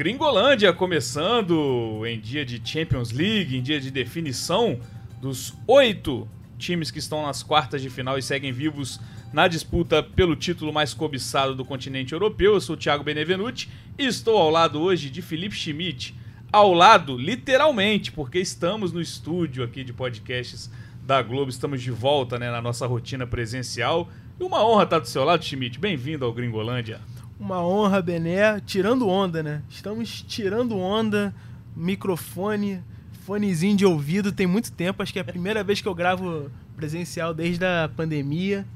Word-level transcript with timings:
Gringolândia 0.00 0.72
começando 0.72 2.06
em 2.06 2.18
dia 2.18 2.42
de 2.42 2.58
Champions 2.64 3.10
League, 3.12 3.54
em 3.54 3.60
dia 3.60 3.78
de 3.78 3.90
definição 3.90 4.80
dos 5.20 5.52
oito 5.66 6.26
times 6.56 6.90
que 6.90 6.98
estão 6.98 7.26
nas 7.26 7.42
quartas 7.42 7.82
de 7.82 7.90
final 7.90 8.16
e 8.16 8.22
seguem 8.22 8.50
vivos 8.50 8.98
na 9.30 9.46
disputa 9.46 10.02
pelo 10.02 10.34
título 10.34 10.72
mais 10.72 10.94
cobiçado 10.94 11.54
do 11.54 11.66
continente 11.66 12.14
europeu. 12.14 12.54
Eu 12.54 12.62
sou 12.62 12.76
o 12.76 12.78
Thiago 12.78 13.04
Benevenuti 13.04 13.68
e 13.98 14.06
estou 14.06 14.38
ao 14.38 14.48
lado 14.48 14.80
hoje 14.80 15.10
de 15.10 15.20
Felipe 15.20 15.54
Schmidt. 15.54 16.14
Ao 16.50 16.72
lado, 16.72 17.18
literalmente, 17.18 18.10
porque 18.10 18.38
estamos 18.38 18.92
no 18.92 19.02
estúdio 19.02 19.62
aqui 19.62 19.84
de 19.84 19.92
podcasts 19.92 20.70
da 21.04 21.20
Globo, 21.20 21.50
estamos 21.50 21.82
de 21.82 21.90
volta 21.90 22.38
né, 22.38 22.50
na 22.50 22.62
nossa 22.62 22.86
rotina 22.86 23.26
presencial. 23.26 24.08
E 24.40 24.42
uma 24.42 24.64
honra 24.64 24.84
estar 24.84 24.98
do 24.98 25.06
seu 25.06 25.24
lado, 25.24 25.44
Schmidt. 25.44 25.78
Bem-vindo 25.78 26.24
ao 26.24 26.32
Gringolândia. 26.32 27.02
Uma 27.40 27.66
honra, 27.66 28.02
Bené. 28.02 28.60
Tirando 28.60 29.08
onda, 29.08 29.42
né? 29.42 29.62
Estamos 29.68 30.22
tirando 30.22 30.78
onda, 30.78 31.34
microfone, 31.74 32.84
fonezinho 33.24 33.76
de 33.76 33.86
ouvido. 33.86 34.30
Tem 34.30 34.46
muito 34.46 34.70
tempo, 34.70 35.02
acho 35.02 35.10
que 35.10 35.18
é 35.18 35.22
a 35.22 35.24
primeira 35.24 35.64
vez 35.64 35.80
que 35.80 35.88
eu 35.88 35.94
gravo 35.94 36.50
presencial 36.76 37.32
desde 37.32 37.64
a 37.64 37.90
pandemia. 37.96 38.66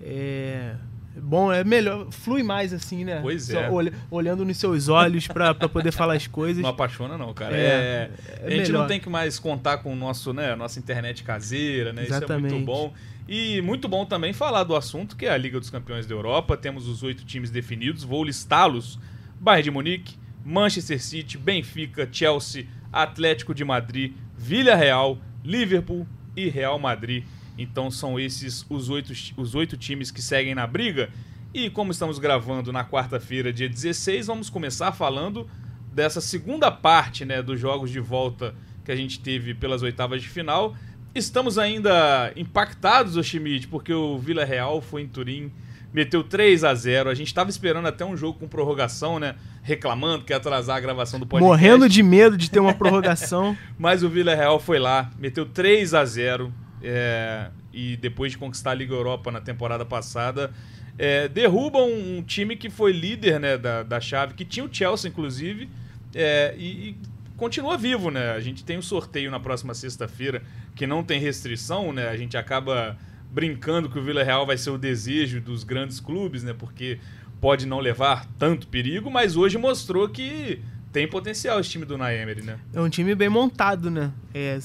É 0.00 0.74
bom, 1.16 1.52
é 1.52 1.64
melhor, 1.64 2.06
flui 2.10 2.42
mais 2.42 2.72
assim, 2.72 3.04
né? 3.04 3.18
Pois 3.20 3.50
é. 3.50 3.68
Olh, 3.70 3.90
olhando 4.10 4.44
nos 4.44 4.56
seus 4.56 4.88
olhos 4.88 5.26
para 5.26 5.54
poder 5.54 5.92
falar 5.92 6.14
as 6.14 6.26
coisas. 6.26 6.62
Não 6.62 6.70
apaixona 6.70 7.18
não, 7.18 7.34
cara. 7.34 7.56
É, 7.56 7.60
é, 7.60 8.10
é 8.42 8.46
a 8.46 8.50
gente 8.50 8.62
melhor. 8.62 8.80
não 8.80 8.86
tem 8.86 9.00
que 9.00 9.08
mais 9.08 9.38
contar 9.38 9.78
com 9.78 9.92
o 9.92 9.96
nosso, 9.96 10.32
né, 10.32 10.54
nossa 10.54 10.78
internet 10.78 11.22
caseira, 11.22 11.92
né? 11.92 12.04
Exatamente. 12.04 12.46
Isso 12.46 12.54
é 12.54 12.58
muito 12.58 12.66
bom. 12.66 12.94
E 13.32 13.62
muito 13.62 13.86
bom 13.86 14.04
também 14.04 14.32
falar 14.32 14.64
do 14.64 14.74
assunto 14.74 15.16
que 15.16 15.24
é 15.24 15.30
a 15.30 15.36
Liga 15.36 15.60
dos 15.60 15.70
Campeões 15.70 16.04
da 16.04 16.12
Europa. 16.12 16.56
Temos 16.56 16.88
os 16.88 17.04
oito 17.04 17.24
times 17.24 17.48
definidos, 17.48 18.02
vou 18.02 18.24
listá-los: 18.24 18.98
Bayern 19.38 19.62
de 19.62 19.70
Munique, 19.70 20.18
Manchester 20.44 21.00
City, 21.00 21.38
Benfica, 21.38 22.08
Chelsea, 22.10 22.66
Atlético 22.92 23.54
de 23.54 23.64
Madrid, 23.64 24.14
Villarreal, 24.36 25.16
Liverpool 25.44 26.08
e 26.36 26.48
Real 26.48 26.76
Madrid. 26.80 27.24
Então 27.56 27.88
são 27.88 28.18
esses 28.18 28.66
os 28.68 28.90
oito, 28.90 29.12
os 29.36 29.54
oito 29.54 29.76
times 29.76 30.10
que 30.10 30.20
seguem 30.20 30.56
na 30.56 30.66
briga. 30.66 31.08
E 31.54 31.70
como 31.70 31.92
estamos 31.92 32.18
gravando 32.18 32.72
na 32.72 32.84
quarta-feira, 32.84 33.52
dia 33.52 33.68
16, 33.68 34.26
vamos 34.26 34.50
começar 34.50 34.90
falando 34.90 35.48
dessa 35.92 36.20
segunda 36.20 36.68
parte 36.68 37.24
né, 37.24 37.40
dos 37.40 37.60
jogos 37.60 37.92
de 37.92 38.00
volta 38.00 38.56
que 38.84 38.90
a 38.90 38.96
gente 38.96 39.20
teve 39.20 39.54
pelas 39.54 39.82
oitavas 39.82 40.20
de 40.20 40.28
final. 40.28 40.74
Estamos 41.14 41.58
ainda 41.58 42.32
impactados, 42.36 43.16
o 43.16 43.22
Schmidt, 43.22 43.66
porque 43.66 43.92
o 43.92 44.16
Vila 44.18 44.44
Real 44.44 44.80
foi 44.80 45.02
em 45.02 45.08
Turim, 45.08 45.50
meteu 45.92 46.22
3 46.22 46.62
a 46.62 46.72
0 46.72 47.10
A 47.10 47.14
gente 47.14 47.26
estava 47.26 47.50
esperando 47.50 47.86
até 47.86 48.04
um 48.04 48.16
jogo 48.16 48.38
com 48.38 48.46
prorrogação, 48.46 49.18
né? 49.18 49.34
Reclamando 49.62 50.24
que 50.24 50.32
ia 50.32 50.36
atrasar 50.36 50.76
a 50.76 50.80
gravação 50.80 51.18
do 51.18 51.26
podcast. 51.26 51.48
Morrendo 51.48 51.88
de 51.88 52.02
medo 52.02 52.36
de 52.36 52.48
ter 52.48 52.60
uma 52.60 52.74
prorrogação. 52.74 53.56
Mas 53.76 54.02
o 54.02 54.08
Vila 54.08 54.34
Real 54.34 54.60
foi 54.60 54.78
lá, 54.78 55.10
meteu 55.18 55.44
3 55.44 55.94
a 55.94 56.04
0 56.04 56.52
é, 56.82 57.50
e 57.72 57.96
depois 57.96 58.32
de 58.32 58.38
conquistar 58.38 58.70
a 58.70 58.74
Liga 58.74 58.94
Europa 58.94 59.32
na 59.32 59.40
temporada 59.40 59.84
passada, 59.84 60.52
é, 60.96 61.28
derruba 61.28 61.78
um, 61.78 62.18
um, 62.18 62.22
time 62.22 62.54
que 62.54 62.70
foi 62.70 62.92
líder 62.92 63.40
né, 63.40 63.58
da, 63.58 63.82
da 63.82 64.00
chave, 64.00 64.34
que 64.34 64.44
tinha 64.44 64.64
o 64.64 64.68
Chelsea, 64.72 65.10
inclusive, 65.10 65.68
é, 66.14 66.54
e, 66.56 66.90
e 66.90 66.96
continua 67.40 67.78
vivo, 67.78 68.10
né? 68.10 68.32
A 68.32 68.40
gente 68.40 68.62
tem 68.62 68.76
um 68.76 68.82
sorteio 68.82 69.30
na 69.30 69.40
próxima 69.40 69.72
sexta-feira 69.72 70.42
que 70.76 70.86
não 70.86 71.02
tem 71.02 71.18
restrição, 71.18 71.90
né? 71.90 72.10
A 72.10 72.16
gente 72.16 72.36
acaba 72.36 72.98
brincando 73.32 73.88
que 73.88 73.98
o 73.98 74.02
Vila 74.02 74.22
Real 74.22 74.44
vai 74.44 74.58
ser 74.58 74.68
o 74.68 74.76
desejo 74.76 75.40
dos 75.40 75.64
grandes 75.64 75.98
clubes, 76.00 76.42
né? 76.42 76.52
Porque 76.52 77.00
pode 77.40 77.64
não 77.64 77.80
levar 77.80 78.26
tanto 78.38 78.68
perigo, 78.68 79.10
mas 79.10 79.36
hoje 79.36 79.56
mostrou 79.56 80.06
que 80.06 80.60
tem 80.92 81.08
potencial 81.08 81.58
esse 81.58 81.70
time 81.70 81.86
do 81.86 81.96
Naemery, 81.96 82.42
né? 82.42 82.58
É 82.74 82.80
um 82.80 82.90
time 82.90 83.14
bem 83.14 83.30
montado, 83.30 83.90
né? 83.90 84.12
É, 84.34 84.58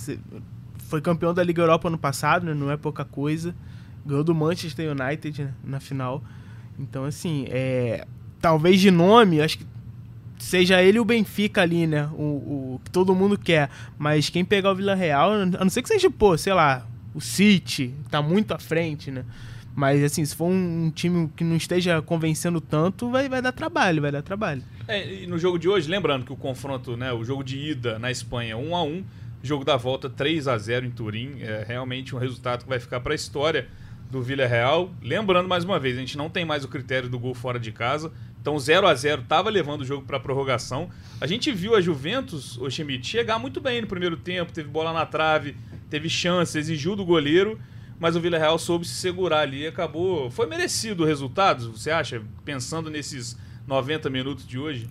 foi 0.80 1.00
campeão 1.00 1.34
da 1.34 1.42
Liga 1.42 1.62
Europa 1.62 1.88
ano 1.88 1.98
passado, 1.98 2.46
né? 2.46 2.54
Não 2.54 2.70
é 2.70 2.76
pouca 2.76 3.06
coisa. 3.06 3.56
Ganhou 4.06 4.24
do 4.24 4.36
Manchester 4.36 4.92
United 4.92 5.46
né? 5.46 5.54
na 5.64 5.80
final. 5.80 6.22
Então, 6.78 7.06
assim, 7.06 7.46
é, 7.48 8.06
talvez 8.42 8.82
de 8.82 8.92
nome, 8.92 9.40
acho 9.40 9.60
que 9.60 9.66
seja 10.38 10.82
ele 10.82 11.00
o 11.00 11.06
Benfica 11.06 11.62
ali, 11.62 11.88
né? 11.88 12.10
O, 12.14 12.76
o 12.76 12.82
que 12.84 12.92
todo 12.92 13.16
mundo 13.16 13.38
quer. 13.38 13.70
Mas 13.98 14.30
quem 14.30 14.44
pegar 14.44 14.72
o 14.72 14.76
Vila 14.76 14.96
Real, 14.96 15.32
a 15.32 15.46
não 15.46 15.70
ser 15.70 15.82
que 15.82 15.88
seja, 15.88 16.10
pô, 16.10 16.38
sei 16.38 16.54
lá, 16.54 16.86
o 17.14 17.22
City, 17.22 17.94
tá 18.10 18.22
muito 18.22 18.54
à 18.54 18.60
frente, 18.60 19.12
né? 19.12 19.24
Mas, 19.76 20.02
assim, 20.02 20.24
se 20.24 20.34
for 20.34 20.46
um, 20.46 20.86
um, 20.86 20.90
time 20.90 21.30
que 21.36 21.44
não 21.44 21.58
esteja 21.58 22.02
convencendo 22.02 22.62
tanto, 22.62 23.12
vai, 23.12 23.28
vai 23.28 23.42
dar 23.42 23.52
trabalho, 23.52 24.02
vai 24.02 24.12
dar 24.12 24.22
trabalho. 24.22 24.64
É, 24.88 25.24
e 25.24 25.28
no 25.28 25.38
jogo 25.38 25.60
de 25.60 25.68
hoje, 25.68 25.90
lembrando 25.90 26.26
que 26.26 26.32
o 26.32 26.38
confronto, 26.38 26.96
né, 26.96 27.12
o 27.12 27.26
jogo 27.26 27.44
de 27.44 27.58
ida 27.58 28.00
na 28.00 28.10
Espanha 28.10 28.56
1 28.56 28.76
a 28.76 28.84
1 28.84 29.04
jogo 29.46 29.64
da 29.64 29.78
volta 29.78 30.10
3 30.10 30.48
a 30.48 30.58
0 30.58 30.86
em 30.86 30.92
Turim, 30.92 31.36
é 31.40 31.64
realmente 31.68 32.16
um 32.16 32.20
resultado 32.20 32.64
que 32.64 32.70
vai 32.70 32.80
ficar 32.80 33.00
para 33.00 33.14
a 33.14 33.16
história 33.16 33.68
do 34.10 34.22
Villarreal. 34.22 34.92
Lembrando 35.02 35.48
mais 35.48 35.64
uma 35.64 35.80
vez, 35.80 35.98
a 35.98 36.00
gente 36.00 36.18
não 36.18 36.30
tem 36.30 36.44
mais 36.44 36.64
o 36.64 36.68
critério 36.68 37.08
do 37.08 37.20
gol 37.20 37.36
fora 37.36 37.60
de 37.60 37.72
casa. 37.72 38.12
Então 38.46 38.60
0 38.60 38.86
a 38.86 38.94
0 38.94 39.24
estava 39.24 39.50
levando 39.50 39.82
o 39.82 39.84
jogo 39.84 40.06
para 40.06 40.20
prorrogação. 40.20 40.88
A 41.20 41.26
gente 41.26 41.52
viu 41.52 41.76
a 41.76 41.82
Juventus, 41.82 42.60
o 42.60 42.70
Schmidt, 42.70 43.08
chegar 43.08 43.40
muito 43.40 43.60
bem 43.60 43.82
no 43.82 43.88
primeiro 43.88 44.16
tempo, 44.16 44.54
teve 44.54 44.70
bola 44.70 44.94
na 44.94 45.04
trave, 45.04 45.58
teve 45.90 46.08
chance, 46.08 46.56
exigiu 46.56 46.96
do 46.96 47.04
goleiro, 47.04 47.60
mas 48.00 48.16
o 48.16 48.22
Villarreal 48.22 48.60
soube 48.60 48.86
se 48.88 48.94
segurar 48.94 49.40
ali 49.40 49.64
e 49.64 49.68
acabou. 49.68 50.30
Foi 50.30 50.46
merecido 50.46 51.02
o 51.02 51.08
resultado, 51.08 51.72
você 51.72 51.90
acha? 51.90 52.22
Pensando 52.46 52.92
nesses 52.92 53.36
90 53.66 54.12
minutos 54.12 54.46
de 54.46 54.60
hoje? 54.60 54.88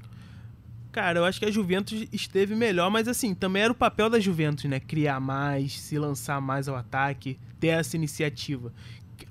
Cara, 0.91 1.21
eu 1.21 1.25
acho 1.25 1.39
que 1.39 1.47
a 1.47 1.51
Juventus 1.51 2.09
esteve 2.13 2.57
melhor, 2.57 2.91
mas 2.91 3.07
assim, 3.07 3.37
também 3.37 3.63
era 3.63 3.73
o 3.73 3.77
papel 3.77 4.11
da 4.11 4.19
Juventus, 4.19 4.65
né? 4.65 4.81
Criar 4.81 5.21
mais, 5.21 5.81
se 5.81 5.97
lançar 5.97 6.41
mais 6.41 6.67
ao 6.67 6.75
ataque, 6.75 7.39
ter 7.61 7.69
essa 7.69 7.95
iniciativa 7.95 8.73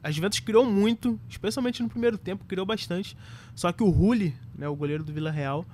a 0.03 0.11
Juventus 0.11 0.41
criou 0.41 0.65
muito, 0.65 1.17
especialmente 1.29 1.81
no 1.81 1.89
primeiro 1.89 2.17
tempo, 2.17 2.43
criou 2.45 2.65
bastante. 2.65 3.15
Só 3.55 3.71
que 3.71 3.81
o 3.81 3.89
Rulli, 3.89 4.35
né, 4.53 4.67
o 4.67 4.75
goleiro 4.75 5.03
do 5.03 5.13
Vila 5.13 5.31
Real, 5.31 5.65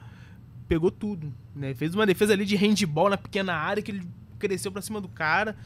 pegou 0.67 0.91
tudo. 0.91 1.33
Né? 1.55 1.73
Fez 1.73 1.95
uma 1.95 2.05
defesa 2.05 2.33
ali 2.33 2.45
de 2.45 2.55
handball 2.55 3.09
na 3.09 3.17
pequena 3.17 3.53
área 3.53 3.81
que 3.81 3.89
ele 3.89 4.07
cresceu 4.37 4.71
para 4.71 4.83
cima 4.83 5.01
do 5.01 5.07
cara. 5.07 5.57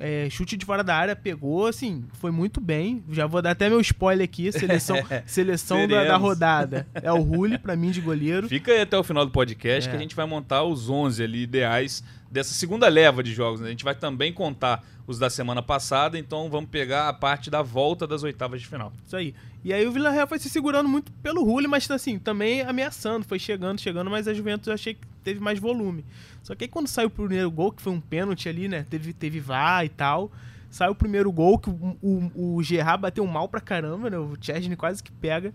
É, 0.00 0.28
chute 0.30 0.56
de 0.56 0.64
fora 0.64 0.84
da 0.84 0.94
área, 0.94 1.16
pegou, 1.16 1.66
assim, 1.66 2.04
foi 2.14 2.30
muito 2.30 2.60
bem. 2.60 3.02
Já 3.10 3.26
vou 3.26 3.42
dar 3.42 3.50
até 3.50 3.68
meu 3.68 3.80
spoiler 3.80 4.24
aqui, 4.24 4.50
seleção, 4.52 4.96
seleção 5.26 5.88
da, 5.88 6.04
da, 6.04 6.16
rodada. 6.16 6.86
É 6.94 7.12
o 7.12 7.20
Rulli, 7.20 7.58
para 7.58 7.74
mim, 7.74 7.90
de 7.90 8.00
goleiro. 8.00 8.48
Fica 8.48 8.72
aí 8.72 8.80
até 8.80 8.96
o 8.96 9.02
final 9.02 9.26
do 9.26 9.32
podcast 9.32 9.88
é. 9.88 9.90
que 9.90 9.96
a 9.96 10.00
gente 10.00 10.14
vai 10.14 10.26
montar 10.26 10.62
os 10.62 10.88
11 10.88 11.22
ali 11.22 11.42
ideais 11.42 12.04
dessa 12.30 12.54
segunda 12.54 12.88
leva 12.88 13.22
de 13.22 13.32
jogos. 13.32 13.60
Né? 13.60 13.68
A 13.68 13.70
gente 13.70 13.84
vai 13.84 13.94
também 13.94 14.32
contar 14.32 14.84
os 15.06 15.18
da 15.18 15.30
semana 15.30 15.62
passada, 15.62 16.18
então 16.18 16.50
vamos 16.50 16.68
pegar 16.68 17.08
a 17.08 17.12
parte 17.12 17.50
da 17.50 17.62
volta 17.62 18.06
das 18.06 18.22
oitavas 18.22 18.60
de 18.60 18.66
final. 18.66 18.92
Isso 19.06 19.16
aí. 19.16 19.34
E 19.64 19.72
aí 19.72 19.86
o 19.86 19.90
Vila 19.90 20.10
Real 20.10 20.26
foi 20.26 20.38
se 20.38 20.50
segurando 20.50 20.88
muito 20.88 21.10
pelo 21.22 21.42
Rulli, 21.42 21.66
mas 21.66 21.90
assim, 21.90 22.18
também 22.18 22.60
ameaçando, 22.60 23.24
foi 23.24 23.38
chegando, 23.38 23.80
chegando, 23.80 24.10
mas 24.10 24.28
a 24.28 24.34
Juventus 24.34 24.68
eu 24.68 24.74
achei 24.74 24.94
que 24.94 25.00
teve 25.24 25.40
mais 25.40 25.58
volume. 25.58 26.04
Só 26.48 26.54
que 26.54 26.64
aí 26.64 26.68
quando 26.68 26.88
saiu 26.88 27.08
o 27.08 27.10
primeiro 27.10 27.50
gol, 27.50 27.70
que 27.70 27.82
foi 27.82 27.92
um 27.92 28.00
pênalti 28.00 28.48
ali, 28.48 28.68
né? 28.68 28.82
Teve, 28.88 29.12
teve 29.12 29.38
vá 29.38 29.84
e 29.84 29.88
tal. 29.90 30.32
Saiu 30.70 30.92
o 30.92 30.94
primeiro 30.94 31.30
gol, 31.30 31.58
que 31.58 31.68
o, 31.68 31.98
o, 32.00 32.54
o 32.56 32.62
Gerard 32.62 33.02
bateu 33.02 33.26
mal 33.26 33.50
pra 33.50 33.60
caramba, 33.60 34.08
né? 34.08 34.16
O 34.16 34.34
Chesney 34.40 34.74
quase 34.74 35.02
que 35.02 35.12
pega. 35.12 35.52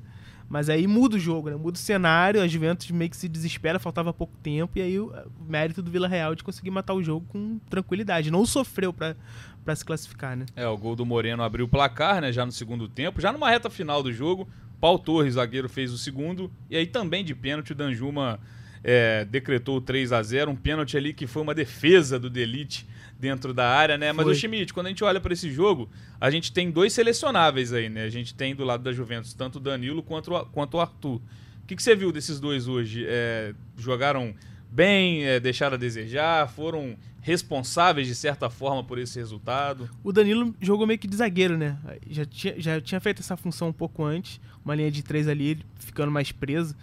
Mas 0.47 0.69
aí 0.69 0.85
muda 0.85 1.15
o 1.15 1.19
jogo, 1.19 1.49
né? 1.49 1.55
Muda 1.55 1.77
o 1.77 1.79
cenário, 1.79 2.39
a 2.39 2.47
Juventus 2.47 2.91
meio 2.91 3.09
que 3.09 3.17
se 3.17 3.27
desespera, 3.27 3.79
faltava 3.79 4.13
pouco 4.13 4.37
tempo, 4.43 4.77
e 4.77 4.83
aí 4.83 4.99
o 4.99 5.11
mérito 5.49 5.81
do 5.81 5.89
Vila 5.89 6.07
Real 6.07 6.35
de 6.35 6.43
conseguir 6.43 6.69
matar 6.69 6.93
o 6.93 7.01
jogo 7.01 7.25
com 7.27 7.57
tranquilidade. 7.71 8.29
Não 8.29 8.45
sofreu 8.45 8.93
para 8.93 9.75
se 9.75 9.83
classificar, 9.83 10.37
né? 10.37 10.45
É, 10.55 10.67
o 10.67 10.77
gol 10.77 10.95
do 10.95 11.03
Moreno 11.03 11.41
abriu 11.41 11.65
o 11.65 11.67
placar, 11.67 12.21
né? 12.21 12.31
Já 12.31 12.45
no 12.45 12.51
segundo 12.51 12.87
tempo, 12.87 13.19
já 13.19 13.33
numa 13.33 13.49
reta 13.49 13.67
final 13.67 14.03
do 14.03 14.13
jogo. 14.13 14.47
Paulo 14.79 14.99
Torres, 14.99 15.33
zagueiro, 15.33 15.67
fez 15.67 15.91
o 15.91 15.97
segundo. 15.97 16.51
E 16.69 16.77
aí 16.77 16.85
também 16.85 17.25
de 17.25 17.33
pênalti, 17.33 17.71
o 17.71 17.75
Danjuma 17.75 18.39
é, 18.83 19.25
decretou 19.25 19.77
o 19.77 19.81
3 19.81 20.11
a 20.11 20.21
0 20.21 20.51
Um 20.51 20.55
pênalti 20.55 20.97
ali 20.97 21.13
que 21.13 21.25
foi 21.25 21.41
uma 21.41 21.55
defesa 21.55 22.19
do 22.19 22.29
Delite 22.29 22.85
dentro 23.17 23.53
da 23.53 23.69
área, 23.69 23.97
né? 23.97 24.11
Mas 24.11 24.27
o 24.27 24.35
Schmidt, 24.35 24.73
quando 24.73 24.87
a 24.87 24.89
gente 24.89 25.03
olha 25.03 25.21
para 25.21 25.31
esse 25.31 25.49
jogo, 25.49 25.89
a 26.19 26.29
gente 26.29 26.51
tem 26.51 26.69
dois 26.69 26.91
selecionáveis 26.91 27.71
aí, 27.71 27.87
né? 27.87 28.03
A 28.03 28.09
gente 28.09 28.33
tem 28.33 28.53
do 28.53 28.65
lado 28.65 28.83
da 28.83 28.91
Juventus 28.91 29.33
tanto 29.33 29.55
o 29.55 29.59
Danilo 29.61 30.03
quanto 30.03 30.33
o, 30.33 30.45
quanto 30.47 30.75
o 30.75 30.81
Arthur. 30.81 31.21
O 31.63 31.65
que, 31.65 31.75
que 31.75 31.81
você 31.81 31.95
viu 31.95 32.11
desses 32.11 32.39
dois 32.39 32.67
hoje? 32.67 33.05
É, 33.07 33.53
jogaram 33.77 34.35
bem, 34.69 35.23
é, 35.23 35.39
deixaram 35.39 35.75
a 35.75 35.77
desejar, 35.77 36.49
foram 36.49 36.97
responsáveis 37.21 38.05
de 38.05 38.15
certa 38.15 38.49
forma 38.49 38.83
por 38.83 38.99
esse 38.99 39.17
resultado? 39.17 39.89
O 40.03 40.11
Danilo 40.11 40.53
jogou 40.59 40.85
meio 40.85 40.99
que 40.99 41.07
de 41.07 41.15
zagueiro, 41.15 41.57
né? 41.57 41.77
Já 42.09 42.25
tinha, 42.25 42.59
já 42.59 42.81
tinha 42.81 42.99
feito 42.99 43.21
essa 43.21 43.37
função 43.37 43.69
um 43.69 43.73
pouco 43.73 44.03
antes, 44.03 44.41
uma 44.65 44.75
linha 44.75 44.91
de 44.91 45.01
três 45.01 45.29
ali, 45.29 45.59
ficando 45.75 46.11
mais 46.11 46.33
preso. 46.33 46.75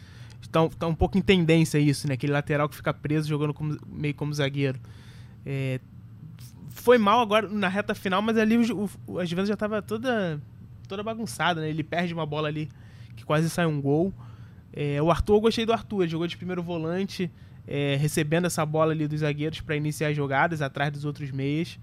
Tá, 0.50 0.68
tá 0.68 0.86
um 0.86 0.94
pouco 0.94 1.16
em 1.16 1.22
tendência 1.22 1.78
isso, 1.78 2.08
né? 2.08 2.14
Aquele 2.14 2.32
lateral 2.32 2.68
que 2.68 2.74
fica 2.74 2.92
preso 2.92 3.28
jogando 3.28 3.54
como, 3.54 3.78
meio 3.86 4.14
como 4.14 4.32
zagueiro. 4.32 4.80
É, 5.44 5.80
foi 6.70 6.98
mal 6.98 7.20
agora 7.20 7.48
na 7.48 7.68
reta 7.68 7.94
final, 7.94 8.20
mas 8.22 8.36
ali 8.36 8.56
o, 8.56 8.90
o, 9.06 9.18
a 9.18 9.24
Juventus 9.24 9.48
já 9.48 9.54
estava 9.54 9.82
toda, 9.82 10.40
toda 10.88 11.02
bagunçada, 11.02 11.60
né? 11.60 11.68
Ele 11.68 11.84
perde 11.84 12.12
uma 12.14 12.26
bola 12.26 12.48
ali 12.48 12.68
que 13.14 13.24
quase 13.24 13.48
sai 13.50 13.66
um 13.66 13.80
gol. 13.80 14.12
É, 14.72 15.00
o 15.02 15.10
Arthur, 15.10 15.34
eu 15.34 15.40
gostei 15.40 15.66
do 15.66 15.72
Arthur, 15.72 16.02
ele 16.02 16.10
jogou 16.10 16.26
de 16.26 16.36
primeiro 16.36 16.62
volante, 16.62 17.30
é, 17.66 17.96
recebendo 17.96 18.46
essa 18.46 18.64
bola 18.64 18.92
ali 18.92 19.06
dos 19.06 19.20
zagueiros 19.20 19.60
para 19.60 19.76
iniciar 19.76 20.08
as 20.08 20.16
jogadas 20.16 20.62
atrás 20.62 20.92
dos 20.92 21.04
outros 21.04 21.30
meias. 21.30 21.78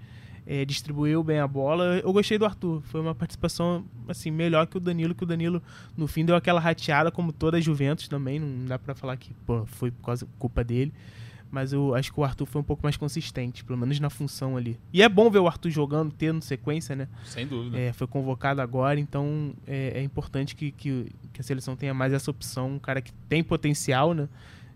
É, 0.50 0.64
distribuiu 0.64 1.22
bem 1.22 1.40
a 1.40 1.48
bola. 1.48 2.00
Eu 2.02 2.14
gostei 2.14 2.38
do 2.38 2.46
Arthur. 2.46 2.82
Foi 2.84 3.02
uma 3.02 3.14
participação 3.14 3.84
assim 4.08 4.32
melhor 4.32 4.66
que 4.66 4.78
o 4.78 4.80
Danilo, 4.80 5.14
que 5.14 5.24
o 5.24 5.28
Danilo 5.28 5.62
no 5.96 6.08
fim 6.08 6.24
deu 6.24 6.38
aquela 6.38 6.60
rateada 6.60 7.12
como 7.12 7.34
toda 7.34 7.58
a 7.58 7.60
Juventus 7.60 8.08
também. 8.08 8.40
Não 8.40 8.66
dá 8.66 8.80
para 8.80 8.96
falar 8.96 9.18
que 9.18 9.34
pô, 9.46 9.66
foi 9.66 9.92
por 9.92 10.06
causa 10.06 10.26
culpa 10.40 10.64
dele. 10.64 10.94
Mas 11.52 11.74
eu 11.74 11.96
acho 11.96 12.14
que 12.14 12.20
o 12.20 12.24
Arthur 12.24 12.46
foi 12.46 12.62
um 12.62 12.64
pouco 12.64 12.84
mais 12.84 12.98
consistente, 12.98 13.64
pelo 13.64 13.78
menos 13.78 14.00
na 14.00 14.10
função 14.10 14.58
ali. 14.58 14.78
E 14.92 15.02
é 15.02 15.10
bom 15.10 15.30
ver 15.30 15.40
o 15.40 15.48
Arthur 15.48 15.70
jogando, 15.70 16.14
tendo 16.14 16.42
sequência, 16.42 16.96
né? 16.96 17.08
Sem 17.26 17.48
dúvida. 17.48 17.78
É, 17.78 17.94
foi 17.94 18.08
convocado 18.08 18.62
agora, 18.62 19.00
então 19.00 19.54
é, 19.66 20.00
é 20.00 20.04
importante 20.04 20.56
que, 20.56 20.72
que, 20.72 21.12
que, 21.32 21.42
a 21.42 21.44
seleção 21.44 21.76
tenha 21.76 21.94
mais 21.94 22.12
essa 22.12 22.30
opção. 22.30 22.72
Um 22.72 22.80
cara 22.80 23.02
que 23.02 23.14
tem 23.30 23.44
potencial, 23.44 24.14
né? 24.14 24.28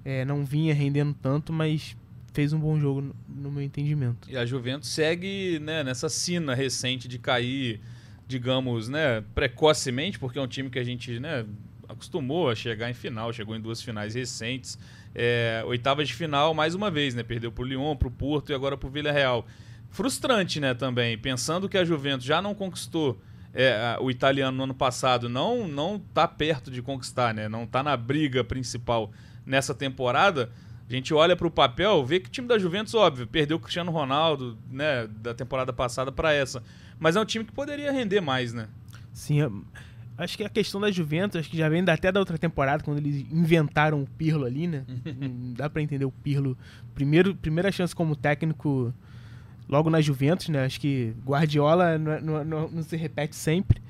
É, 0.03 0.25
não 0.25 0.45
vinha 0.45 0.73
rendendo 0.73 1.13
tanto, 1.13 1.53
mas 1.53 1.95
fez 2.33 2.53
um 2.53 2.59
bom 2.59 2.79
jogo 2.79 3.13
no, 3.27 3.51
meu 3.51 3.61
entendimento. 3.61 4.29
E 4.29 4.37
a 4.37 4.45
Juventus 4.45 4.89
segue 4.89 5.59
né, 5.59 5.83
nessa 5.83 6.09
sina 6.09 6.55
recente 6.55 7.07
de 7.07 7.19
cair, 7.19 7.81
digamos, 8.27 8.87
né, 8.87 9.23
precocemente, 9.35 10.17
porque 10.17 10.39
é 10.39 10.41
um 10.41 10.47
time 10.47 10.69
que 10.69 10.79
a 10.79 10.83
gente 10.83 11.19
né, 11.19 11.45
acostumou 11.87 12.49
a 12.49 12.55
chegar 12.55 12.89
em 12.89 12.93
final, 12.93 13.33
chegou 13.33 13.55
em 13.55 13.61
duas 13.61 13.81
finais 13.81 14.15
recentes. 14.15 14.77
É, 15.13 15.63
de 16.05 16.13
final, 16.13 16.53
mais 16.53 16.73
uma 16.73 16.89
vez, 16.89 17.13
né? 17.13 17.21
Perdeu 17.21 17.51
pro 17.51 17.65
Lyon, 17.65 17.97
pro 17.97 18.09
Porto 18.09 18.51
e 18.51 18.55
agora 18.55 18.77
pro 18.77 18.89
Villarreal. 18.89 19.45
Frustrante, 19.89 20.59
né, 20.59 20.73
também, 20.73 21.17
pensando 21.17 21.67
que 21.67 21.77
a 21.77 21.83
Juventus 21.83 22.25
já 22.25 22.41
não 22.41 22.55
conquistou 22.55 23.19
é, 23.53 23.97
o 23.99 24.09
italiano 24.09 24.55
no 24.55 24.63
ano 24.63 24.73
passado, 24.73 25.27
não 25.27 25.67
não 25.67 25.99
tá 25.99 26.25
perto 26.25 26.71
de 26.71 26.81
conquistar, 26.81 27.33
né? 27.33 27.49
Não 27.49 27.67
tá 27.67 27.83
na 27.83 27.97
briga 27.97 28.41
principal 28.41 29.11
nessa 29.45 29.75
temporada 29.75 30.49
a 30.91 30.95
gente 30.95 31.13
olha 31.13 31.37
para 31.37 31.47
o 31.47 31.51
papel, 31.51 32.05
vê 32.05 32.19
que 32.19 32.27
o 32.27 32.31
time 32.31 32.47
da 32.47 32.59
Juventus, 32.59 32.93
óbvio, 32.93 33.25
perdeu 33.25 33.55
o 33.55 33.59
Cristiano 33.59 33.91
Ronaldo, 33.91 34.57
né, 34.69 35.07
da 35.07 35.33
temporada 35.33 35.71
passada 35.71 36.11
para 36.11 36.33
essa. 36.33 36.61
Mas 36.99 37.15
é 37.15 37.21
um 37.21 37.25
time 37.25 37.45
que 37.45 37.51
poderia 37.53 37.91
render 37.93 38.19
mais, 38.19 38.53
né? 38.53 38.67
Sim, 39.13 39.63
acho 40.17 40.37
que 40.37 40.43
a 40.43 40.49
questão 40.49 40.81
da 40.81 40.91
Juventus, 40.91 41.39
acho 41.39 41.49
que 41.49 41.57
já 41.57 41.69
vem 41.69 41.81
até 41.87 42.11
da 42.11 42.19
outra 42.19 42.37
temporada, 42.37 42.83
quando 42.83 42.97
eles 42.97 43.25
inventaram 43.31 44.01
o 44.01 44.07
Pirlo 44.17 44.45
ali, 44.45 44.67
né? 44.67 44.83
Não 45.17 45.53
dá 45.53 45.69
para 45.69 45.81
entender 45.81 46.05
o 46.05 46.11
Pirlo. 46.11 46.57
Primeiro, 46.93 47.33
primeira 47.35 47.71
chance 47.71 47.95
como 47.95 48.13
técnico 48.13 48.93
logo 49.69 49.89
na 49.89 50.01
Juventus, 50.01 50.49
né? 50.49 50.65
Acho 50.65 50.79
que 50.79 51.13
Guardiola 51.25 51.97
não, 51.97 52.19
não, 52.19 52.43
não, 52.43 52.69
não 52.69 52.83
se 52.83 52.97
repete 52.97 53.35
sempre. 53.35 53.81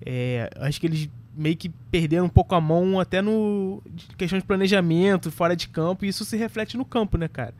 É, 0.00 0.48
acho 0.60 0.80
que 0.80 0.86
eles 0.86 1.10
meio 1.36 1.56
que 1.56 1.68
perderam 1.68 2.26
um 2.26 2.30
pouco 2.30 2.54
a 2.54 2.60
mão 2.60 2.98
até 2.98 3.20
no 3.20 3.82
questão 4.16 4.38
de 4.38 4.44
planejamento, 4.44 5.30
fora 5.30 5.54
de 5.54 5.68
campo, 5.68 6.04
e 6.04 6.08
isso 6.08 6.24
se 6.24 6.36
reflete 6.36 6.76
no 6.76 6.84
campo, 6.84 7.18
né, 7.18 7.28
cara? 7.28 7.54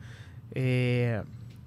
É, 0.53 1.23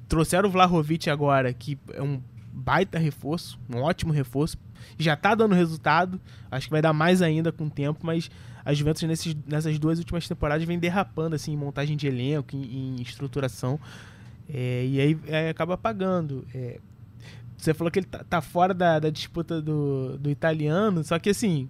trouxeram 0.09 0.49
o 0.49 0.53
Vlahovic 0.53 1.09
agora, 1.09 1.53
que 1.53 1.79
é 1.95 2.03
um 2.03 2.21
baita 2.53 2.99
reforço, 2.99 3.59
um 3.73 3.79
ótimo 3.79 4.13
reforço, 4.13 4.59
já 4.99 5.17
tá 5.17 5.35
dando 5.35 5.55
resultado, 5.55 6.21
acho 6.51 6.67
que 6.67 6.73
vai 6.73 6.83
dar 6.83 6.93
mais 6.93 7.23
ainda 7.23 7.53
com 7.53 7.67
o 7.67 7.71
tempo, 7.71 8.01
mas 8.03 8.31
a 8.65 8.75
Juventus 8.75 9.03
nesses, 9.05 9.37
nessas 9.47 9.79
duas 9.79 9.99
últimas 9.99 10.27
temporadas 10.27 10.67
vem 10.67 10.79
derrapando 10.79 11.37
assim, 11.37 11.53
em 11.53 11.57
montagem 11.57 11.97
de 11.97 12.07
elenco, 12.07 12.57
em, 12.57 12.97
em 12.99 13.03
estruturação, 13.03 13.79
é, 14.53 14.85
e 14.85 15.01
aí 15.01 15.19
é, 15.29 15.51
acaba 15.51 15.79
pagando. 15.79 16.45
É, 16.53 16.81
você 17.57 17.73
falou 17.75 17.91
que 17.91 17.99
ele 17.99 18.07
tá, 18.07 18.25
tá 18.25 18.41
fora 18.41 18.75
da, 18.75 18.99
da 18.99 19.11
disputa 19.11 19.61
do, 19.61 20.19
do 20.19 20.31
italiano, 20.31 21.05
só 21.05 21.19
que 21.19 21.31
assim, 21.31 21.69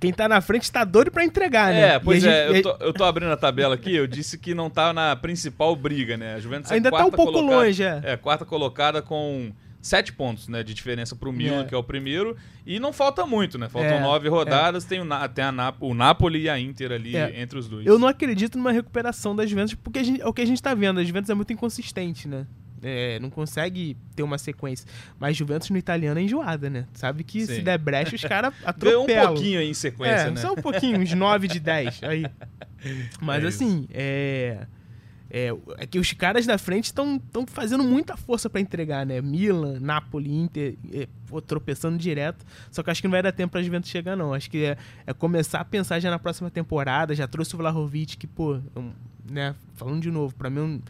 quem 0.00 0.12
tá 0.12 0.28
na 0.28 0.40
frente 0.40 0.70
tá 0.70 0.84
doido 0.84 1.10
para 1.10 1.24
entregar, 1.24 1.72
né? 1.72 1.94
É, 1.94 1.98
pois 1.98 2.24
é, 2.24 2.48
gente... 2.48 2.56
eu, 2.56 2.62
tô, 2.62 2.84
eu 2.84 2.92
tô 2.92 3.04
abrindo 3.04 3.32
a 3.32 3.36
tabela 3.36 3.74
aqui, 3.74 3.94
eu 3.94 4.06
disse 4.06 4.38
que 4.38 4.54
não 4.54 4.70
tá 4.70 4.92
na 4.92 5.16
principal 5.16 5.74
briga, 5.74 6.16
né? 6.16 6.34
A 6.34 6.40
Juventus 6.40 6.70
é 6.70 6.74
Ainda 6.74 6.88
é 6.88 6.92
tá 6.92 7.06
um 7.06 7.10
pouco 7.10 7.32
colocada, 7.32 7.62
longe, 7.62 7.82
é. 7.82 8.00
É, 8.04 8.16
quarta 8.16 8.44
colocada 8.44 9.02
com 9.02 9.52
sete 9.80 10.12
pontos, 10.12 10.48
né, 10.48 10.62
de 10.62 10.74
diferença 10.74 11.14
pro 11.14 11.32
Milan, 11.32 11.62
é. 11.62 11.64
que 11.64 11.74
é 11.74 11.78
o 11.78 11.82
primeiro, 11.82 12.36
e 12.66 12.78
não 12.78 12.92
falta 12.92 13.24
muito, 13.24 13.58
né? 13.58 13.68
Faltam 13.68 13.92
é, 13.92 14.00
nove 14.00 14.28
rodadas, 14.28 14.84
é. 14.84 14.88
tem, 14.88 15.00
o, 15.00 15.28
tem 15.28 15.44
a 15.44 15.52
Nap 15.52 15.76
o 15.80 15.94
Napoli 15.94 16.42
e 16.42 16.48
a 16.48 16.58
Inter 16.58 16.92
ali 16.92 17.16
é. 17.16 17.40
entre 17.40 17.58
os 17.58 17.68
dois. 17.68 17.86
Eu 17.86 17.98
não 17.98 18.08
acredito 18.08 18.58
numa 18.58 18.72
recuperação 18.72 19.34
das 19.34 19.48
Juventus, 19.48 19.74
porque 19.74 20.02
gente, 20.04 20.20
é 20.20 20.26
o 20.26 20.32
que 20.32 20.42
a 20.42 20.46
gente 20.46 20.62
tá 20.62 20.74
vendo, 20.74 21.00
a 21.00 21.04
Juventus 21.04 21.30
é 21.30 21.34
muito 21.34 21.52
inconsistente, 21.52 22.28
né? 22.28 22.46
É, 22.82 23.18
não 23.20 23.30
consegue 23.30 23.96
ter 24.14 24.22
uma 24.22 24.38
sequência. 24.38 24.86
Mas 25.18 25.36
Juventus 25.36 25.70
no 25.70 25.76
italiano 25.76 26.18
é 26.20 26.22
enjoada, 26.22 26.70
né? 26.70 26.86
Sabe 26.94 27.24
que 27.24 27.46
Sim. 27.46 27.56
se 27.56 27.62
der 27.62 27.78
brecha, 27.78 28.14
os 28.14 28.22
caras 28.24 28.52
atropelam. 28.64 29.06
Ganhou 29.06 29.24
um 29.24 29.34
pouquinho 29.34 29.60
aí 29.60 29.70
em 29.70 29.74
sequência, 29.74 30.14
é, 30.14 30.30
né? 30.30 30.40
Só 30.40 30.52
um 30.52 30.56
pouquinho, 30.56 31.00
uns 31.00 31.12
9 31.12 31.48
de 31.48 31.60
10. 31.60 32.02
Aí. 32.08 32.26
Mas 33.20 33.44
é 33.44 33.46
assim, 33.48 33.88
é, 33.92 34.66
é, 35.30 35.52
é. 35.78 35.86
que 35.86 35.98
os 35.98 36.12
caras 36.12 36.46
da 36.46 36.56
frente 36.56 36.84
estão 36.86 37.20
fazendo 37.46 37.84
muita 37.84 38.16
força 38.16 38.48
para 38.48 38.60
entregar, 38.60 39.04
né? 39.04 39.20
Milan, 39.20 39.78
Napoli, 39.80 40.32
Inter, 40.32 40.76
é, 40.92 41.08
pô, 41.26 41.40
tropeçando 41.40 41.98
direto. 41.98 42.44
Só 42.70 42.82
que 42.82 42.90
acho 42.90 43.02
que 43.02 43.08
não 43.08 43.12
vai 43.12 43.22
dar 43.22 43.32
tempo 43.32 43.52
pra 43.52 43.62
Juventus 43.62 43.90
chegar, 43.90 44.16
não. 44.16 44.32
Acho 44.32 44.50
que 44.50 44.64
é, 44.64 44.76
é 45.06 45.12
começar 45.12 45.60
a 45.60 45.64
pensar 45.64 46.00
já 46.00 46.10
na 46.10 46.18
próxima 46.18 46.50
temporada. 46.50 47.14
Já 47.14 47.26
trouxe 47.26 47.54
o 47.54 47.58
Vlahovic, 47.58 48.16
que, 48.16 48.26
pô, 48.26 48.60
um, 48.76 48.92
né? 49.28 49.54
Falando 49.74 50.00
de 50.00 50.10
novo, 50.10 50.34
para 50.34 50.48
mim 50.48 50.60
um 50.60 50.80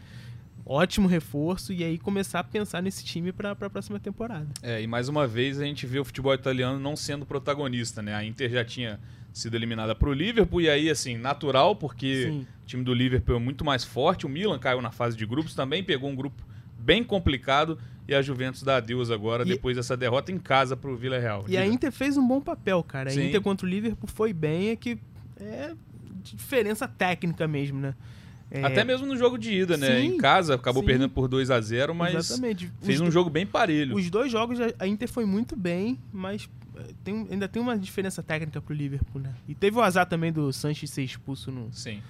ótimo 0.69 1.07
reforço 1.07 1.73
e 1.73 1.83
aí 1.83 1.97
começar 1.97 2.41
a 2.41 2.43
pensar 2.43 2.81
nesse 2.81 3.03
time 3.03 3.31
para 3.31 3.51
a 3.51 3.55
próxima 3.55 3.99
temporada. 3.99 4.47
É, 4.61 4.79
e 4.79 4.85
mais 4.85 5.09
uma 5.09 5.25
vez 5.25 5.59
a 5.59 5.65
gente 5.65 5.87
vê 5.87 5.99
o 5.99 6.05
futebol 6.05 6.33
italiano 6.33 6.79
não 6.79 6.95
sendo 6.95 7.25
protagonista, 7.25 8.03
né? 8.03 8.13
A 8.13 8.23
Inter 8.23 8.51
já 8.51 8.63
tinha 8.63 8.99
sido 9.33 9.55
eliminada 9.55 9.95
para 9.95 10.07
o 10.07 10.13
Liverpool 10.13 10.61
e 10.61 10.69
aí 10.69 10.87
assim, 10.89 11.17
natural, 11.17 11.75
porque 11.75 12.25
Sim. 12.25 12.47
o 12.63 12.65
time 12.67 12.83
do 12.83 12.93
Liverpool 12.93 13.37
é 13.37 13.39
muito 13.39 13.65
mais 13.65 13.83
forte, 13.83 14.27
o 14.27 14.29
Milan 14.29 14.59
caiu 14.59 14.79
na 14.79 14.91
fase 14.91 15.17
de 15.17 15.25
grupos 15.25 15.55
também, 15.55 15.83
pegou 15.83 16.07
um 16.07 16.15
grupo 16.15 16.43
bem 16.77 17.03
complicado 17.03 17.79
e 18.07 18.13
a 18.13 18.21
Juventus 18.21 18.61
dá 18.61 18.77
adeus 18.77 19.09
agora, 19.09 19.43
e... 19.43 19.47
depois 19.47 19.75
dessa 19.75 19.97
derrota 19.97 20.31
em 20.31 20.37
casa 20.37 20.77
para 20.77 20.91
o 20.91 20.95
Villarreal. 20.95 21.45
E 21.47 21.51
Diga. 21.51 21.61
a 21.61 21.65
Inter 21.65 21.91
fez 21.91 22.15
um 22.15 22.27
bom 22.27 22.41
papel, 22.41 22.83
cara. 22.83 23.09
A 23.09 23.13
Sim. 23.13 23.27
Inter 23.27 23.41
contra 23.41 23.65
o 23.65 23.69
Liverpool 23.69 24.09
foi 24.09 24.33
bem, 24.33 24.69
é 24.69 24.75
que 24.75 24.99
é 25.39 25.73
diferença 26.21 26.87
técnica 26.87 27.47
mesmo, 27.47 27.79
né? 27.79 27.95
É... 28.51 28.63
Até 28.63 28.83
mesmo 28.83 29.05
no 29.05 29.15
jogo 29.15 29.37
de 29.37 29.51
ida, 29.53 29.77
né? 29.77 29.99
Sim, 29.99 30.07
em 30.07 30.17
casa, 30.17 30.55
acabou 30.55 30.81
sim. 30.81 30.87
perdendo 30.87 31.09
por 31.09 31.27
2 31.27 31.51
a 31.51 31.61
0 31.61 31.93
mas 31.93 32.15
Exatamente. 32.15 32.71
fez 32.81 32.99
Os 32.99 33.07
um 33.07 33.11
jogo 33.11 33.29
bem 33.29 33.45
parelho. 33.45 33.95
Os 33.95 34.09
dois 34.09 34.31
jogos 34.31 34.57
a 34.77 34.87
Inter 34.87 35.07
foi 35.07 35.25
muito 35.25 35.55
bem, 35.55 35.99
mas 36.11 36.49
eh, 36.75 36.87
tem, 37.03 37.27
ainda 37.29 37.47
tem 37.47 37.61
uma 37.61 37.77
diferença 37.77 38.23
técnica 38.23 38.59
pro 38.59 38.73
Liverpool, 38.73 39.21
né? 39.21 39.33
E 39.47 39.53
teve 39.53 39.77
o 39.77 39.81
azar 39.81 40.07
também 40.07 40.31
do 40.31 40.51
Sanches 40.51 40.89
ser 40.89 41.03
expulso 41.03 41.51
no. 41.51 41.71
Sim. 41.71 42.01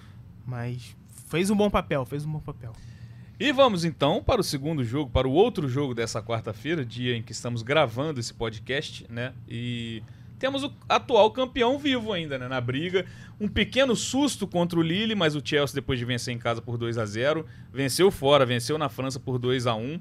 Mas 0.45 0.95
fez 1.27 1.49
um 1.49 1.55
bom 1.55 1.69
papel, 1.69 2.05
fez 2.05 2.25
um 2.25 2.31
bom 2.31 2.39
papel. 2.39 2.73
E 3.39 3.51
vamos 3.51 3.85
então 3.85 4.21
para 4.21 4.41
o 4.41 4.43
segundo 4.43 4.83
jogo, 4.83 5.09
para 5.09 5.27
o 5.27 5.31
outro 5.31 5.67
jogo 5.69 5.93
dessa 5.93 6.21
quarta-feira, 6.21 6.85
dia 6.85 7.15
em 7.15 7.23
que 7.23 7.31
estamos 7.31 7.61
gravando 7.61 8.19
esse 8.19 8.33
podcast, 8.33 9.05
né? 9.09 9.33
E 9.47 10.03
temos 10.39 10.63
o 10.63 10.73
atual 10.87 11.29
campeão 11.31 11.77
vivo 11.77 12.13
ainda, 12.13 12.39
né, 12.39 12.47
na 12.47 12.61
briga. 12.61 13.05
Um 13.39 13.47
pequeno 13.47 13.95
susto 13.95 14.47
contra 14.47 14.79
o 14.79 14.81
Lille, 14.81 15.13
mas 15.13 15.35
o 15.35 15.41
Chelsea, 15.43 15.75
depois 15.75 15.99
de 15.99 16.05
vencer 16.05 16.33
em 16.33 16.37
casa 16.39 16.61
por 16.61 16.77
2 16.77 16.97
a 16.97 17.05
0 17.05 17.45
venceu 17.73 18.09
fora, 18.09 18.45
venceu 18.45 18.77
na 18.77 18.87
França 18.87 19.19
por 19.19 19.37
2 19.37 19.67
a 19.67 19.75
1 19.75 19.99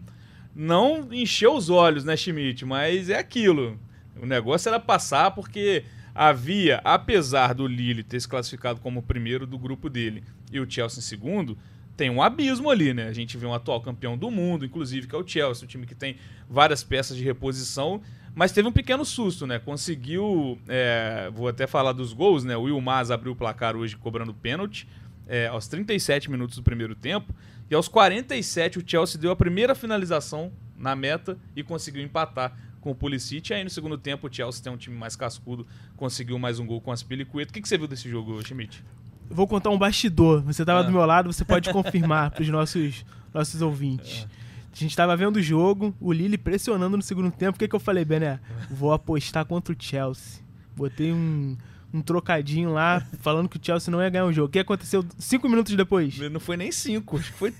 Não 0.54 1.12
encheu 1.12 1.54
os 1.54 1.68
olhos, 1.68 2.04
né, 2.04 2.16
Schmidt? 2.16 2.64
Mas 2.64 3.10
é 3.10 3.18
aquilo. 3.18 3.78
O 4.20 4.26
negócio 4.26 4.68
era 4.68 4.78
passar 4.78 5.32
porque 5.32 5.84
havia, 6.14 6.80
apesar 6.84 7.52
do 7.52 7.66
Lille 7.66 8.02
ter 8.02 8.20
se 8.20 8.28
classificado 8.28 8.80
como 8.80 9.02
primeiro 9.02 9.46
do 9.46 9.58
grupo 9.58 9.90
dele 9.90 10.22
e 10.52 10.60
o 10.60 10.70
Chelsea 10.70 11.00
em 11.00 11.02
segundo, 11.02 11.58
tem 11.96 12.10
um 12.10 12.22
abismo 12.22 12.70
ali, 12.70 12.94
né? 12.94 13.08
A 13.08 13.12
gente 13.12 13.36
vê 13.36 13.44
um 13.44 13.52
atual 13.52 13.80
campeão 13.80 14.16
do 14.16 14.30
mundo, 14.30 14.64
inclusive, 14.64 15.08
que 15.08 15.14
é 15.16 15.18
o 15.18 15.26
Chelsea, 15.26 15.64
um 15.64 15.68
time 15.68 15.84
que 15.84 15.96
tem 15.96 16.16
várias 16.48 16.84
peças 16.84 17.16
de 17.16 17.24
reposição 17.24 18.00
mas 18.38 18.52
teve 18.52 18.68
um 18.68 18.72
pequeno 18.72 19.04
susto, 19.04 19.48
né? 19.48 19.58
Conseguiu. 19.58 20.56
É, 20.68 21.28
vou 21.34 21.48
até 21.48 21.66
falar 21.66 21.90
dos 21.90 22.12
gols, 22.12 22.44
né? 22.44 22.56
O 22.56 22.62
Will 22.62 22.80
Mas 22.80 23.10
abriu 23.10 23.32
o 23.32 23.36
placar 23.36 23.74
hoje 23.74 23.96
cobrando 23.96 24.32
pênalti 24.32 24.86
é, 25.26 25.48
aos 25.48 25.66
37 25.66 26.30
minutos 26.30 26.54
do 26.54 26.62
primeiro 26.62 26.94
tempo. 26.94 27.34
E 27.68 27.74
aos 27.74 27.88
47 27.88 28.78
o 28.78 28.84
Chelsea 28.86 29.20
deu 29.20 29.32
a 29.32 29.36
primeira 29.36 29.74
finalização 29.74 30.52
na 30.76 30.94
meta 30.94 31.36
e 31.56 31.64
conseguiu 31.64 32.00
empatar 32.00 32.56
com 32.80 32.92
o 32.92 32.94
Pulisic. 32.94 33.50
E 33.50 33.54
aí 33.54 33.64
no 33.64 33.70
segundo 33.70 33.98
tempo 33.98 34.28
o 34.28 34.32
Chelsea 34.32 34.62
tem 34.62 34.72
um 34.72 34.76
time 34.76 34.96
mais 34.96 35.16
cascudo, 35.16 35.66
conseguiu 35.96 36.38
mais 36.38 36.60
um 36.60 36.66
gol 36.66 36.80
com 36.80 36.92
as 36.92 37.02
Pilicueta. 37.02 37.50
O 37.50 37.52
que, 37.52 37.60
que 37.60 37.68
você 37.68 37.76
viu 37.76 37.88
desse 37.88 38.08
jogo, 38.08 38.40
Schmidt? 38.46 38.84
Vou 39.28 39.48
contar 39.48 39.70
um 39.70 39.78
bastidor. 39.78 40.42
Você 40.42 40.62
estava 40.62 40.78
ah. 40.78 40.82
do 40.84 40.92
meu 40.92 41.04
lado, 41.04 41.32
você 41.32 41.44
pode 41.44 41.72
confirmar 41.72 42.30
para 42.30 42.42
os 42.42 42.48
nossos, 42.48 43.04
nossos 43.34 43.60
ouvintes. 43.60 44.28
É. 44.32 44.37
A 44.78 44.80
gente 44.80 44.94
tava 44.96 45.16
vendo 45.16 45.36
o 45.36 45.42
jogo, 45.42 45.94
o 46.00 46.12
Lille 46.12 46.38
pressionando 46.38 46.96
no 46.96 47.02
segundo 47.02 47.30
tempo. 47.32 47.56
O 47.56 47.58
que, 47.58 47.66
que 47.66 47.74
eu 47.74 47.80
falei, 47.80 48.04
Bené? 48.04 48.38
Vou 48.70 48.92
apostar 48.92 49.44
contra 49.44 49.74
o 49.74 49.76
Chelsea. 49.78 50.40
Botei 50.76 51.12
um, 51.12 51.56
um 51.92 52.00
trocadinho 52.00 52.72
lá, 52.72 53.04
falando 53.18 53.48
que 53.48 53.56
o 53.56 53.60
Chelsea 53.60 53.90
não 53.90 54.00
ia 54.00 54.08
ganhar 54.08 54.26
o 54.26 54.32
jogo. 54.32 54.46
O 54.46 54.50
que 54.50 54.60
aconteceu 54.60 55.04
cinco 55.18 55.48
minutos 55.48 55.74
depois? 55.74 56.16
Não 56.30 56.38
foi 56.38 56.56
nem 56.56 56.70
cinco, 56.70 57.16
acho 57.18 57.32
que 57.32 57.38
foi 57.38 57.52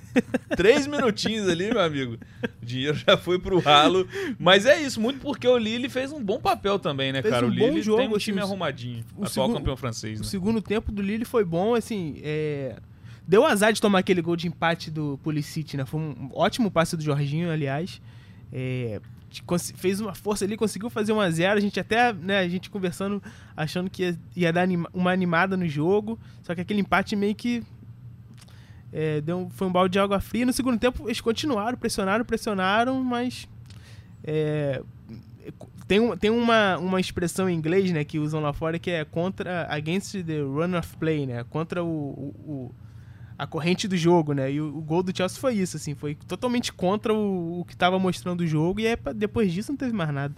três 0.57 0.87
minutinhos 0.87 1.49
ali, 1.49 1.69
meu 1.73 1.81
amigo. 1.81 2.19
O 2.63 2.65
dinheiro 2.65 2.97
já 2.97 3.17
foi 3.17 3.37
pro 3.41 3.59
ralo. 3.59 4.07
Mas 4.39 4.65
é 4.65 4.81
isso, 4.81 5.01
muito 5.01 5.19
porque 5.19 5.49
o 5.49 5.59
Lille 5.59 5.89
fez 5.89 6.13
um 6.13 6.23
bom 6.23 6.39
papel 6.39 6.79
também, 6.79 7.11
né, 7.13 7.21
Fez 7.21 7.35
cara? 7.35 7.47
um 7.47 7.51
o 7.51 7.53
bom 7.53 7.69
Lille 7.71 7.83
jogo, 7.83 7.99
tem 7.99 8.09
um 8.09 8.15
assim, 8.15 8.25
time 8.27 8.41
o- 8.41 8.45
arrumadinho. 8.45 9.05
o 9.17 9.25
atual 9.25 9.53
campeão 9.53 9.77
francês, 9.77 10.21
O 10.21 10.23
né? 10.23 10.29
segundo 10.29 10.63
tempo 10.63 10.93
do 10.93 11.03
Lille 11.03 11.25
foi 11.25 11.45
bom, 11.45 11.75
assim, 11.75 12.21
é... 12.23 12.77
Deu 13.29 13.45
azar 13.45 13.73
de 13.75 13.81
tomar 13.81 13.99
aquele 13.99 14.23
gol 14.23 14.35
de 14.37 14.49
empate 14.49 14.91
do 14.91 15.21
Pulisic, 15.23 15.77
né? 15.77 15.85
Foi 15.85 16.01
um 16.01 16.31
ótimo 16.33 16.71
passe 16.71 16.97
do 16.97 17.03
Jorginho, 17.03 17.51
aliás. 17.53 18.01
É, 18.51 19.01
Fez 19.77 20.01
uma 20.01 20.15
força 20.15 20.47
ali, 20.47 20.57
conseguiu 20.57 20.89
fazer 20.89 21.13
1 21.13 21.21
a 21.21 21.31
0 21.31 21.59
A 21.59 21.61
gente 21.61 21.79
até, 21.79 22.15
né, 22.15 22.39
a 22.39 22.49
gente 22.49 22.71
conversando, 22.71 23.23
achando 23.55 23.91
que 23.91 24.03
ia, 24.03 24.19
ia 24.35 24.51
dar 24.51 24.63
anima- 24.63 24.89
uma 24.95 25.13
animada 25.13 25.55
no 25.55 25.69
jogo. 25.69 26.19
Só 26.43 26.55
que 26.55 26.63
aquele 26.63 26.81
empate 26.81 27.15
meio 27.15 27.35
que 27.35 27.63
é, 28.91 29.21
deu, 29.21 29.49
foi 29.51 29.67
um 29.69 29.73
balde 29.73 29.93
de 29.93 29.99
água 29.99 30.19
fria. 30.19 30.47
No 30.47 30.53
segundo 30.55 30.79
tempo, 30.79 31.07
eles 31.07 31.21
continuaram, 31.21 31.77
pressionaram, 31.77 32.25
pressionaram, 32.25 33.05
mas. 33.05 33.47
é, 34.25 34.83
tem 35.87 36.17
tem 36.17 36.31
uma, 36.31 36.79
uma 36.79 36.99
expressão 37.01 37.49
em 37.49 37.55
inglês 37.55 37.91
né, 37.93 38.05
que 38.05 38.19
usam 38.19 38.41
lá 38.41 38.53
fora 38.55 38.79
que 38.79 38.91
é 38.91 39.05
contra 39.05 39.67
against 39.71 40.15
the 40.25 40.41
run 40.41 40.77
of 40.79 40.97
play, 40.97 41.27
né? 41.27 41.45
Contra 41.51 41.85
o, 41.85 41.87
o- 41.89 42.51
o- 42.51 42.75
a 43.39 43.47
corrente 43.47 43.87
do 43.87 43.97
jogo, 43.97 44.33
né? 44.33 44.51
E 44.53 44.61
o, 44.61 44.67
o 44.77 44.81
gol 44.83 45.03
do 45.03 45.17
Chelsea 45.17 45.41
foi 45.41 45.55
isso, 45.55 45.77
assim, 45.77 45.95
foi 45.95 46.15
totalmente 46.15 46.73
contra 46.73 47.15
o, 47.15 47.61
o 47.61 47.65
que 47.65 47.73
estava 47.75 47.99
mostrando 47.99 48.41
o 48.41 48.47
jogo 48.47 48.81
e 48.81 48.87
aí, 48.87 48.97
pa- 48.97 49.13
depois 49.13 49.53
disso 49.53 49.71
não 49.73 49.77
teve 49.77 49.93
mais 49.93 50.13
nada. 50.13 50.35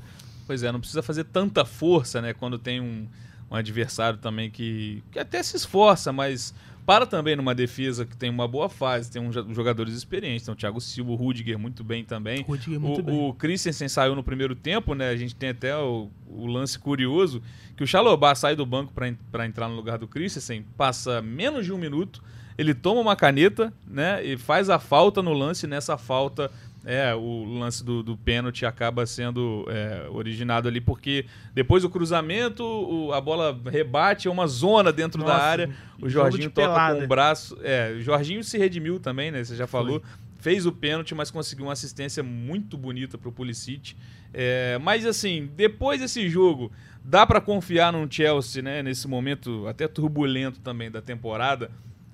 Pois 0.47 0.63
é, 0.63 0.71
não 0.71 0.81
precisa 0.81 1.03
fazer 1.03 1.25
tanta 1.25 1.65
força, 1.65 2.21
né? 2.21 2.35
Quando 2.35 2.59
tem 2.59 2.81
um, 2.81 3.07
um 3.51 3.55
adversário 3.55 4.19
também 4.19 4.51
que, 4.51 5.03
que 5.11 5.19
até 5.19 5.43
se 5.43 5.57
esforça, 5.57 6.13
mas 6.13 6.53
para 6.85 7.07
também 7.07 7.37
numa 7.37 7.55
defesa 7.55 8.05
que 8.05 8.17
tem 8.17 8.29
uma 8.29 8.49
boa 8.49 8.69
fase, 8.69 9.11
tem 9.11 9.23
um 9.23 9.31
jo- 9.31 9.47
jogadores 9.55 9.95
experientes, 9.95 10.45
tem 10.45 10.53
o 10.53 10.57
Thiago 10.57 10.81
Silva, 10.81 11.13
o 11.13 11.15
Rudiger 11.15 11.57
muito 11.59 11.85
bem 11.85 12.05
também. 12.05 12.41
O 12.41 12.45
Rudiger 12.45 12.81
muito 12.81 13.01
o, 13.01 13.03
bem. 13.05 13.29
o 13.29 13.33
Christensen 13.35 13.89
saiu 13.89 14.17
no 14.17 14.25
primeiro 14.25 14.57
tempo, 14.57 14.93
né? 14.95 15.09
A 15.11 15.17
gente 15.17 15.37
tem 15.37 15.51
até 15.51 15.77
o, 15.77 16.11
o 16.29 16.47
lance 16.47 16.79
curioso 16.79 17.41
que 17.77 17.85
o 17.85 17.87
Chalobah 17.87 18.35
sai 18.35 18.57
do 18.57 18.67
banco 18.67 18.93
para 18.93 19.47
entrar 19.47 19.69
no 19.69 19.77
lugar 19.77 19.99
do 19.99 20.09
Christensen, 20.09 20.67
passa 20.77 21.23
menos 21.23 21.65
de 21.65 21.73
um 21.73 21.79
minuto, 21.79 22.21
ele 22.59 22.75
toma 22.75 23.01
uma 23.01 23.17
caneta, 23.17 23.73
né? 23.87 24.25
E 24.25 24.37
faz 24.37 24.69
a 24.71 24.79
falta 24.79 25.23
no 25.23 25.33
lance. 25.33 25.67
Nessa 25.67 25.97
falta, 25.99 26.51
é 26.85 27.15
o 27.15 27.45
lance 27.45 27.85
do, 27.85 28.03
do 28.03 28.17
pênalti 28.17 28.65
acaba 28.65 29.05
sendo 29.07 29.67
é, 29.69 30.07
originado 30.11 30.67
ali 30.69 30.81
porque 30.81 31.27
depois 31.55 31.83
do 31.83 31.91
cruzamento 31.91 32.63
o- 32.65 33.13
a 33.13 33.21
bola 33.21 33.59
rebate, 33.67 34.29
é 34.29 34.31
uma 34.31 34.47
zona 34.47 34.91
dentro 34.93 35.21
da 35.23 35.33
Nossa, 35.35 35.45
área. 35.45 35.71
O 36.01 36.09
Jorginho 36.09 36.51
toca 36.51 36.69
pelada. 36.69 36.99
com 36.99 37.05
o 37.05 37.09
braço. 37.09 37.59
É, 37.63 37.95
o 37.99 38.01
Jorginho 38.01 38.43
se 38.43 38.57
redimiu 38.59 38.99
também, 38.99 39.31
né? 39.31 39.43
Você 39.45 39.57
já 39.57 39.67
falou. 39.67 40.03
Fez 40.39 40.65
o 40.65 40.73
pênalti, 40.73 41.15
mas 41.15 41.31
conseguiu 41.31 41.67
uma 41.67 41.75
assistência 41.75 42.23
muito 42.23 42.79
bonita 42.79 43.19
pro 43.19 43.31
Pulisic. 43.31 43.95
É, 44.33 44.79
mas 44.81 45.05
assim, 45.05 45.51
depois 45.55 46.01
desse 46.01 46.31
jogo, 46.31 46.73
dá 47.05 47.27
pra 47.27 47.43
confiar 47.43 47.93
num 47.93 48.11
Chelsea, 48.11 48.63
né? 48.63 48.83
Nesse 48.83 49.07
momento 49.07 49.67
até 49.67 49.87
turbulento 49.87 50.59
também 50.61 50.91
da 50.91 51.03
temporada, 51.03 51.71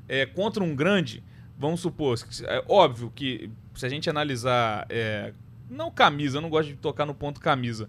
é, 0.09 0.27
contra 0.27 0.63
um 0.63 0.75
grande. 0.75 1.23
Vamos 1.59 1.81
supor, 1.81 2.19
é 2.45 2.63
óbvio 2.69 3.11
que 3.15 3.51
se 3.75 3.87
a 3.87 3.89
gente 3.89 4.11
analisar, 4.11 4.87
é, 4.91 5.33
não 5.71 5.91
camisa, 5.91 6.39
eu 6.39 6.43
não 6.43 6.51
gosto 6.51 6.69
de 6.69 6.77
tocar 6.77 7.07
no 7.07 7.15
ponto 7.15 7.41
camisa, 7.41 7.89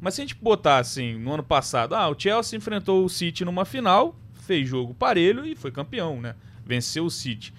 mas 0.00 0.14
se 0.14 0.20
a 0.20 0.24
gente 0.24 0.36
botar 0.36 0.78
assim, 0.78 1.18
no 1.18 1.32
ano 1.32 1.42
passado, 1.42 1.94
ah, 1.94 2.08
o 2.08 2.18
Chelsea 2.18 2.56
enfrentou 2.56 3.04
o 3.04 3.08
City 3.08 3.44
numa 3.44 3.64
final, 3.64 4.16
fez 4.34 4.68
jogo 4.68 4.94
parelho 4.94 5.44
e 5.44 5.56
foi 5.56 5.72
campeão, 5.72 6.20
né? 6.20 6.36
Venceu 6.64 7.06
o 7.06 7.10
City. 7.10 7.52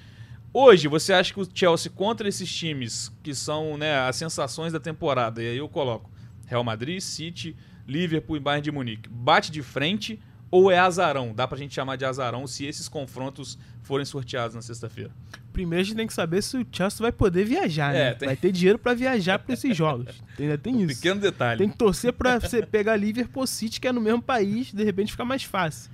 Hoje, 0.54 0.88
você 0.88 1.14
acha 1.14 1.34
que 1.34 1.40
o 1.40 1.48
Chelsea 1.54 1.92
contra 1.92 2.28
esses 2.28 2.52
times 2.52 3.12
que 3.22 3.36
são 3.36 3.78
né, 3.78 4.00
as 4.00 4.16
sensações 4.16 4.74
da 4.74 4.80
temporada, 4.80 5.44
e 5.44 5.48
aí 5.48 5.58
eu 5.58 5.70
coloco 5.70 6.10
Real 6.48 6.64
Madrid, 6.64 7.00
City, 7.02 7.56
Liverpool 7.88 8.38
e 8.38 8.40
Bayern 8.40 8.64
de 8.64 8.72
Munique, 8.72 9.10
bate 9.10 9.52
de 9.52 9.62
frente 9.62 10.20
ou 10.52 10.72
é 10.72 10.80
azarão? 10.80 11.34
Dá 11.34 11.48
pra 11.48 11.58
gente 11.58 11.74
chamar 11.74 11.96
de 11.96 12.06
azarão 12.06 12.46
se 12.48 12.66
esses 12.66 12.88
confrontos 12.88 13.58
forem 13.84 14.06
sorteados 14.06 14.56
na 14.56 14.62
sexta-feira. 14.62 15.12
Primeiro 15.54 15.82
a 15.82 15.84
gente 15.86 15.96
tem 15.98 16.08
que 16.08 16.14
saber 16.14 16.42
se 16.42 16.58
o 16.58 16.66
Chelsea 16.72 17.00
vai 17.02 17.12
poder 17.12 17.44
viajar, 17.46 17.94
É, 17.94 18.10
né? 18.10 18.14
tem- 18.14 18.28
Vai 18.28 18.36
ter 18.38 18.52
dinheiro 18.52 18.80
pra 18.80 18.94
viajar 18.94 19.40
pra 19.40 19.54
esses 19.54 19.76
jogos. 19.76 20.08
Ainda 20.40 20.58
tem 20.58 20.82
isso. 20.84 20.96
Pequeno 20.96 21.20
detalhe. 21.20 21.58
Tem 21.58 21.70
que 21.70 21.78
torcer 21.78 22.14
pra 22.14 22.40
você 22.40 22.66
pegar 22.66 22.96
Liverpool 22.96 23.46
City, 23.48 23.80
que 23.82 23.88
é 23.88 23.92
no 23.92 24.00
mesmo 24.02 24.22
país, 24.22 24.72
de 24.74 24.84
repente 24.84 25.12
fica 25.12 25.26
mais 25.26 25.44
fácil. 25.44 25.92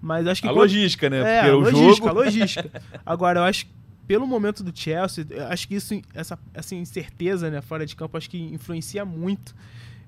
Mas 0.00 0.26
acho 0.26 0.40
que 0.42 0.46
A 0.46 0.50
quando- 0.50 0.58
logística, 0.60 1.10
né? 1.10 1.18
É, 1.18 1.40
Porque 1.42 1.50
a 1.50 1.54
logística, 1.54 2.06
jogo... 2.06 2.08
a 2.08 2.12
logística. 2.24 2.82
Agora, 3.04 3.40
eu 3.40 3.44
acho 3.44 3.66
que 3.66 3.72
pelo 4.06 4.26
momento 4.26 4.62
do 4.62 4.72
Chelsea, 4.74 5.26
acho 5.50 5.68
que 5.68 5.74
isso, 5.74 6.00
essa, 6.14 6.38
essa 6.54 6.74
incerteza, 6.74 7.50
né, 7.50 7.60
fora 7.60 7.84
de 7.84 7.94
campo, 7.96 8.16
acho 8.16 8.30
que 8.30 8.38
influencia 8.38 9.04
muito. 9.04 9.54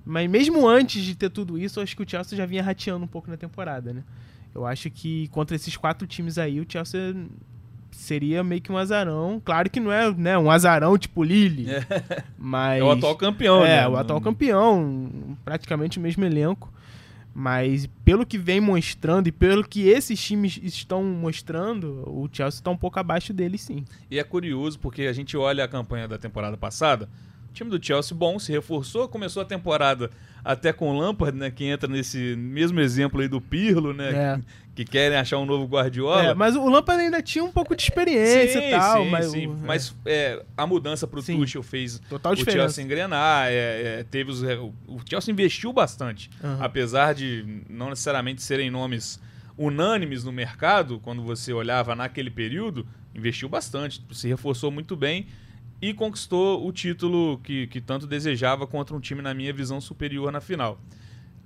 Mas 0.04 0.28
mesmo 0.30 0.66
antes 0.66 1.02
de 1.02 1.14
ter 1.14 1.30
tudo 1.30 1.58
isso, 1.58 1.78
eu 1.78 1.82
acho 1.82 1.96
que 1.96 2.02
o 2.02 2.08
Chelsea 2.08 2.36
já 2.36 2.46
vinha 2.46 2.62
rateando 2.62 3.04
um 3.04 3.08
pouco 3.08 3.30
na 3.30 3.36
temporada, 3.36 3.92
né? 3.92 4.02
Eu 4.54 4.66
acho 4.66 4.90
que 4.90 5.28
contra 5.28 5.54
esses 5.54 5.76
quatro 5.76 6.06
times 6.06 6.38
aí, 6.38 6.60
o 6.60 6.66
Chelsea 6.68 7.14
seria 7.92 8.42
meio 8.42 8.60
que 8.60 8.72
um 8.72 8.76
azarão. 8.78 9.40
Claro 9.44 9.68
que 9.70 9.78
não 9.78 9.92
é 9.92 10.10
né, 10.12 10.38
um 10.38 10.50
azarão 10.50 10.96
tipo 10.98 11.22
Lille, 11.22 11.66
mas... 12.38 12.80
É 12.80 12.84
o 12.84 12.90
atual 12.90 13.16
campeão, 13.16 13.64
É, 13.64 13.82
né? 13.82 13.88
o 13.88 13.96
atual 13.96 14.20
campeão, 14.20 15.36
praticamente 15.44 15.98
o 15.98 16.00
mesmo 16.00 16.24
elenco. 16.24 16.72
Mas 17.32 17.86
pelo 18.04 18.26
que 18.26 18.36
vem 18.36 18.60
mostrando 18.60 19.28
e 19.28 19.32
pelo 19.32 19.62
que 19.62 19.88
esses 19.88 20.20
times 20.20 20.58
estão 20.64 21.04
mostrando, 21.04 22.02
o 22.08 22.28
Chelsea 22.32 22.58
está 22.58 22.70
um 22.70 22.76
pouco 22.76 22.98
abaixo 22.98 23.32
deles, 23.32 23.60
sim. 23.60 23.84
E 24.10 24.18
é 24.18 24.24
curioso 24.24 24.78
porque 24.80 25.02
a 25.02 25.12
gente 25.12 25.36
olha 25.36 25.62
a 25.62 25.68
campanha 25.68 26.08
da 26.08 26.18
temporada 26.18 26.56
passada, 26.56 27.08
o 27.50 27.52
time 27.52 27.70
do 27.70 27.84
Chelsea 27.84 28.16
bom, 28.16 28.38
se 28.38 28.52
reforçou, 28.52 29.08
começou 29.08 29.42
a 29.42 29.44
temporada 29.44 30.10
até 30.44 30.72
com 30.72 30.90
o 30.90 30.98
Lampard, 30.98 31.36
né, 31.36 31.50
que 31.50 31.64
entra 31.64 31.88
nesse 31.88 32.34
mesmo 32.36 32.80
exemplo 32.80 33.20
aí 33.20 33.28
do 33.28 33.40
Pirlo, 33.40 33.92
né, 33.92 34.10
É. 34.10 34.40
que 34.74 34.84
querem 34.84 35.18
achar 35.18 35.36
um 35.38 35.44
novo 35.44 35.66
Guardiola. 35.66 36.22
É, 36.28 36.34
mas 36.34 36.56
o 36.56 36.66
Lampard 36.68 37.02
ainda 37.02 37.20
tinha 37.20 37.44
um 37.44 37.52
pouco 37.52 37.76
de 37.76 37.82
experiência 37.82 38.60
Sim, 38.60 38.68
e 38.68 38.70
tal, 38.70 39.02
sim, 39.04 39.10
mas, 39.10 39.26
sim. 39.26 39.46
o- 39.48 39.56
mas 39.66 39.94
é, 40.06 40.42
a 40.56 40.66
mudança 40.66 41.06
pro 41.06 41.20
Sim. 41.20 41.38
Tuchel 41.38 41.62
fez 41.62 42.00
Total 42.08 42.32
o 42.32 42.34
diferença. 42.36 42.62
Chelsea 42.68 42.84
engrenar, 42.84 43.48
é, 43.48 43.52
é, 44.00 44.04
teve 44.10 44.30
os, 44.30 44.42
o 44.42 45.00
Chelsea 45.08 45.30
investiu 45.32 45.72
bastante, 45.72 46.30
Aham. 46.42 46.58
apesar 46.64 47.14
de 47.14 47.62
não 47.68 47.90
necessariamente 47.90 48.40
serem 48.42 48.70
nomes 48.70 49.20
unânimes 49.58 50.24
no 50.24 50.32
mercado, 50.32 50.98
quando 51.00 51.22
você 51.22 51.52
olhava 51.52 51.94
naquele 51.94 52.30
período, 52.30 52.86
investiu 53.14 53.48
bastante, 53.48 54.02
se 54.12 54.26
reforçou 54.28 54.70
muito 54.70 54.96
bem 54.96 55.26
e 55.80 55.94
conquistou 55.94 56.66
o 56.66 56.72
título 56.72 57.38
que, 57.42 57.66
que 57.68 57.80
tanto 57.80 58.06
desejava 58.06 58.66
contra 58.66 58.94
um 58.94 59.00
time, 59.00 59.22
na 59.22 59.32
minha 59.34 59.52
visão, 59.52 59.80
superior 59.80 60.30
na 60.30 60.40
final. 60.40 60.78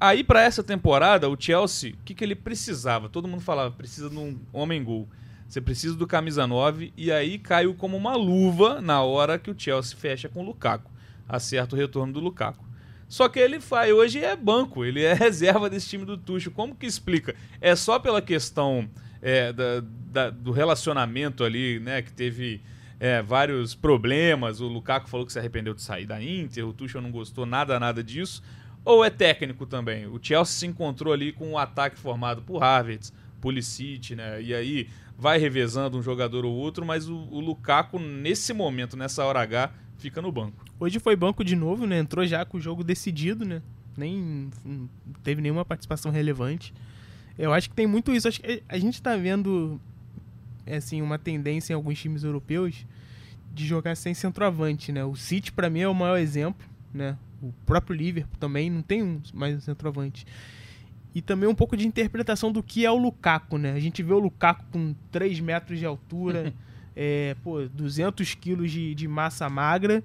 Aí, 0.01 0.25
para 0.25 0.43
essa 0.43 0.63
temporada, 0.63 1.29
o 1.29 1.37
Chelsea, 1.39 1.93
o 1.95 2.05
que, 2.05 2.15
que 2.15 2.25
ele 2.25 2.35
precisava? 2.35 3.09
Todo 3.09 3.29
mundo 3.29 3.41
falava, 3.41 3.71
precisa 3.71 4.11
de 4.11 4.17
um 4.19 4.39
homem-gol. 4.53 5.09
Você 5.49 5.61
precisa 5.61 5.95
do 5.95 6.07
camisa 6.07 6.47
9, 6.47 6.93
e 6.97 7.13
aí 7.13 7.39
caiu 7.39 7.75
como 7.75 7.97
uma 7.97 8.17
luva 8.17 8.81
na 8.81 9.03
hora 9.03 9.39
que 9.39 9.51
o 9.51 9.55
Chelsea 9.57 9.97
fecha 9.97 10.29
com 10.29 10.41
o 10.43 10.47
Lukaku. 10.47 10.91
Acerta 11.29 11.77
o 11.77 11.79
retorno 11.79 12.13
do 12.13 12.21
Lukaku. 12.21 12.65
Só 13.09 13.29
que 13.29 13.39
ele 13.39 13.61
faz, 13.61 13.93
hoje 13.93 14.19
é 14.19 14.35
banco, 14.35 14.85
ele 14.85 15.03
é 15.03 15.13
reserva 15.15 15.71
desse 15.71 15.89
time 15.91 16.05
do 16.05 16.17
Tuchel. 16.19 16.51
Como 16.53 16.75
que 16.75 16.87
explica? 16.87 17.35
É 17.61 17.77
só 17.77 17.99
pela 17.99 18.21
questão 18.21 18.89
é, 19.23 19.53
da- 19.53 19.83
da- 20.13 20.31
do 20.31 20.51
relacionamento 20.51 21.45
ali, 21.45 21.79
né, 21.79 22.03
que 22.03 22.13
teve 22.13 22.61
é, 22.99 23.23
vários 23.23 23.75
problemas. 23.75 24.61
O 24.61 24.69
Lukaku 24.69 25.09
falou 25.09 25.27
que 25.27 25.33
se 25.33 25.39
arrependeu 25.39 25.75
de 25.75 25.83
sair 25.83 26.07
da 26.07 26.23
Inter, 26.23 26.67
o 26.67 26.73
Tuchel 26.73 27.03
não 27.03 27.11
gostou 27.11 27.47
nada, 27.47 27.79
nada 27.79 28.03
disso. 28.03 28.43
Ou 28.85 29.05
é 29.05 29.11
técnico 29.11 29.67
também? 29.67 30.07
O 30.07 30.19
Chelsea 30.21 30.59
se 30.59 30.67
encontrou 30.67 31.13
ali 31.13 31.33
com 31.33 31.49
um 31.49 31.59
ataque 31.59 31.99
formado 31.99 32.43
por 32.43 32.63
Havertz, 32.63 33.13
Pulisic, 33.41 34.15
né? 34.15 34.43
E 34.43 34.55
aí 34.55 34.89
vai 35.17 35.39
revezando 35.39 35.97
um 35.97 36.03
jogador 36.03 36.45
ou 36.45 36.53
outro, 36.53 36.85
mas 36.85 37.09
o, 37.09 37.17
o 37.17 37.41
Lukaku, 37.41 37.99
nesse 37.99 38.53
momento, 38.53 38.97
nessa 38.97 39.25
hora 39.25 39.41
H, 39.41 39.73
fica 39.97 40.21
no 40.21 40.31
banco. 40.31 40.65
Hoje 40.79 40.99
foi 40.99 41.17
banco 41.17 41.45
de 41.45 41.57
novo, 41.57 41.87
né? 41.87 41.99
Entrou 41.99 42.27
já 42.27 42.45
com 42.45 42.59
o 42.59 42.61
jogo 42.61 42.85
decidido, 42.85 43.45
né? 43.45 43.63
Nem 43.97 44.51
teve 45.23 45.41
nenhuma 45.41 45.65
participação 45.65 46.11
relevante. 46.11 46.75
Eu 47.39 47.53
acho 47.53 47.71
que 47.71 47.75
tem 47.75 47.87
muito 47.87 48.13
isso. 48.13 48.29
Acho 48.29 48.41
que 48.41 48.63
a 48.69 48.79
gente 48.79 49.01
tá 49.01 49.17
vendo 49.17 49.81
assim 50.67 51.03
uma 51.03 51.19
tendência 51.19 51.73
em 51.73 51.77
alguns 51.77 51.99
times 51.99 52.25
europeus 52.25 52.87
de 53.53 53.67
jogar 53.67 53.97
sem 53.97 54.15
centroavante, 54.15 54.91
né? 54.91 55.05
O 55.05 55.15
City 55.15 55.53
para 55.53 55.71
mim 55.71 55.81
é 55.81 55.89
o 55.89 55.95
maior 55.95 56.17
exemplo, 56.17 56.67
né? 56.93 57.17
O 57.43 57.53
próprio 57.67 57.97
Liverpool 57.97 58.37
também 58.39 58.71
não 58.71 58.83
tem 58.83 59.03
um, 59.03 59.21
mais 59.33 59.57
um 59.57 59.61
centroavante. 59.61 60.27
E 61.15 61.23
também 61.23 61.49
um 61.49 61.55
pouco 61.55 61.77
de 61.77 61.87
interpretação 61.87 62.51
do 62.51 62.63
que 62.63 62.85
é 62.85 62.91
o 62.91 62.97
Lukaku, 62.97 63.59
né? 63.59 63.73
A 63.73 63.81
gente 63.81 64.03
vê 64.03 64.13
o 64.13 64.19
Lukaku 64.19 64.65
com 64.73 64.95
3 65.13 65.39
metros 65.41 65.79
de 65.79 65.87
altura, 65.87 66.53
é, 66.97 67.37
pô, 67.43 67.63
200 67.69 68.35
quilos 68.35 68.73
de, 68.73 68.95
de 68.95 69.07
massa 69.07 69.49
magra. 69.49 70.03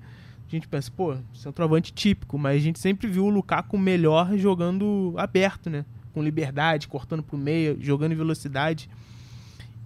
A 0.47 0.51
gente 0.51 0.67
pensa, 0.67 0.91
pô, 0.95 1.15
centroavante 1.33 1.93
típico, 1.93 2.37
mas 2.37 2.57
a 2.57 2.59
gente 2.59 2.79
sempre 2.79 3.07
viu 3.07 3.25
o 3.25 3.29
Lukaku 3.29 3.77
melhor 3.77 4.37
jogando 4.37 5.13
aberto, 5.17 5.69
né? 5.69 5.85
com 6.13 6.23
liberdade, 6.23 6.87
cortando 6.87 7.23
pro 7.23 7.37
meio, 7.37 7.77
jogando 7.79 8.11
em 8.11 8.15
velocidade. 8.15 8.89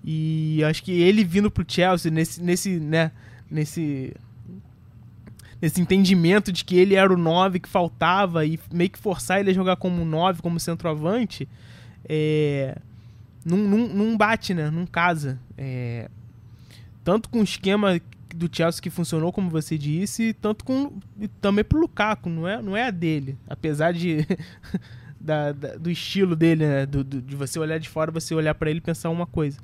E 0.04 0.64
acho 0.66 0.84
que 0.84 0.92
ele 0.92 1.24
vindo 1.24 1.50
pro 1.50 1.66
Chelsea 1.68 2.12
nesse, 2.12 2.42
nesse, 2.42 2.80
né, 2.80 3.12
nesse 3.50 4.14
nesse 5.62 5.80
entendimento 5.80 6.52
de 6.52 6.66
que 6.66 6.76
ele 6.76 6.94
era 6.94 7.14
o 7.14 7.16
9 7.16 7.58
que 7.58 7.70
faltava 7.70 8.46
e 8.46 8.60
meio 8.70 8.90
que 8.90 9.00
forçar 9.00 9.40
ele 9.40 9.52
a 9.52 9.54
jogar 9.54 9.78
como 9.78 10.04
9, 10.04 10.42
como 10.42 10.60
centroavante, 10.60 11.48
é, 12.04 12.78
não, 13.46 13.58
não, 13.58 14.18
bate, 14.18 14.54
né? 14.54 14.70
Não 14.70 14.86
casa. 14.86 15.40
É, 15.58 16.10
tanto 17.02 17.30
com 17.30 17.40
o 17.40 17.44
esquema 17.44 17.98
do 18.36 18.50
Chelsea 18.52 18.82
que 18.82 18.90
funcionou, 18.90 19.32
como 19.32 19.50
você 19.50 19.78
disse, 19.78 20.34
tanto 20.34 20.66
com 20.66 21.00
também 21.40 21.64
pro 21.64 21.80
Lukaku, 21.80 22.30
não 22.30 22.46
é, 22.46 22.62
não 22.62 22.76
é 22.76 22.88
a 22.88 22.92
dele. 22.92 23.38
Apesar 23.48 23.94
de 23.94 24.28
da, 25.18 25.54
da, 25.54 25.76
do 25.76 25.90
estilo 25.90 26.36
dele, 26.36 26.66
né? 26.66 26.86
do, 26.86 27.06
do, 27.06 27.22
de 27.22 27.36
você 27.36 27.58
olhar 27.58 27.78
de 27.78 27.88
fora, 27.88 28.12
você 28.12 28.36
olhar 28.36 28.56
para 28.56 28.70
ele 28.70 28.80
e 28.80 28.82
pensar 28.82 29.10
uma 29.10 29.26
coisa. 29.26 29.58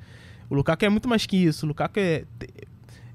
O 0.49 0.55
Lukaku 0.55 0.85
é 0.85 0.89
muito 0.89 1.07
mais 1.07 1.25
que 1.25 1.37
isso. 1.37 1.65
O 1.65 1.69
Lukaku 1.69 1.99
é, 1.99 2.25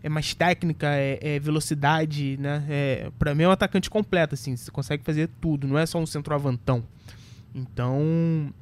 é 0.02 0.08
mais 0.08 0.34
técnica, 0.34 0.86
é, 0.94 1.18
é 1.20 1.40
velocidade, 1.40 2.36
né? 2.38 2.64
É, 2.68 3.10
para 3.18 3.34
mim 3.34 3.42
é 3.42 3.48
um 3.48 3.50
atacante 3.50 3.90
completo, 3.90 4.34
assim. 4.34 4.54
Você 4.54 4.70
consegue 4.70 5.02
fazer 5.02 5.28
tudo, 5.40 5.66
não 5.66 5.78
é 5.78 5.86
só 5.86 5.98
um 5.98 6.06
centroavantão. 6.06 6.84
Então, 7.54 8.52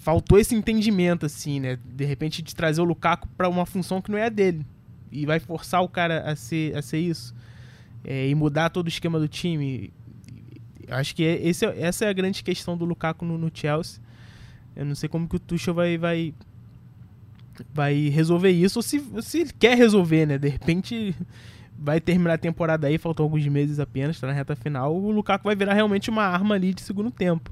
faltou 0.00 0.38
esse 0.38 0.54
entendimento, 0.54 1.26
assim, 1.26 1.58
né? 1.58 1.78
De 1.84 2.04
repente, 2.04 2.42
de 2.42 2.54
trazer 2.54 2.80
o 2.80 2.84
Lukaku 2.84 3.28
para 3.36 3.48
uma 3.48 3.66
função 3.66 4.00
que 4.02 4.10
não 4.10 4.18
é 4.18 4.26
a 4.26 4.28
dele. 4.28 4.64
E 5.10 5.26
vai 5.26 5.40
forçar 5.40 5.82
o 5.82 5.88
cara 5.88 6.20
a 6.30 6.36
ser, 6.36 6.76
a 6.76 6.82
ser 6.82 6.98
isso. 6.98 7.34
É, 8.04 8.28
e 8.28 8.34
mudar 8.34 8.70
todo 8.70 8.86
o 8.86 8.88
esquema 8.88 9.18
do 9.18 9.26
time. 9.26 9.92
Acho 10.88 11.14
que 11.14 11.22
esse, 11.22 11.66
é, 11.66 11.82
essa 11.82 12.04
é 12.04 12.08
a 12.08 12.12
grande 12.12 12.44
questão 12.44 12.76
do 12.76 12.84
Lukaku 12.84 13.24
no, 13.24 13.36
no 13.36 13.50
Chelsea. 13.52 14.00
Eu 14.76 14.84
não 14.84 14.94
sei 14.94 15.08
como 15.08 15.28
que 15.28 15.36
o 15.36 15.38
Tuchel 15.38 15.74
vai, 15.74 15.98
vai 15.98 16.34
vai 17.72 18.08
resolver 18.08 18.50
isso, 18.50 18.78
ou 18.78 18.82
se, 18.82 19.02
se 19.22 19.52
quer 19.54 19.76
resolver, 19.76 20.26
né? 20.26 20.38
De 20.38 20.48
repente 20.48 21.14
vai 21.78 22.00
terminar 22.00 22.34
a 22.34 22.38
temporada 22.38 22.86
aí, 22.86 22.98
faltam 22.98 23.24
alguns 23.24 23.46
meses 23.46 23.78
apenas, 23.80 24.20
tá 24.20 24.26
na 24.26 24.32
reta 24.32 24.54
final, 24.54 24.94
o 24.94 25.10
Lukaku 25.10 25.44
vai 25.44 25.56
virar 25.56 25.72
realmente 25.72 26.10
uma 26.10 26.24
arma 26.24 26.54
ali 26.54 26.74
de 26.74 26.82
segundo 26.82 27.10
tempo. 27.10 27.50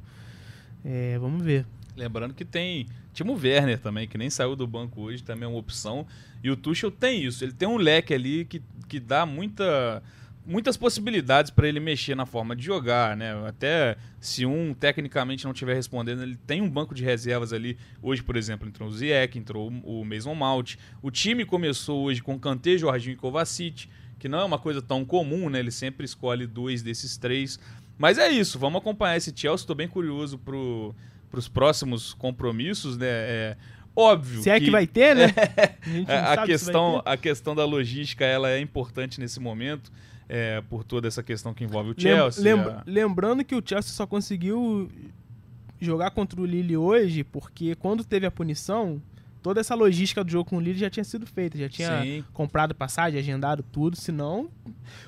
É, 0.84 1.18
vamos 1.18 1.42
ver. 1.42 1.66
Lembrando 1.96 2.34
que 2.34 2.44
tem 2.44 2.86
Timo 3.12 3.32
Werner 3.32 3.78
também, 3.80 4.06
que 4.06 4.16
nem 4.16 4.30
saiu 4.30 4.54
do 4.54 4.66
banco 4.66 5.00
hoje, 5.00 5.22
também 5.22 5.44
é 5.44 5.48
uma 5.48 5.58
opção. 5.58 6.06
E 6.44 6.50
o 6.50 6.56
Tuchel 6.56 6.90
tem 6.90 7.24
isso, 7.24 7.42
ele 7.42 7.52
tem 7.52 7.66
um 7.66 7.76
leque 7.76 8.14
ali 8.14 8.44
que, 8.44 8.62
que 8.86 9.00
dá 9.00 9.26
muita 9.26 10.02
muitas 10.48 10.78
possibilidades 10.78 11.50
para 11.50 11.68
ele 11.68 11.78
mexer 11.78 12.14
na 12.14 12.24
forma 12.24 12.56
de 12.56 12.64
jogar, 12.64 13.14
né? 13.14 13.34
Até 13.46 13.98
se 14.18 14.46
um 14.46 14.72
tecnicamente 14.72 15.44
não 15.44 15.52
estiver 15.52 15.74
respondendo, 15.74 16.22
ele 16.22 16.36
tem 16.46 16.62
um 16.62 16.70
banco 16.70 16.94
de 16.94 17.04
reservas 17.04 17.52
ali. 17.52 17.76
Hoje, 18.02 18.22
por 18.22 18.34
exemplo, 18.34 18.66
entrou 18.66 18.88
o 18.88 18.92
Ziyech, 18.92 19.38
entrou 19.38 19.68
o 19.68 20.04
Mason 20.06 20.34
Mount. 20.34 20.76
O 21.02 21.10
time 21.10 21.44
começou 21.44 22.02
hoje 22.02 22.22
com 22.22 22.38
Kanté, 22.38 22.78
Jorginho 22.78 23.12
e 23.12 23.16
Kovacic, 23.16 23.90
que 24.18 24.26
não 24.26 24.40
é 24.40 24.44
uma 24.44 24.58
coisa 24.58 24.80
tão 24.80 25.04
comum, 25.04 25.50
né? 25.50 25.58
Ele 25.58 25.70
sempre 25.70 26.06
escolhe 26.06 26.46
dois 26.46 26.82
desses 26.82 27.18
três. 27.18 27.60
Mas 27.98 28.16
é 28.16 28.30
isso, 28.30 28.58
vamos 28.58 28.80
acompanhar 28.80 29.18
esse 29.18 29.32
Chelsea. 29.36 29.64
Estou 29.64 29.76
bem 29.76 29.88
curioso 29.88 30.38
para 30.38 31.38
os 31.38 31.46
próximos 31.46 32.14
compromissos, 32.14 32.96
né? 32.96 33.06
É, 33.06 33.56
óbvio. 33.94 34.42
Se 34.42 34.48
é 34.48 34.58
que, 34.58 34.70
vai 34.70 34.86
ter, 34.86 35.14
né? 35.14 35.26
a, 36.08 36.32
a 36.32 36.46
questão, 36.46 37.02
a 37.04 37.18
questão 37.18 37.54
da 37.54 37.66
logística 37.66 38.24
ela 38.24 38.48
é 38.48 38.58
importante 38.58 39.20
nesse 39.20 39.38
momento 39.38 39.92
é, 40.28 40.60
por 40.68 40.84
toda 40.84 41.08
essa 41.08 41.22
questão 41.22 41.54
que 41.54 41.64
envolve 41.64 41.90
o 41.90 42.00
Chelsea. 42.00 42.42
Lembra, 42.42 42.82
lembrando 42.86 43.44
que 43.44 43.54
o 43.54 43.62
Chelsea 43.64 43.92
só 43.92 44.06
conseguiu 44.06 44.90
jogar 45.80 46.10
contra 46.10 46.40
o 46.40 46.44
Lille 46.44 46.76
hoje 46.76 47.24
porque 47.24 47.74
quando 47.76 48.04
teve 48.04 48.26
a 48.26 48.30
punição, 48.30 49.00
toda 49.42 49.60
essa 49.60 49.74
logística 49.74 50.22
do 50.22 50.30
jogo 50.30 50.50
com 50.50 50.56
o 50.56 50.60
Lille 50.60 50.78
já 50.78 50.90
tinha 50.90 51.04
sido 51.04 51.26
feita, 51.26 51.56
já 51.56 51.68
tinha 51.68 52.02
Sim. 52.02 52.24
comprado 52.32 52.74
passagem, 52.74 53.18
agendado 53.18 53.62
tudo, 53.62 53.96
senão 53.96 54.50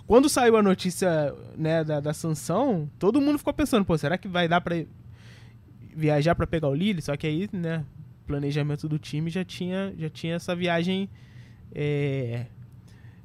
quando 0.07 0.29
saiu 0.29 0.57
a 0.57 0.63
notícia 0.63 1.35
né, 1.57 1.85
da, 1.85 2.01
da 2.01 2.15
sanção, 2.15 2.89
todo 2.99 3.21
mundo 3.21 3.39
ficou 3.39 3.53
pensando, 3.53 3.85
pô, 3.85 3.99
será 3.99 4.17
que 4.17 4.29
vai 4.29 4.49
dar 4.49 4.61
para 4.61 4.85
viajar 5.95 6.35
para 6.35 6.47
pegar 6.47 6.69
o 6.69 6.75
Lille? 6.75 7.03
Só 7.03 7.17
que 7.17 7.27
aí, 7.27 7.49
né, 7.53 7.85
planejamento 8.27 8.89
do 8.89 8.99
time 8.99 9.29
já 9.29 9.45
tinha 9.45 9.93
já 9.99 10.09
tinha 10.09 10.37
essa 10.37 10.55
viagem 10.55 11.11
é, 11.75 12.47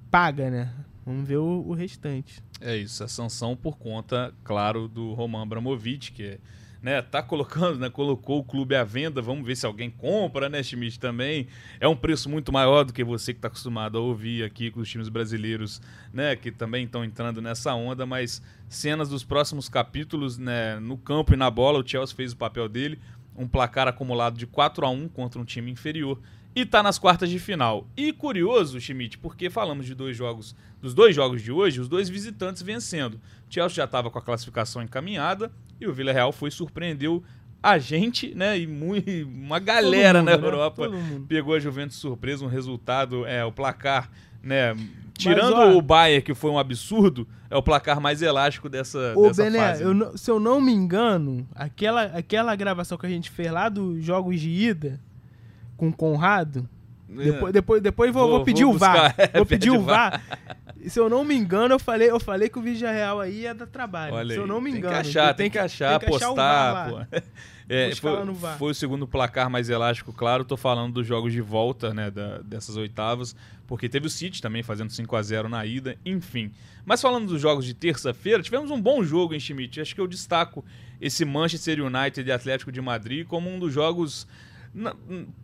paga, 0.09 0.49
né? 0.49 0.73
Vamos 1.05 1.27
ver 1.27 1.37
o, 1.37 1.63
o, 1.67 1.73
restante. 1.73 2.41
É 2.59 2.75
isso, 2.75 3.03
a 3.03 3.07
sanção 3.07 3.55
por 3.55 3.77
conta, 3.77 4.33
claro, 4.43 4.87
do 4.87 5.13
Roman 5.13 5.43
Abramovich, 5.43 6.11
que 6.11 6.23
é, 6.23 6.39
né, 6.81 6.99
tá 7.01 7.21
colocando, 7.21 7.77
né, 7.77 7.91
colocou 7.91 8.39
o 8.39 8.43
clube 8.43 8.75
à 8.75 8.83
venda, 8.83 9.21
vamos 9.21 9.45
ver 9.45 9.55
se 9.55 9.67
alguém 9.67 9.89
compra, 9.89 10.49
né, 10.49 10.63
Schmidt, 10.63 10.99
também. 10.99 11.47
É 11.79 11.87
um 11.87 11.95
preço 11.95 12.27
muito 12.27 12.51
maior 12.51 12.83
do 12.83 12.91
que 12.91 13.03
você 13.03 13.33
que 13.33 13.37
está 13.37 13.47
acostumado 13.47 13.99
a 13.99 14.01
ouvir 14.01 14.43
aqui 14.43 14.71
com 14.71 14.79
os 14.79 14.89
times 14.89 15.07
brasileiros, 15.07 15.79
né, 16.11 16.35
que 16.35 16.51
também 16.51 16.85
estão 16.85 17.05
entrando 17.05 17.39
nessa 17.39 17.73
onda, 17.75 18.03
mas 18.05 18.41
cenas 18.67 19.07
dos 19.07 19.23
próximos 19.23 19.69
capítulos, 19.69 20.39
né, 20.39 20.79
no 20.79 20.97
campo 20.97 21.35
e 21.35 21.37
na 21.37 21.51
bola, 21.51 21.79
o 21.79 21.87
Chelsea 21.87 22.15
fez 22.15 22.31
o 22.31 22.37
papel 22.37 22.67
dele, 22.67 22.99
um 23.35 23.47
placar 23.47 23.87
acumulado 23.87 24.37
de 24.37 24.47
4 24.47 24.85
a 24.85 24.89
1 24.89 25.07
contra 25.09 25.39
um 25.39 25.45
time 25.45 25.69
inferior 25.69 26.19
e 26.55 26.61
está 26.61 26.81
nas 26.81 26.97
quartas 26.97 27.29
de 27.29 27.37
final. 27.37 27.85
E 27.97 28.13
curioso, 28.13 28.79
Schmidt, 28.79 29.17
porque 29.17 29.49
falamos 29.49 29.85
de 29.85 29.93
dois 29.93 30.15
jogos, 30.15 30.55
dos 30.81 30.93
dois 30.93 31.13
jogos 31.13 31.41
de 31.41 31.51
hoje, 31.51 31.81
os 31.81 31.89
dois 31.89 32.07
visitantes 32.07 32.61
vencendo. 32.61 33.15
O 33.15 33.53
Chelsea 33.53 33.75
já 33.75 33.83
estava 33.83 34.09
com 34.09 34.17
a 34.17 34.21
classificação 34.21 34.81
encaminhada 34.81 35.51
e 35.79 35.85
o 35.85 35.93
Villarreal 35.93 36.31
foi 36.31 36.49
surpreendeu 36.49 37.21
a 37.61 37.79
gente, 37.79 38.33
né, 38.35 38.59
e 38.59 38.67
muito, 38.67 39.09
uma 39.27 39.59
galera 39.59 40.19
mundo, 40.19 40.29
na 40.29 40.37
né? 40.37 40.47
Europa 40.47 40.87
pegou 41.27 41.55
a 41.55 41.59
Juventus 41.59 41.97
surpresa, 41.97 42.45
um 42.45 42.47
resultado, 42.47 43.25
é, 43.25 43.43
o 43.43 43.51
placar, 43.51 44.09
né, 44.41 44.75
tirando 45.17 45.55
Mas, 45.55 45.73
ó, 45.73 45.77
o 45.77 45.81
Bayern, 45.81 46.21
que 46.21 46.35
foi 46.35 46.51
um 46.51 46.59
absurdo, 46.59 47.27
é 47.49 47.57
o 47.57 47.63
placar 47.63 47.99
mais 47.99 48.21
elástico 48.21 48.69
dessa, 48.69 49.13
ô, 49.15 49.27
dessa 49.27 49.43
Bené, 49.43 49.57
fase. 49.57 49.83
Eu, 49.83 50.17
se 50.17 50.29
eu 50.29 50.39
não 50.39 50.61
me 50.61 50.71
engano, 50.71 51.47
aquela, 51.55 52.03
aquela 52.03 52.55
gravação 52.55 52.97
que 52.97 53.05
a 53.07 53.09
gente 53.09 53.31
fez 53.31 53.51
lá 53.51 53.67
dos 53.67 54.03
jogos 54.03 54.39
de 54.39 54.49
ida, 54.49 54.99
com 55.77 55.89
o 55.89 55.93
Conrado. 55.93 56.67
É. 57.09 57.23
Depois, 57.23 57.53
depois, 57.53 57.81
depois 57.81 58.13
vou, 58.13 58.23
vou, 58.23 58.37
vou 58.37 58.45
pedir 58.45 58.63
vou 58.65 58.75
o 58.75 58.77
VAR. 58.77 59.15
Buscar, 59.15 59.31
vou 59.33 59.45
pedir 59.45 59.71
o 59.71 59.81
VAR. 59.81 60.21
Se 60.87 60.99
eu 60.99 61.09
não 61.09 61.23
me 61.23 61.35
engano, 61.35 61.73
eu 61.73 61.79
falei, 61.79 62.09
eu 62.09 62.19
falei 62.19 62.49
que 62.49 62.59
o 62.59 62.61
Vídeo 62.61 62.87
Real 62.87 63.19
aí 63.19 63.41
ia 63.41 63.55
dar 63.55 63.65
trabalho. 63.65 64.13
Olha 64.13 64.33
Se 64.33 64.39
eu 64.39 64.45
não 64.45 64.61
me 64.61 64.69
engano. 64.69 64.93
Tem 64.93 65.01
que 65.03 65.09
achar, 65.09 65.33
tem, 65.33 65.49
que 65.49 65.59
achar, 65.59 65.99
tem 65.99 66.09
que 66.09 66.19
postar. 66.19 66.89
Pô. 66.89 66.99
É, 67.67 67.95
foi, 67.95 68.11
foi, 68.59 68.71
o 68.71 68.75
segundo 68.75 69.07
placar 69.07 69.49
mais 69.49 69.69
elástico, 69.69 70.13
claro. 70.13 70.45
Tô 70.45 70.55
falando 70.55 70.93
dos 70.93 71.07
jogos 71.07 71.33
de 71.33 71.41
volta, 71.41 71.93
né, 71.93 72.11
da, 72.11 72.37
dessas 72.37 72.77
oitavas, 72.77 73.35
porque 73.65 73.89
teve 73.89 74.05
o 74.05 74.09
City 74.09 74.39
também 74.39 74.61
fazendo 74.61 74.91
5 74.91 75.15
a 75.15 75.21
0 75.23 75.49
na 75.49 75.65
ida, 75.65 75.97
enfim. 76.05 76.51
Mas 76.85 77.01
falando 77.01 77.27
dos 77.27 77.41
jogos 77.41 77.65
de 77.65 77.73
terça-feira, 77.73 78.43
tivemos 78.43 78.69
um 78.69 78.79
bom 78.79 79.03
jogo 79.03 79.33
em 79.33 79.39
Schmidt. 79.39 79.81
Acho 79.81 79.95
que 79.95 80.01
eu 80.01 80.05
destaco 80.05 80.63
esse 81.01 81.25
Manchester 81.25 81.83
United 81.83 82.29
e 82.29 82.31
Atlético 82.31 82.71
de 82.71 82.79
Madrid 82.79 83.25
como 83.25 83.49
um 83.49 83.57
dos 83.57 83.73
jogos 83.73 84.27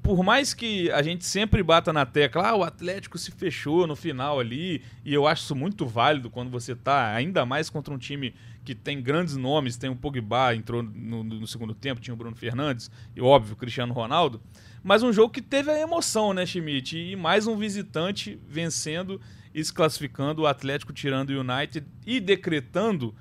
por 0.02 0.24
mais 0.24 0.54
que 0.54 0.92
a 0.92 1.02
gente 1.02 1.26
sempre 1.26 1.64
bata 1.64 1.94
na 1.94 2.06
tecla, 2.06 2.50
ah, 2.50 2.56
o 2.56 2.64
Atlético 2.64 3.18
se 3.18 3.32
fechou 3.32 3.88
no 3.88 3.96
final 3.96 4.40
ali, 4.40 4.82
e 5.06 5.14
eu 5.14 5.26
acho 5.26 5.44
isso 5.44 5.56
muito 5.56 5.86
válido 5.86 6.30
quando 6.30 6.50
você 6.50 6.76
tá 6.76 7.14
ainda 7.14 7.46
mais 7.46 7.70
contra 7.70 7.94
um 7.94 7.98
time 7.98 8.34
que 8.66 8.76
tem 8.76 9.02
grandes 9.02 9.38
nomes, 9.38 9.78
tem 9.78 9.90
o 9.90 9.96
Pogba, 9.96 10.54
entrou 10.54 10.84
no, 10.84 11.24
no 11.24 11.48
segundo 11.48 11.74
tempo, 11.74 12.02
tinha 12.02 12.14
o 12.14 12.18
Bruno 12.18 12.36
Fernandes, 12.36 12.92
e 13.16 13.22
óbvio, 13.22 13.54
o 13.54 13.58
Cristiano 13.58 13.94
Ronaldo, 13.94 14.42
mas 14.84 15.02
um 15.02 15.14
jogo 15.14 15.34
que 15.34 15.42
teve 15.42 15.72
a 15.72 15.80
emoção, 15.80 16.34
né, 16.34 16.46
Schmidt? 16.46 16.98
E 16.98 17.16
mais 17.16 17.48
um 17.48 17.56
visitante 17.56 18.40
vencendo 18.48 19.22
e 19.54 19.64
se 19.64 19.74
classificando, 19.74 20.42
o 20.42 20.48
Atlético 20.48 20.92
tirando 20.92 21.30
o 21.30 21.40
United 21.40 21.86
e 22.06 22.20
decretando 22.20 23.16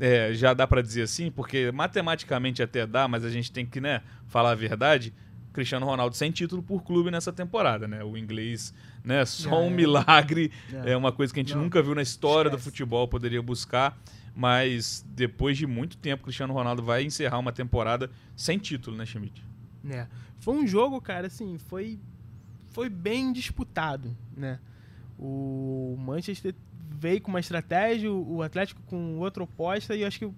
é, 0.00 0.32
já 0.32 0.54
dá 0.54 0.66
para 0.66 0.82
dizer 0.82 1.02
assim, 1.02 1.30
porque 1.30 1.70
matematicamente 1.70 2.62
até 2.62 2.86
dá, 2.86 3.06
mas 3.06 3.24
a 3.24 3.30
gente 3.30 3.52
tem 3.52 3.64
que 3.64 3.80
né, 3.80 4.02
falar 4.26 4.50
a 4.50 4.54
verdade. 4.54 5.12
Cristiano 5.52 5.86
Ronaldo 5.86 6.16
sem 6.16 6.30
título 6.30 6.62
por 6.62 6.82
clube 6.82 7.10
nessa 7.10 7.32
temporada, 7.32 7.86
né? 7.86 8.02
O 8.02 8.16
inglês, 8.16 8.72
né? 9.04 9.24
Só 9.24 9.60
um 9.62 9.70
milagre, 9.70 10.50
é. 10.72 10.92
é. 10.92 10.96
uma 10.96 11.12
coisa 11.12 11.32
que 11.32 11.40
a 11.40 11.42
gente 11.42 11.54
Não. 11.54 11.62
nunca 11.62 11.82
viu 11.82 11.94
na 11.94 12.02
história 12.02 12.48
Esquece. 12.48 12.64
do 12.64 12.70
futebol, 12.70 13.06
poderia 13.06 13.42
buscar, 13.42 13.98
mas 14.34 15.04
depois 15.08 15.58
de 15.58 15.66
muito 15.66 15.96
tempo, 15.96 16.24
Cristiano 16.24 16.52
Ronaldo 16.54 16.82
vai 16.82 17.04
encerrar 17.04 17.38
uma 17.38 17.52
temporada 17.52 18.10
sem 18.34 18.58
título, 18.58 18.96
né, 18.96 19.04
Schmidt? 19.04 19.44
É. 19.88 20.06
Foi 20.38 20.54
um 20.54 20.66
jogo, 20.66 21.00
cara, 21.00 21.26
assim, 21.26 21.58
foi 21.58 21.98
foi 22.70 22.88
bem 22.88 23.32
disputado, 23.32 24.16
né? 24.34 24.58
O 25.18 25.94
Manchester 25.98 26.54
veio 26.90 27.20
com 27.20 27.30
uma 27.30 27.40
estratégia, 27.40 28.10
o 28.10 28.42
Atlético 28.42 28.80
com 28.86 29.18
outra 29.18 29.42
oposta 29.42 29.94
e 29.94 30.04
acho 30.04 30.18
que 30.20 30.30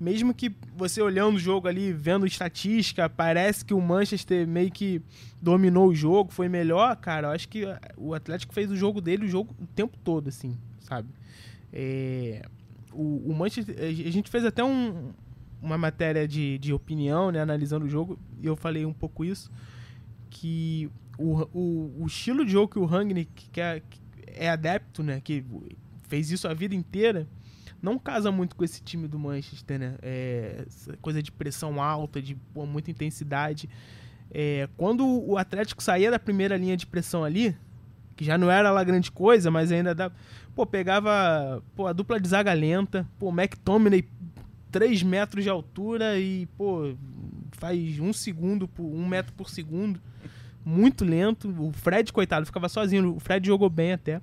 mesmo 0.00 0.34
que 0.34 0.52
você 0.76 1.00
olhando 1.00 1.36
o 1.36 1.38
jogo 1.38 1.68
ali, 1.68 1.92
vendo 1.92 2.26
estatística, 2.26 3.08
parece 3.08 3.64
que 3.64 3.72
o 3.72 3.80
Manchester 3.80 4.46
meio 4.46 4.70
que 4.70 5.00
dominou 5.40 5.88
o 5.88 5.94
jogo, 5.94 6.32
foi 6.32 6.48
melhor, 6.48 6.96
cara, 6.96 7.28
eu 7.28 7.30
acho 7.32 7.48
que 7.48 7.64
o 7.96 8.14
Atlético 8.14 8.52
fez 8.52 8.70
o 8.70 8.76
jogo 8.76 9.00
dele 9.00 9.24
o 9.24 9.28
jogo 9.28 9.54
o 9.60 9.66
tempo 9.66 9.96
todo, 10.02 10.28
assim, 10.28 10.56
sabe? 10.80 11.08
É, 11.72 12.42
o, 12.92 13.30
o, 13.30 13.34
Manchester, 13.34 13.76
a 13.78 14.10
gente 14.10 14.30
fez 14.30 14.44
até 14.44 14.62
um, 14.64 15.12
uma 15.60 15.78
matéria 15.78 16.26
de, 16.26 16.58
de 16.58 16.72
opinião, 16.72 17.30
né, 17.30 17.40
analisando 17.40 17.86
o 17.86 17.88
jogo, 17.88 18.18
e 18.42 18.46
eu 18.46 18.56
falei 18.56 18.84
um 18.84 18.92
pouco 18.92 19.24
isso, 19.24 19.50
que 20.30 20.90
o, 21.18 21.42
o, 21.52 22.02
o 22.02 22.06
estilo 22.06 22.44
de 22.44 22.52
jogo 22.52 22.72
que 22.72 22.78
o 22.78 22.84
Rangnick 22.84 23.48
que 23.50 23.60
é, 23.60 23.80
que 23.88 24.00
é 24.26 24.48
adepto, 24.50 25.02
né, 25.02 25.20
que 25.22 25.44
fez 26.08 26.30
isso 26.30 26.48
a 26.48 26.54
vida 26.54 26.74
inteira, 26.74 27.26
não 27.84 27.98
casa 27.98 28.32
muito 28.32 28.56
com 28.56 28.64
esse 28.64 28.82
time 28.82 29.06
do 29.06 29.18
Manchester, 29.18 29.78
né? 29.78 29.94
É, 30.02 30.64
coisa 31.00 31.22
de 31.22 31.30
pressão 31.30 31.80
alta, 31.80 32.20
de 32.20 32.34
pô, 32.34 32.64
muita 32.64 32.90
intensidade. 32.90 33.68
É, 34.30 34.68
quando 34.76 35.06
o 35.06 35.36
Atlético 35.36 35.82
saía 35.82 36.10
da 36.10 36.18
primeira 36.18 36.56
linha 36.56 36.76
de 36.76 36.86
pressão 36.86 37.22
ali, 37.22 37.54
que 38.16 38.24
já 38.24 38.38
não 38.38 38.50
era 38.50 38.70
lá 38.70 38.82
grande 38.82 39.12
coisa, 39.12 39.50
mas 39.50 39.70
ainda 39.70 39.94
dá. 39.94 40.10
Pô, 40.54 40.64
pegava 40.64 41.62
pô, 41.76 41.86
a 41.86 41.92
dupla 41.92 42.18
de 42.18 42.28
zaga 42.28 42.52
lenta, 42.52 43.06
pô, 43.18 43.28
McTominay 43.30 44.04
3 44.72 45.02
metros 45.02 45.44
de 45.44 45.50
altura 45.50 46.18
e, 46.18 46.46
pô, 46.56 46.94
faz 47.52 48.00
um 48.00 48.12
segundo, 48.12 48.66
por, 48.66 48.84
um 48.84 49.06
metro 49.06 49.32
por 49.34 49.48
segundo. 49.48 50.00
Muito 50.64 51.04
lento. 51.04 51.48
O 51.58 51.72
Fred, 51.72 52.12
coitado, 52.12 52.46
ficava 52.46 52.68
sozinho. 52.68 53.14
O 53.14 53.20
Fred 53.20 53.46
jogou 53.46 53.68
bem 53.68 53.92
até. 53.92 54.20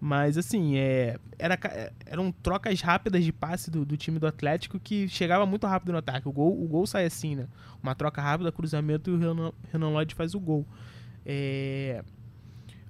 Mas, 0.00 0.38
assim, 0.38 0.78
é, 0.78 1.18
era, 1.38 1.58
eram 2.06 2.32
trocas 2.32 2.80
rápidas 2.80 3.22
de 3.22 3.32
passe 3.32 3.70
do, 3.70 3.84
do, 3.84 3.98
time 3.98 4.18
do 4.18 4.26
Atlético 4.26 4.80
que 4.80 5.06
chegava 5.08 5.44
muito 5.44 5.66
rápido 5.66 5.92
no 5.92 5.98
ataque. 5.98 6.26
O 6.26 6.32
gol, 6.32 6.62
o 6.62 6.66
gol 6.66 6.86
sai 6.86 7.04
assim, 7.04 7.36
né? 7.36 7.46
Uma 7.82 7.94
troca 7.94 8.22
rápida, 8.22 8.50
cruzamento 8.50 9.10
e 9.10 9.12
o 9.12 9.18
Renan, 9.18 9.52
Renan 9.70 9.90
Lloyd 9.90 10.14
faz 10.14 10.34
o 10.34 10.40
gol. 10.40 10.66
É, 11.26 12.02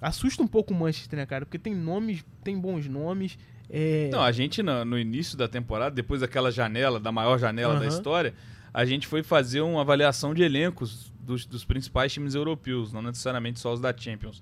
assusta 0.01 0.41
um 0.41 0.47
pouco 0.47 0.73
o 0.73 0.77
Manchester, 0.77 1.19
né, 1.19 1.25
cara? 1.25 1.45
Porque 1.45 1.59
tem 1.59 1.75
nomes, 1.75 2.23
tem 2.45 2.57
bons 2.57 2.87
nomes. 2.87 3.37
É... 3.69 4.09
Não, 4.09 4.21
a 4.21 4.31
gente 4.31 4.63
no, 4.63 4.85
no, 4.85 4.97
início 4.97 5.37
da 5.37 5.49
temporada, 5.49 5.93
depois 5.93 6.21
daquela 6.21 6.49
janela, 6.49 6.97
da 6.97 7.11
maior 7.11 7.37
janela 7.37 7.73
uhum. 7.73 7.79
da 7.81 7.87
história, 7.87 8.33
a 8.73 8.85
gente 8.85 9.05
foi 9.05 9.21
fazer 9.21 9.59
uma 9.61 9.81
avaliação 9.81 10.33
de 10.33 10.43
elencos 10.43 11.11
dos, 11.19 11.45
dos 11.45 11.65
principais 11.65 12.11
times 12.11 12.35
europeus, 12.35 12.91
não 12.91 13.01
necessariamente 13.01 13.59
só 13.59 13.73
os 13.73 13.81
da 13.81 13.95
Champions. 13.95 14.41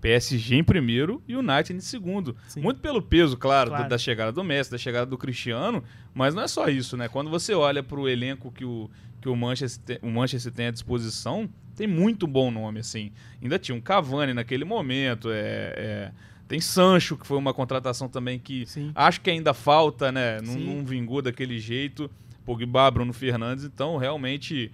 PSG 0.00 0.56
em 0.56 0.64
primeiro 0.64 1.22
e 1.28 1.36
o 1.36 1.40
United 1.40 1.74
em 1.74 1.80
segundo. 1.80 2.36
Sim. 2.48 2.60
Muito 2.60 2.80
pelo 2.80 3.02
peso, 3.02 3.36
claro, 3.36 3.70
claro. 3.70 3.84
Da, 3.84 3.90
da, 3.90 3.98
chegada 3.98 4.32
do 4.32 4.42
Messi, 4.42 4.70
da 4.70 4.78
chegada 4.78 5.06
do 5.06 5.18
Cristiano, 5.18 5.84
mas 6.14 6.34
não 6.34 6.42
é 6.42 6.48
só 6.48 6.68
isso, 6.68 6.96
né? 6.96 7.08
Quando 7.08 7.30
você 7.30 7.54
olha 7.54 7.82
para 7.82 8.00
o 8.00 8.08
elenco 8.08 8.50
que 8.50 8.64
o, 8.64 8.90
que 9.20 9.28
o 9.28 9.36
Manchester, 9.36 9.98
o 10.02 10.08
Manchester 10.08 10.52
tem 10.52 10.66
à 10.66 10.70
disposição, 10.70 11.48
tem 11.76 11.86
muito 11.86 12.26
bom 12.26 12.50
nome, 12.50 12.80
assim. 12.80 13.12
Ainda 13.42 13.58
tinha 13.58 13.74
um 13.74 13.80
Cavani 13.80 14.32
naquele 14.32 14.64
momento, 14.64 15.30
é, 15.30 15.74
é 15.76 16.12
tem 16.48 16.60
Sancho, 16.60 17.16
que 17.16 17.24
foi 17.24 17.38
uma 17.38 17.54
contratação 17.54 18.08
também 18.08 18.36
que 18.36 18.66
Sim. 18.66 18.90
acho 18.92 19.20
que 19.20 19.30
ainda 19.30 19.54
falta, 19.54 20.10
né? 20.10 20.40
Não, 20.40 20.54
não, 20.54 20.84
vingou 20.84 21.22
daquele 21.22 21.60
jeito. 21.60 22.10
Pogba, 22.44 22.90
Bruno 22.90 23.12
Fernandes, 23.12 23.64
então 23.64 23.96
realmente... 23.96 24.72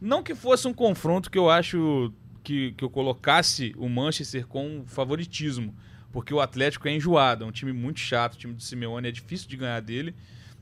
Não 0.00 0.22
que 0.22 0.34
fosse 0.34 0.66
um 0.66 0.72
confronto 0.72 1.30
que 1.30 1.36
eu 1.36 1.50
acho 1.50 2.10
que, 2.42 2.72
que 2.72 2.84
eu 2.84 2.90
colocasse 2.90 3.74
o 3.76 3.88
Manchester 3.88 4.46
com 4.46 4.84
favoritismo, 4.86 5.74
porque 6.12 6.34
o 6.34 6.40
Atlético 6.40 6.88
é 6.88 6.94
enjoado, 6.94 7.44
é 7.44 7.46
um 7.46 7.52
time 7.52 7.72
muito 7.72 8.00
chato, 8.00 8.34
o 8.34 8.38
time 8.38 8.54
do 8.54 8.62
Simeone 8.62 9.08
é 9.08 9.12
difícil 9.12 9.48
de 9.48 9.56
ganhar 9.56 9.80
dele, 9.80 10.14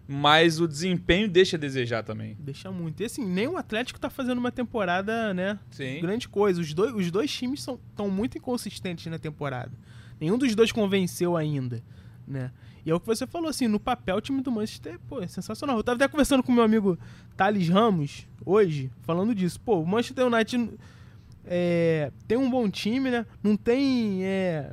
mas 0.06 0.58
o 0.58 0.66
desempenho 0.66 1.28
deixa 1.28 1.56
a 1.56 1.60
desejar 1.60 2.02
também. 2.02 2.36
Deixa 2.40 2.70
muito. 2.70 3.02
E 3.02 3.04
assim, 3.04 3.26
nem 3.26 3.46
o 3.46 3.56
Atlético 3.58 4.00
tá 4.00 4.08
fazendo 4.08 4.38
uma 4.38 4.50
temporada, 4.50 5.34
né? 5.34 5.58
Sim. 5.70 6.00
Grande 6.00 6.28
coisa. 6.28 6.60
Os 6.60 6.72
dois, 6.72 6.94
os 6.94 7.10
dois 7.10 7.30
times 7.30 7.60
estão 7.60 8.10
muito 8.10 8.38
inconsistentes 8.38 9.06
na 9.06 9.18
temporada. 9.18 9.72
Nenhum 10.18 10.38
dos 10.38 10.54
dois 10.54 10.72
convenceu 10.72 11.36
ainda, 11.36 11.82
né? 12.26 12.50
E 12.86 12.90
é 12.90 12.94
o 12.94 12.98
que 12.98 13.06
você 13.06 13.26
falou, 13.26 13.50
assim, 13.50 13.68
no 13.68 13.78
papel 13.78 14.16
o 14.16 14.20
time 14.20 14.40
do 14.40 14.50
Manchester, 14.50 14.98
pô, 15.06 15.20
é 15.20 15.26
sensacional. 15.26 15.76
Eu 15.76 15.82
tava 15.82 15.96
até 15.96 16.08
conversando 16.08 16.42
com 16.42 16.52
meu 16.52 16.64
amigo 16.64 16.98
Thales 17.36 17.68
Ramos 17.68 18.26
hoje, 18.46 18.90
falando 19.02 19.34
disso. 19.34 19.60
Pô, 19.60 19.80
o 19.80 19.86
Manchester 19.86 20.26
United 20.26 20.70
é, 21.50 22.12
tem 22.26 22.36
um 22.36 22.50
bom 22.50 22.68
time, 22.68 23.10
né? 23.10 23.24
Não 23.42 23.56
tem. 23.56 24.22
É, 24.24 24.72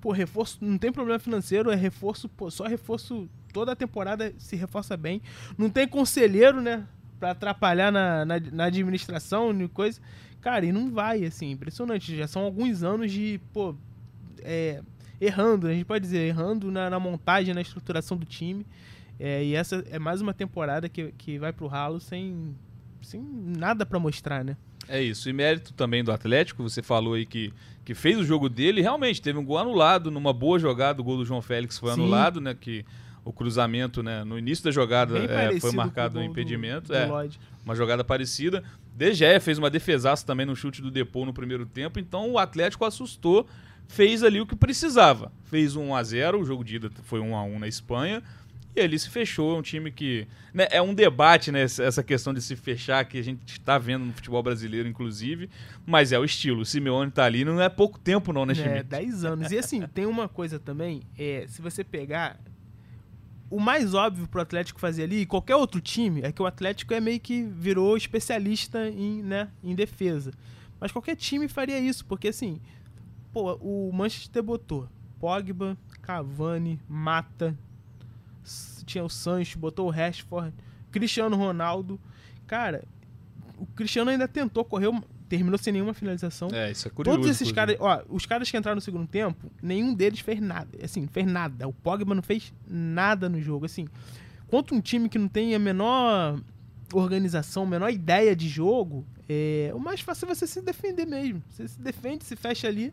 pô, 0.00 0.12
reforço. 0.12 0.58
Não 0.60 0.76
tem 0.76 0.92
problema 0.92 1.18
financeiro, 1.18 1.70
é 1.70 1.74
reforço, 1.74 2.28
pô, 2.28 2.50
só 2.50 2.66
reforço. 2.66 3.28
Toda 3.52 3.72
a 3.72 3.76
temporada 3.76 4.34
se 4.36 4.56
reforça 4.56 4.96
bem. 4.96 5.22
Não 5.56 5.70
tem 5.70 5.88
conselheiro, 5.88 6.60
né? 6.60 6.86
Pra 7.18 7.30
atrapalhar 7.30 7.90
na, 7.90 8.24
na, 8.24 8.34
na 8.52 8.64
administração 8.64 9.58
e 9.62 9.68
coisa. 9.68 10.00
Cara, 10.40 10.66
e 10.66 10.72
não 10.72 10.90
vai, 10.90 11.24
assim, 11.24 11.52
impressionante. 11.52 12.16
Já 12.16 12.26
são 12.26 12.42
alguns 12.42 12.82
anos 12.82 13.10
de, 13.10 13.40
pô, 13.52 13.74
é, 14.40 14.82
errando, 15.20 15.68
a 15.68 15.72
gente 15.72 15.84
pode 15.84 16.04
dizer, 16.04 16.26
errando 16.26 16.70
na, 16.70 16.90
na 16.90 16.98
montagem, 16.98 17.54
na 17.54 17.62
estruturação 17.62 18.16
do 18.16 18.26
time. 18.26 18.66
É, 19.18 19.42
e 19.44 19.54
essa 19.54 19.84
é 19.88 19.98
mais 19.98 20.20
uma 20.20 20.34
temporada 20.34 20.88
que, 20.88 21.12
que 21.12 21.38
vai 21.38 21.52
pro 21.52 21.68
ralo 21.68 22.00
sem, 22.00 22.54
sem 23.00 23.22
nada 23.22 23.86
para 23.86 23.98
mostrar, 23.98 24.44
né? 24.44 24.56
É 24.88 25.02
isso. 25.02 25.28
E 25.28 25.32
mérito 25.32 25.72
também 25.72 26.02
do 26.02 26.12
Atlético, 26.12 26.62
você 26.62 26.82
falou 26.82 27.14
aí 27.14 27.26
que, 27.26 27.52
que 27.84 27.94
fez 27.94 28.18
o 28.18 28.24
jogo 28.24 28.48
dele, 28.48 28.80
realmente 28.80 29.20
teve 29.20 29.38
um 29.38 29.44
gol 29.44 29.58
anulado 29.58 30.10
numa 30.10 30.32
boa 30.32 30.58
jogada, 30.58 31.00
o 31.00 31.04
gol 31.04 31.16
do 31.16 31.24
João 31.24 31.42
Félix 31.42 31.78
foi 31.78 31.92
Sim. 31.94 32.00
anulado, 32.00 32.40
né? 32.40 32.54
Que 32.58 32.84
o 33.24 33.32
cruzamento, 33.32 34.02
né, 34.02 34.22
no 34.22 34.38
início 34.38 34.64
da 34.64 34.70
jogada 34.70 35.18
é, 35.18 35.58
foi 35.58 35.72
marcado 35.72 36.18
um 36.18 36.22
impedimento, 36.22 36.88
do, 36.88 36.88
do 36.88 36.94
é, 36.94 37.28
uma 37.64 37.74
jogada 37.74 38.04
parecida. 38.04 38.62
De 38.94 39.14
Gea 39.14 39.40
fez 39.40 39.58
uma 39.58 39.70
defesaça 39.70 40.26
também 40.26 40.44
no 40.44 40.54
chute 40.54 40.82
do 40.82 40.90
Depô 40.90 41.24
no 41.24 41.32
primeiro 41.32 41.64
tempo, 41.64 41.98
então 41.98 42.30
o 42.30 42.38
Atlético 42.38 42.84
assustou, 42.84 43.46
fez 43.88 44.22
ali 44.22 44.40
o 44.40 44.46
que 44.46 44.54
precisava. 44.54 45.32
Fez 45.44 45.74
um 45.74 45.88
1 45.88 45.96
a 45.96 46.02
0, 46.02 46.40
o 46.40 46.44
jogo 46.44 46.62
de 46.62 46.76
ida 46.76 46.90
foi 47.04 47.18
1 47.18 47.34
a 47.34 47.42
1 47.42 47.58
na 47.58 47.68
Espanha. 47.68 48.22
E 48.76 48.80
ali 48.80 48.98
se 48.98 49.08
fechou, 49.08 49.54
é 49.54 49.58
um 49.58 49.62
time 49.62 49.90
que. 49.92 50.26
Né, 50.52 50.66
é 50.70 50.82
um 50.82 50.92
debate, 50.92 51.52
né? 51.52 51.62
Essa 51.62 52.02
questão 52.02 52.34
de 52.34 52.42
se 52.42 52.56
fechar, 52.56 53.04
que 53.04 53.18
a 53.18 53.22
gente 53.22 53.52
está 53.52 53.78
vendo 53.78 54.04
no 54.04 54.12
futebol 54.12 54.42
brasileiro, 54.42 54.88
inclusive. 54.88 55.48
Mas 55.86 56.10
é 56.10 56.18
o 56.18 56.24
estilo. 56.24 56.62
O 56.62 56.66
Simeone 56.66 57.10
tá 57.10 57.24
ali, 57.24 57.44
não 57.44 57.60
é 57.60 57.68
pouco 57.68 57.98
tempo, 58.00 58.32
não, 58.32 58.44
né, 58.44 58.54
É, 58.56 58.82
10 58.82 59.24
anos. 59.24 59.52
E 59.52 59.58
assim, 59.58 59.82
tem 59.86 60.06
uma 60.06 60.28
coisa 60.28 60.58
também, 60.58 61.02
é, 61.16 61.44
se 61.48 61.62
você 61.62 61.84
pegar. 61.84 62.38
O 63.50 63.60
mais 63.60 63.94
óbvio 63.94 64.26
pro 64.26 64.40
Atlético 64.40 64.80
fazer 64.80 65.04
ali, 65.04 65.20
e 65.20 65.26
qualquer 65.26 65.54
outro 65.54 65.80
time, 65.80 66.22
é 66.22 66.32
que 66.32 66.42
o 66.42 66.46
Atlético 66.46 66.92
é 66.92 67.00
meio 67.00 67.20
que 67.20 67.44
virou 67.44 67.96
especialista 67.96 68.88
em, 68.88 69.22
né, 69.22 69.48
em 69.62 69.74
defesa. 69.76 70.32
Mas 70.80 70.90
qualquer 70.90 71.14
time 71.14 71.46
faria 71.46 71.78
isso, 71.78 72.04
porque 72.06 72.28
assim, 72.28 72.60
pô, 73.32 73.54
o 73.60 73.92
Manchester 73.92 74.42
botou 74.42 74.88
Pogba, 75.20 75.76
Cavani, 76.02 76.80
Mata, 76.88 77.56
tinha 78.84 79.02
o 79.04 79.08
Sancho, 79.08 79.58
botou 79.58 79.86
o 79.86 79.90
Rashford, 79.90 80.52
Cristiano 80.90 81.36
Ronaldo. 81.36 82.00
Cara, 82.46 82.84
o 83.58 83.66
Cristiano 83.66 84.10
ainda 84.10 84.28
tentou 84.28 84.64
correr, 84.64 84.88
terminou 85.28 85.58
sem 85.58 85.72
nenhuma 85.72 85.94
finalização. 85.94 86.48
É, 86.52 86.70
isso 86.70 86.86
é 86.86 86.90
curioso. 86.90 87.18
Todos 87.18 87.30
esses 87.30 87.50
caras, 87.50 87.76
ó, 87.80 88.02
os 88.08 88.26
caras 88.26 88.50
que 88.50 88.56
entraram 88.56 88.76
no 88.76 88.80
segundo 88.80 89.06
tempo, 89.06 89.50
nenhum 89.62 89.94
deles 89.94 90.20
fez 90.20 90.40
nada. 90.40 90.68
Assim, 90.82 91.06
fez 91.06 91.26
nada. 91.26 91.66
O 91.66 91.72
Pogba 91.72 92.14
não 92.14 92.22
fez 92.22 92.52
nada 92.68 93.28
no 93.28 93.40
jogo. 93.40 93.64
Assim, 93.64 93.88
contra 94.48 94.74
um 94.74 94.80
time 94.80 95.08
que 95.08 95.18
não 95.18 95.28
tem 95.28 95.54
a 95.54 95.58
menor 95.58 96.40
organização, 96.92 97.64
a 97.64 97.66
menor 97.66 97.90
ideia 97.90 98.36
de 98.36 98.48
jogo, 98.48 99.04
é, 99.28 99.72
o 99.74 99.78
mais 99.78 100.00
fácil 100.00 100.26
é 100.30 100.34
você 100.34 100.46
se 100.46 100.60
defender 100.60 101.06
mesmo. 101.06 101.42
Você 101.48 101.66
se 101.66 101.80
defende, 101.80 102.24
se 102.24 102.36
fecha 102.36 102.68
ali 102.68 102.92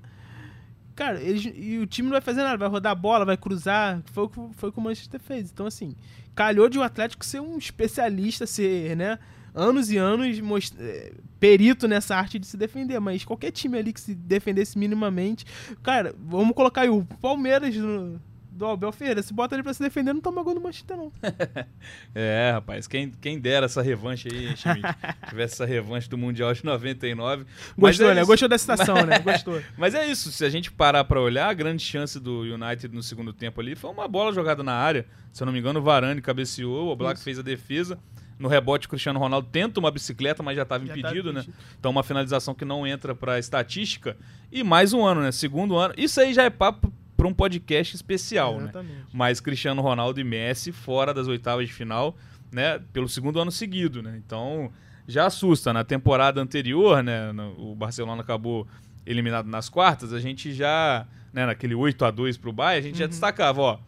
Cara, 0.95 1.21
eles, 1.21 1.51
e 1.55 1.77
o 1.77 1.87
time 1.87 2.07
não 2.07 2.13
vai 2.13 2.21
fazer 2.21 2.43
nada, 2.43 2.57
vai 2.57 2.67
rodar 2.67 2.91
a 2.91 2.95
bola, 2.95 3.25
vai 3.25 3.37
cruzar. 3.37 4.01
Foi, 4.11 4.29
foi 4.53 4.69
o 4.69 4.71
que 4.71 4.79
o 4.79 4.81
Manchester 4.81 5.19
fez. 5.19 5.51
Então, 5.51 5.65
assim, 5.65 5.95
calhou 6.35 6.69
de 6.69 6.77
o 6.77 6.81
um 6.81 6.83
Atlético 6.83 7.25
ser 7.25 7.39
um 7.39 7.57
especialista, 7.57 8.45
ser, 8.45 8.95
né? 8.95 9.17
Anos 9.53 9.91
e 9.91 9.97
anos 9.97 10.39
most... 10.39 10.75
É, 10.79 11.13
perito 11.39 11.87
nessa 11.87 12.15
arte 12.15 12.37
de 12.37 12.45
se 12.45 12.55
defender. 12.55 12.99
Mas 12.99 13.25
qualquer 13.25 13.51
time 13.51 13.77
ali 13.77 13.91
que 13.91 13.99
se 13.99 14.13
defendesse 14.13 14.77
minimamente. 14.77 15.45
Cara, 15.81 16.13
vamos 16.17 16.55
colocar 16.55 16.81
aí 16.81 16.89
o 16.89 17.03
Palmeiras 17.19 17.75
no, 17.75 18.21
do 18.61 18.67
Abel 18.67 18.91
Ferreira. 18.91 19.21
Se 19.23 19.33
bota 19.33 19.55
ele 19.55 19.63
pra 19.63 19.73
se 19.73 19.81
defender, 19.81 20.13
não 20.13 20.21
toma 20.21 20.43
gol 20.43 20.53
no 20.53 20.61
Manchester, 20.61 20.95
não. 20.95 21.11
é, 22.13 22.51
rapaz. 22.53 22.87
Quem, 22.87 23.09
quem 23.09 23.39
dera 23.39 23.65
essa 23.65 23.81
revanche 23.81 24.29
aí, 24.31 24.47
hein, 24.47 24.55
Schmidt? 24.55 24.81
Tivesse 25.27 25.55
essa 25.55 25.65
revanche 25.65 26.07
do 26.07 26.17
Mundial 26.17 26.53
de 26.53 26.63
99. 26.63 27.45
Gostou, 27.77 28.11
é 28.11 28.13
né? 28.13 28.21
Isso. 28.21 28.29
Gostou 28.29 28.47
da 28.47 28.57
citação, 28.57 29.05
né? 29.05 29.17
Gostou. 29.25 29.61
Mas 29.77 29.95
é 29.95 30.05
isso. 30.05 30.31
Se 30.31 30.45
a 30.45 30.49
gente 30.49 30.71
parar 30.71 31.03
pra 31.03 31.19
olhar, 31.19 31.49
a 31.49 31.53
grande 31.53 31.83
chance 31.83 32.19
do 32.19 32.41
United 32.41 32.93
no 32.93 33.01
segundo 33.01 33.33
tempo 33.33 33.59
ali 33.59 33.75
foi 33.75 33.89
uma 33.89 34.07
bola 34.07 34.31
jogada 34.31 34.63
na 34.63 34.73
área. 34.73 35.05
Se 35.33 35.41
eu 35.41 35.45
não 35.45 35.53
me 35.53 35.59
engano, 35.59 35.79
o 35.79 35.83
Varane 35.83 36.21
cabeceou, 36.21 36.91
o 36.91 36.95
Black 36.95 37.15
isso. 37.15 37.23
fez 37.23 37.39
a 37.39 37.41
defesa. 37.41 37.97
No 38.37 38.47
rebote, 38.47 38.87
o 38.87 38.89
Cristiano 38.89 39.19
Ronaldo 39.19 39.47
tenta 39.51 39.79
uma 39.79 39.91
bicicleta, 39.91 40.41
mas 40.41 40.55
já 40.55 40.63
estava 40.63 40.83
impedido, 40.83 41.31
né? 41.31 41.45
Então, 41.79 41.91
uma 41.91 42.01
finalização 42.01 42.55
que 42.55 42.65
não 42.65 42.87
entra 42.87 43.13
para 43.13 43.37
estatística. 43.37 44.17
E 44.51 44.63
mais 44.63 44.93
um 44.93 45.05
ano, 45.05 45.21
né? 45.21 45.31
Segundo 45.31 45.75
ano. 45.75 45.93
Isso 45.95 46.19
aí 46.19 46.33
já 46.33 46.43
é 46.43 46.49
papo 46.49 46.91
para 47.21 47.27
um 47.27 47.33
podcast 47.35 47.95
especial, 47.95 48.57
né? 48.57 48.63
Exatamente. 48.63 48.95
né? 48.95 49.05
Mas 49.13 49.39
Cristiano 49.39 49.79
Ronaldo 49.79 50.19
e 50.19 50.23
Messi 50.23 50.71
fora 50.71 51.13
das 51.13 51.27
oitavas 51.27 51.67
de 51.67 51.73
final, 51.73 52.17
né? 52.51 52.79
Pelo 52.91 53.07
segundo 53.07 53.39
ano 53.39 53.51
seguido, 53.51 54.01
né? 54.01 54.19
Então 54.25 54.71
já 55.07 55.27
assusta. 55.27 55.71
Na 55.71 55.83
temporada 55.83 56.41
anterior, 56.41 57.03
né? 57.03 57.31
O 57.59 57.75
Barcelona 57.75 58.23
acabou 58.23 58.67
eliminado 59.05 59.45
nas 59.45 59.69
quartas. 59.69 60.13
A 60.13 60.19
gente 60.19 60.51
já, 60.51 61.05
né? 61.31 61.45
Naquele 61.45 61.75
8 61.75 62.03
a 62.05 62.09
2 62.09 62.37
para 62.37 62.49
o 62.49 62.53
Bayern, 62.53 62.79
a 62.79 62.89
gente 62.89 62.95
uhum. 62.95 63.01
já 63.01 63.07
destacava, 63.07 63.61
ó. 63.61 63.79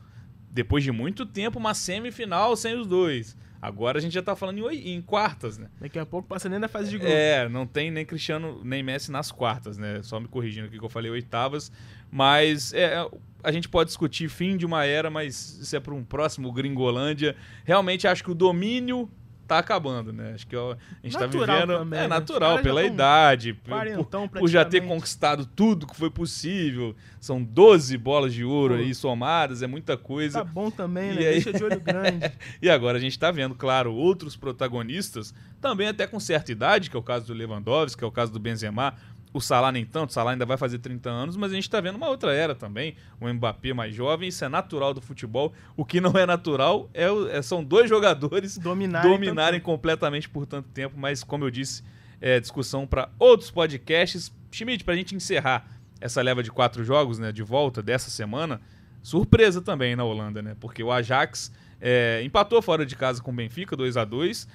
Depois 0.52 0.84
de 0.84 0.92
muito 0.92 1.26
tempo, 1.26 1.58
uma 1.58 1.74
semifinal 1.74 2.56
sem 2.56 2.80
os 2.80 2.86
dois. 2.86 3.36
Agora 3.60 3.98
a 3.98 4.02
gente 4.02 4.14
já 4.14 4.22
tá 4.22 4.36
falando 4.36 4.70
em, 4.70 4.90
em, 4.90 5.02
quartas, 5.02 5.58
né? 5.58 5.70
Daqui 5.80 5.98
a 5.98 6.06
pouco 6.06 6.28
passa 6.28 6.50
nem 6.50 6.60
na 6.60 6.68
fase 6.68 6.92
de 6.92 7.00
gol. 7.00 7.08
É, 7.08 7.50
não 7.50 7.66
tem 7.66 7.90
nem 7.90 8.06
Cristiano 8.06 8.62
nem 8.64 8.84
Messi 8.84 9.10
nas 9.10 9.32
quartas, 9.32 9.78
né? 9.78 10.04
Só 10.04 10.20
me 10.20 10.28
corrigindo 10.28 10.68
aqui 10.68 10.78
que 10.78 10.86
eu 10.86 10.90
falei 10.90 11.10
oitavas. 11.10 11.72
Mas 12.14 12.72
é, 12.74 13.10
a 13.44 13.52
gente 13.52 13.68
pode 13.68 13.88
discutir 13.88 14.30
fim 14.30 14.56
de 14.56 14.68
uma 14.68 14.86
era, 14.86 15.10
mas 15.10 15.58
isso 15.60 15.76
é 15.76 15.80
para 15.80 15.96
um 15.96 16.04
próximo 16.04 16.52
Gringolândia. 16.52 17.36
Realmente 17.66 18.08
acho 18.08 18.24
que 18.24 18.30
o 18.30 18.36
domínio 18.36 19.10
tá 19.48 19.58
acabando, 19.58 20.14
né? 20.14 20.34
Acho 20.36 20.46
que 20.46 20.56
ó, 20.56 20.74
a 20.74 20.78
gente 21.04 21.14
natural 21.14 21.48
tá 21.48 21.54
vivendo. 21.54 21.80
Também, 21.80 22.00
é 22.00 22.02
né? 22.04 22.08
natural, 22.08 22.60
pela 22.60 22.84
idade, 22.84 23.54
por, 23.54 24.30
por, 24.30 24.48
já 24.48 24.64
ter 24.64 24.82
conquistado 24.86 25.44
tudo 25.44 25.88
que 25.88 25.96
foi 25.96 26.12
possível. 26.12 26.96
São 27.20 27.44
12 27.44 27.98
bolas 27.98 28.32
de 28.32 28.44
ouro 28.44 28.76
Pô. 28.76 28.80
aí 28.80 28.94
somadas, 28.94 29.64
é 29.64 29.68
muita 29.68 29.98
coisa. 29.98 30.40
Tá 30.40 30.46
bom 30.46 30.70
também, 30.70 31.14
né? 31.14 31.28
Aí... 31.28 31.34
Deixa 31.34 31.52
de 31.52 31.64
olho 31.64 31.80
grande. 31.82 32.32
e 32.62 32.70
agora 32.70 33.00
a 33.00 33.02
gente 33.02 33.18
tá 33.18 33.32
vendo, 33.32 33.56
claro, 33.56 33.92
outros 33.94 34.36
protagonistas, 34.36 35.34
também 35.60 35.88
até 35.88 36.06
com 36.06 36.20
certa 36.20 36.52
idade, 36.52 36.90
que 36.90 36.96
é 36.96 37.00
o 37.00 37.04
caso 37.04 37.26
do 37.26 37.34
Lewandowski, 37.34 37.98
que 37.98 38.04
é 38.04 38.08
o 38.08 38.12
caso 38.12 38.32
do 38.32 38.40
Benzema 38.40 38.94
o 39.34 39.42
Salah 39.42 39.72
nem 39.72 39.84
tanto, 39.84 40.12
o 40.12 40.14
Salah 40.14 40.32
ainda 40.32 40.46
vai 40.46 40.58
fazer 40.58 40.78
30 40.78 41.10
anos, 41.10 41.36
mas 41.36 41.52
a 41.52 41.56
gente 41.56 41.64
está 41.64 41.82
vendo 41.82 41.96
uma 41.96 42.08
outra 42.08 42.34
era 42.34 42.54
também, 42.54 42.96
o 43.20 43.28
Mbappé 43.28 43.74
mais 43.74 43.94
jovem, 43.94 44.30
isso 44.30 44.46
é 44.46 44.50
natural 44.50 44.94
do 44.94 45.02
futebol. 45.02 45.52
O 45.76 45.84
que 45.84 46.00
não 46.00 46.12
é 46.12 46.26
natural 46.26 46.90
é, 46.94 47.08
é 47.32 47.42
são 47.42 47.64
dois 47.64 47.90
jogadores 47.90 48.58
dominarem, 48.58 49.12
dominarem 49.12 49.60
completamente 49.60 50.30
por 50.30 50.46
tanto 50.46 50.70
tempo, 50.70 50.96
mas 50.98 51.24
como 51.24 51.44
eu 51.44 51.50
disse, 51.50 51.84
é 52.22 52.40
discussão 52.40 52.86
para 52.86 53.10
outros 53.18 53.50
podcasts. 53.50 54.32
Schmidt, 54.52 54.84
para 54.84 54.94
a 54.94 54.98
gente 54.98 55.16
encerrar 55.16 55.66
essa 56.00 56.22
leva 56.22 56.44
de 56.44 56.52
quatro 56.52 56.84
jogos 56.84 57.18
né, 57.18 57.32
de 57.32 57.42
volta 57.42 57.82
dessa 57.82 58.12
semana, 58.12 58.62
surpresa 59.02 59.62
também 59.62 59.96
na 59.96 60.04
Holanda, 60.04 60.42
né? 60.42 60.56
Porque 60.60 60.84
o 60.84 60.92
Ajax 60.92 61.52
é, 61.82 62.22
empatou 62.24 62.62
fora 62.62 62.86
de 62.86 62.96
casa 62.96 63.22
com 63.22 63.32
o 63.32 63.34
Benfica, 63.34 63.76
2 63.76 63.98
a 63.98 64.06
2 64.06 64.48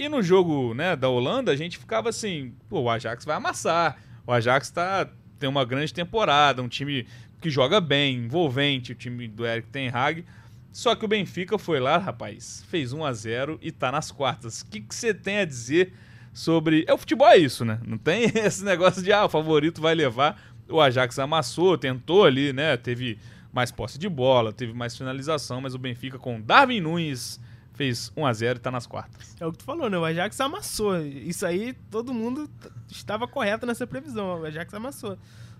e 0.00 0.08
no 0.08 0.22
jogo 0.22 0.72
né, 0.72 0.96
da 0.96 1.10
Holanda, 1.10 1.52
a 1.52 1.56
gente 1.56 1.76
ficava 1.76 2.08
assim, 2.08 2.54
pô, 2.70 2.80
o 2.80 2.90
Ajax 2.90 3.22
vai 3.22 3.36
amassar, 3.36 3.98
o 4.30 4.32
Ajax 4.32 4.70
tá, 4.70 5.08
tem 5.40 5.48
uma 5.48 5.64
grande 5.64 5.92
temporada, 5.92 6.62
um 6.62 6.68
time 6.68 7.04
que 7.40 7.50
joga 7.50 7.80
bem, 7.80 8.16
envolvente, 8.16 8.92
o 8.92 8.94
time 8.94 9.26
do 9.26 9.44
Eric 9.44 9.68
Ten 9.70 9.90
Hag. 9.92 10.24
Só 10.70 10.94
que 10.94 11.04
o 11.04 11.08
Benfica 11.08 11.58
foi 11.58 11.80
lá, 11.80 11.98
rapaz, 11.98 12.64
fez 12.68 12.92
1 12.92 13.04
a 13.04 13.12
0 13.12 13.58
e 13.60 13.72
tá 13.72 13.90
nas 13.90 14.12
quartas. 14.12 14.60
O 14.60 14.66
que 14.66 14.84
você 14.88 15.12
tem 15.12 15.38
a 15.38 15.44
dizer 15.44 15.92
sobre. 16.32 16.84
É, 16.86 16.94
o 16.94 16.98
futebol 16.98 17.26
é 17.26 17.38
isso, 17.38 17.64
né? 17.64 17.80
Não 17.84 17.98
tem 17.98 18.30
esse 18.38 18.64
negócio 18.64 19.02
de, 19.02 19.12
ah, 19.12 19.24
o 19.24 19.28
favorito 19.28 19.80
vai 19.80 19.96
levar. 19.96 20.40
O 20.68 20.80
Ajax 20.80 21.18
amassou, 21.18 21.76
tentou 21.76 22.24
ali, 22.24 22.52
né? 22.52 22.76
Teve 22.76 23.18
mais 23.52 23.72
posse 23.72 23.98
de 23.98 24.08
bola, 24.08 24.52
teve 24.52 24.72
mais 24.72 24.96
finalização, 24.96 25.60
mas 25.60 25.74
o 25.74 25.78
Benfica 25.78 26.20
com 26.20 26.40
Darwin 26.40 26.80
Nunes 26.80 27.40
fez 27.80 28.12
1 28.14 28.26
a 28.26 28.32
0 28.34 28.58
e 28.58 28.60
tá 28.60 28.70
nas 28.70 28.86
quartas. 28.86 29.34
É 29.40 29.46
o 29.46 29.52
que 29.52 29.56
tu 29.56 29.64
falou, 29.64 29.88
né? 29.88 29.96
O 29.96 30.04
Ajax 30.04 30.38
amassou. 30.38 31.00
Isso 31.00 31.46
aí 31.46 31.72
todo 31.90 32.12
mundo 32.12 32.46
estava 32.90 33.26
correto 33.26 33.64
nessa 33.64 33.86
previsão. 33.86 34.38
O 34.38 34.44
Ajax 34.44 34.74
amassou. 34.74 35.16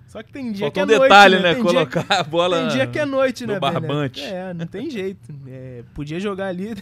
Só 0.06 0.22
que 0.22 0.30
tem 0.30 0.52
dia 0.52 0.66
Faltou 0.66 0.86
que 0.86 0.92
é 0.92 0.98
um 0.98 1.00
detalhe, 1.00 1.36
noite, 1.36 1.44
né? 1.44 1.54
né? 1.54 1.62
Colocar 1.62 2.02
dia, 2.02 2.18
a 2.18 2.22
bola 2.22 2.58
Tem 2.58 2.68
dia 2.68 2.86
que 2.86 2.98
é 2.98 3.06
noite, 3.06 3.46
no 3.46 3.54
né? 3.54 3.60
barbante. 3.60 4.20
É, 4.20 4.52
não 4.52 4.66
tem 4.66 4.90
jeito. 4.90 5.32
É, 5.46 5.82
podia 5.94 6.20
jogar 6.20 6.48
ali... 6.48 6.74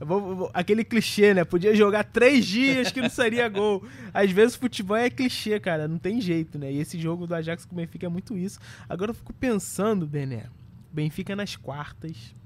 aquele 0.54 0.82
clichê, 0.84 1.34
né? 1.34 1.44
Podia 1.44 1.74
jogar 1.74 2.04
três 2.04 2.46
dias 2.46 2.90
que 2.90 3.02
não 3.02 3.10
seria 3.10 3.46
gol. 3.46 3.84
Às 4.14 4.30
vezes 4.30 4.54
o 4.56 4.60
futebol 4.60 4.96
é 4.96 5.10
clichê, 5.10 5.60
cara. 5.60 5.86
Não 5.86 5.98
tem 5.98 6.18
jeito, 6.18 6.58
né? 6.58 6.72
E 6.72 6.78
esse 6.78 6.98
jogo 6.98 7.26
do 7.26 7.34
Ajax 7.34 7.66
com 7.66 7.74
o 7.74 7.76
Benfica 7.76 8.06
é 8.06 8.08
muito 8.08 8.38
isso. 8.38 8.58
Agora 8.88 9.10
eu 9.10 9.14
fico 9.14 9.34
pensando, 9.34 10.06
Bené. 10.06 10.44
Benfica 10.90 11.36
nas 11.36 11.56
quartas 11.56 12.38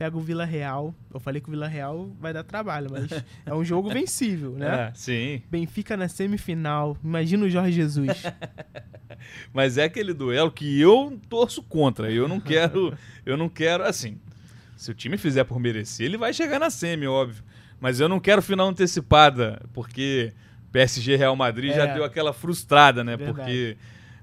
pega 0.00 0.16
o 0.16 0.20
Vila 0.20 0.46
Real. 0.46 0.94
Eu 1.12 1.20
falei 1.20 1.42
que 1.42 1.48
o 1.48 1.50
Vila 1.50 1.68
Real 1.68 2.10
vai 2.18 2.32
dar 2.32 2.42
trabalho, 2.42 2.88
mas 2.90 3.04
é 3.44 3.54
um 3.54 3.62
jogo 3.62 3.90
vencível, 3.90 4.52
né? 4.52 4.88
É, 4.88 4.92
sim. 4.94 5.42
Benfica 5.50 5.94
na 5.94 6.08
semifinal. 6.08 6.96
Imagina 7.04 7.44
o 7.44 7.50
Jorge 7.50 7.72
Jesus. 7.72 8.22
mas 9.52 9.76
é 9.76 9.84
aquele 9.84 10.14
duelo 10.14 10.50
que 10.50 10.80
eu 10.80 11.20
torço 11.28 11.62
contra. 11.62 12.10
Eu 12.10 12.26
não 12.26 12.40
quero, 12.40 12.96
eu 13.26 13.36
não 13.36 13.46
quero 13.46 13.84
assim. 13.84 14.18
Se 14.74 14.90
o 14.90 14.94
time 14.94 15.18
fizer 15.18 15.44
por 15.44 15.60
merecer, 15.60 16.06
ele 16.06 16.16
vai 16.16 16.32
chegar 16.32 16.58
na 16.58 16.70
semi, 16.70 17.06
óbvio. 17.06 17.44
Mas 17.78 18.00
eu 18.00 18.08
não 18.08 18.18
quero 18.18 18.40
final 18.40 18.68
antecipada, 18.68 19.60
porque 19.74 20.32
PSG 20.72 21.16
Real 21.16 21.36
Madrid 21.36 21.72
é, 21.72 21.74
já 21.74 21.84
deu 21.84 22.04
aquela 22.04 22.32
frustrada, 22.32 23.04
né? 23.04 23.18
Verdade. 23.18 23.36
Porque 23.36 23.76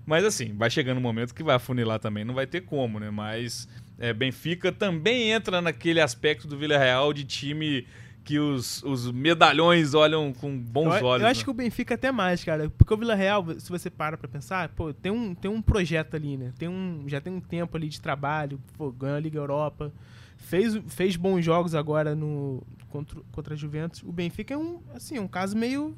mas 0.08 0.24
assim, 0.24 0.56
vai 0.56 0.70
chegando 0.70 1.00
um 1.00 1.02
momento 1.02 1.36
que 1.36 1.44
vai 1.44 1.58
afunilar 1.58 2.00
também, 2.00 2.24
não 2.24 2.34
vai 2.34 2.48
ter 2.48 2.62
como, 2.62 2.98
né? 2.98 3.12
Mas 3.12 3.68
é, 4.00 4.14
Benfica 4.14 4.72
também 4.72 5.32
entra 5.32 5.62
naquele 5.62 6.00
aspecto 6.00 6.48
do 6.48 6.58
Villarreal 6.58 7.12
de 7.14 7.24
time 7.24 7.88
que 8.28 8.40
os, 8.40 8.84
os 8.84 9.10
medalhões 9.10 9.94
olham 9.94 10.34
com 10.34 10.60
bons 10.60 10.98
eu, 10.98 11.06
olhos. 11.06 11.24
Eu 11.24 11.30
acho 11.30 11.40
né? 11.40 11.44
que 11.46 11.50
o 11.50 11.54
Benfica 11.54 11.96
até 11.96 12.12
mais, 12.12 12.44
cara. 12.44 12.70
Porque 12.70 12.94
o 12.94 12.98
Vila 12.98 13.16
Real, 13.16 13.46
se 13.58 13.70
você 13.70 13.90
para 13.90 14.18
pra 14.18 14.28
pensar, 14.28 14.68
pô, 14.68 14.94
tem 14.94 15.10
um, 15.10 15.34
tem 15.34 15.50
um 15.50 15.62
projeto 15.62 16.16
ali, 16.16 16.36
né? 16.36 16.52
Tem 16.60 16.68
um, 16.68 17.06
já 17.08 17.22
tem 17.22 17.32
um 17.32 17.40
tempo 17.40 17.78
ali 17.78 17.88
de 17.88 18.02
trabalho, 18.02 18.60
pô, 18.78 18.92
ganhou 18.92 19.16
a 19.16 19.20
Liga 19.22 19.40
Europa, 19.40 19.94
fez, 20.36 20.78
fez 20.90 21.16
bons 21.16 21.42
jogos 21.42 21.74
agora 21.74 22.14
no, 22.16 22.62
contra, 22.90 23.18
contra 23.32 23.54
a 23.54 23.58
Juventus. 23.58 24.04
O 24.04 24.12
Benfica 24.12 24.54
é 24.54 24.58
um, 24.58 24.82
assim, 24.94 25.18
um 25.20 25.28
caso 25.28 25.56
meio, 25.56 25.96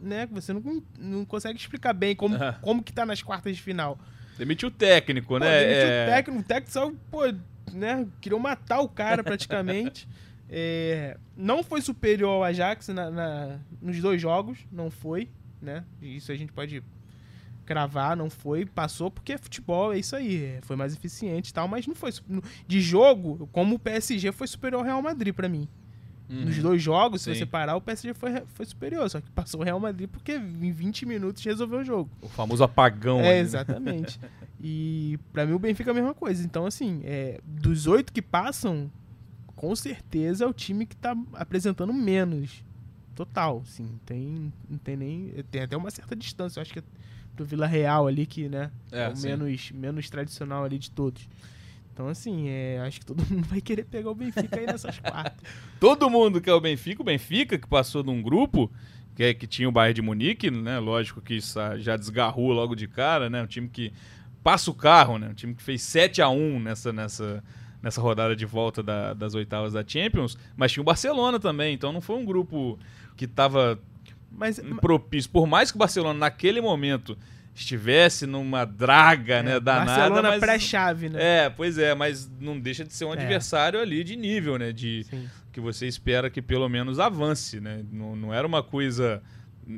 né, 0.00 0.26
que 0.26 0.32
você 0.32 0.54
não, 0.54 0.82
não 0.98 1.24
consegue 1.26 1.58
explicar 1.58 1.92
bem 1.92 2.16
como, 2.16 2.34
como 2.62 2.82
que 2.82 2.94
tá 2.94 3.04
nas 3.04 3.22
quartas 3.22 3.54
de 3.54 3.62
final. 3.62 3.98
Demitiu 4.38 4.68
o 4.68 4.72
técnico, 4.72 5.28
pô, 5.28 5.38
né? 5.38 5.60
Demitiu 5.60 5.88
é... 5.88 6.04
o 6.04 6.10
técnico, 6.10 6.40
o 6.40 6.44
técnico 6.44 6.72
só, 6.72 6.92
pô, 7.10 7.22
né? 7.72 8.06
Queriam 8.20 8.38
matar 8.38 8.80
o 8.80 8.88
cara 8.88 9.22
praticamente. 9.22 10.08
é, 10.48 11.16
não 11.36 11.62
foi 11.62 11.80
superior 11.80 12.30
ao 12.30 12.44
Ajax 12.44 12.88
na, 12.88 13.10
na, 13.10 13.58
nos 13.82 14.00
dois 14.00 14.20
jogos, 14.20 14.58
não 14.72 14.90
foi, 14.90 15.28
né? 15.60 15.84
Isso 16.00 16.32
a 16.32 16.36
gente 16.36 16.52
pode 16.52 16.82
cravar, 17.66 18.16
não 18.16 18.30
foi, 18.30 18.64
passou 18.64 19.10
porque 19.10 19.34
é 19.34 19.38
futebol, 19.38 19.92
é 19.92 19.98
isso 19.98 20.16
aí, 20.16 20.42
é, 20.42 20.60
foi 20.62 20.74
mais 20.74 20.94
eficiente 20.94 21.50
e 21.50 21.52
tal, 21.52 21.68
mas 21.68 21.86
não 21.86 21.94
foi 21.94 22.10
de 22.66 22.80
jogo, 22.80 23.46
como 23.52 23.74
o 23.74 23.78
PSG 23.78 24.32
foi 24.32 24.46
superior 24.46 24.78
ao 24.78 24.84
Real 24.84 25.02
Madrid 25.02 25.34
para 25.34 25.50
mim. 25.50 25.68
Uhum. 26.28 26.44
Nos 26.44 26.58
dois 26.58 26.82
jogos, 26.82 27.22
Sim. 27.22 27.32
se 27.32 27.40
você 27.40 27.46
parar, 27.46 27.76
o 27.76 27.80
PSG 27.80 28.12
foi, 28.12 28.42
foi 28.54 28.66
superior. 28.66 29.08
Só 29.08 29.20
que 29.20 29.30
passou 29.30 29.60
o 29.60 29.64
Real 29.64 29.80
Madrid 29.80 30.08
porque 30.08 30.32
em 30.32 30.70
20 30.70 31.06
minutos 31.06 31.42
resolveu 31.42 31.80
o 31.80 31.84
jogo. 31.84 32.10
O 32.20 32.28
famoso 32.28 32.62
apagão. 32.62 33.20
É, 33.20 33.22
aí, 33.22 33.34
né? 33.34 33.38
exatamente. 33.40 34.20
e 34.60 35.18
para 35.32 35.46
mim 35.46 35.54
o 35.54 35.58
Benfica 35.58 35.90
é 35.90 35.92
a 35.92 35.94
mesma 35.94 36.14
coisa. 36.14 36.44
Então, 36.44 36.66
assim, 36.66 37.00
é, 37.04 37.40
dos 37.44 37.86
oito 37.86 38.12
que 38.12 38.20
passam, 38.20 38.90
com 39.56 39.74
certeza 39.74 40.44
é 40.44 40.46
o 40.46 40.52
time 40.52 40.84
que 40.84 40.96
tá 40.96 41.16
apresentando 41.32 41.92
menos. 41.92 42.62
Total, 43.14 43.62
sim. 43.64 43.98
Tem, 44.04 44.52
não 44.68 44.78
tem 44.78 44.96
nem. 44.96 45.32
Tem 45.50 45.62
até 45.62 45.76
uma 45.76 45.90
certa 45.90 46.14
distância. 46.14 46.60
Eu 46.60 46.62
acho 46.62 46.72
que 46.72 46.78
é 46.78 46.84
do 47.34 47.44
Vila 47.44 47.66
Real 47.66 48.06
ali, 48.06 48.26
que, 48.26 48.48
né? 48.48 48.70
É, 48.92 49.04
é 49.04 49.08
o 49.08 49.18
menos, 49.18 49.70
menos 49.72 50.10
tradicional 50.10 50.64
ali 50.64 50.78
de 50.78 50.90
todos. 50.90 51.28
Então, 51.98 52.06
assim, 52.06 52.48
é, 52.48 52.78
acho 52.86 53.00
que 53.00 53.06
todo 53.06 53.20
mundo 53.28 53.44
vai 53.48 53.60
querer 53.60 53.82
pegar 53.82 54.08
o 54.08 54.14
Benfica 54.14 54.60
aí 54.60 54.66
nessas 54.66 55.00
quartas. 55.02 55.42
todo 55.80 56.08
mundo 56.08 56.40
quer 56.40 56.52
o 56.52 56.60
Benfica. 56.60 57.02
O 57.02 57.04
Benfica, 57.04 57.58
que 57.58 57.66
passou 57.66 58.04
de 58.04 58.10
um 58.10 58.22
grupo 58.22 58.70
que, 59.16 59.24
é, 59.24 59.34
que 59.34 59.48
tinha 59.48 59.68
o 59.68 59.72
Bayern 59.72 59.94
de 59.94 60.02
Munique, 60.02 60.48
né? 60.48 60.78
Lógico 60.78 61.20
que 61.20 61.34
isso 61.34 61.58
já 61.78 61.96
desgarrou 61.96 62.52
logo 62.52 62.76
de 62.76 62.86
cara, 62.86 63.28
né? 63.28 63.42
Um 63.42 63.48
time 63.48 63.68
que 63.68 63.92
passa 64.44 64.70
o 64.70 64.74
carro, 64.74 65.18
né? 65.18 65.30
Um 65.30 65.34
time 65.34 65.56
que 65.56 65.62
fez 65.62 65.82
7 65.82 66.22
a 66.22 66.28
1 66.28 66.60
nessa, 66.60 66.92
nessa, 66.92 67.42
nessa 67.82 68.00
rodada 68.00 68.36
de 68.36 68.46
volta 68.46 68.80
da, 68.80 69.12
das 69.12 69.34
oitavas 69.34 69.72
da 69.72 69.82
Champions. 69.84 70.38
Mas 70.56 70.70
tinha 70.70 70.82
o 70.82 70.86
Barcelona 70.86 71.40
também. 71.40 71.74
Então, 71.74 71.92
não 71.92 72.00
foi 72.00 72.14
um 72.14 72.24
grupo 72.24 72.78
que 73.16 73.24
estava 73.24 73.76
mas, 74.30 74.60
propício. 74.80 75.28
Por 75.32 75.48
mais 75.48 75.72
que 75.72 75.76
o 75.76 75.80
Barcelona, 75.80 76.16
naquele 76.16 76.60
momento 76.60 77.18
estivesse 77.60 78.26
numa 78.26 78.64
draga, 78.64 79.36
é, 79.36 79.42
né, 79.42 79.60
danada. 79.60 80.08
Barcelona 80.10 80.38
pré-chave, 80.38 81.08
né? 81.08 81.46
É, 81.46 81.50
pois 81.50 81.76
é, 81.78 81.94
mas 81.94 82.30
não 82.40 82.58
deixa 82.58 82.84
de 82.84 82.92
ser 82.92 83.04
um 83.04 83.10
é. 83.10 83.14
adversário 83.14 83.80
ali 83.80 84.04
de 84.04 84.16
nível, 84.16 84.58
né, 84.58 84.72
de 84.72 85.04
Sim. 85.04 85.28
que 85.52 85.60
você 85.60 85.86
espera 85.86 86.30
que 86.30 86.40
pelo 86.40 86.68
menos 86.68 86.98
avance, 86.98 87.60
né? 87.60 87.84
Não, 87.90 88.14
não 88.14 88.32
era 88.32 88.46
uma 88.46 88.62
coisa 88.62 89.22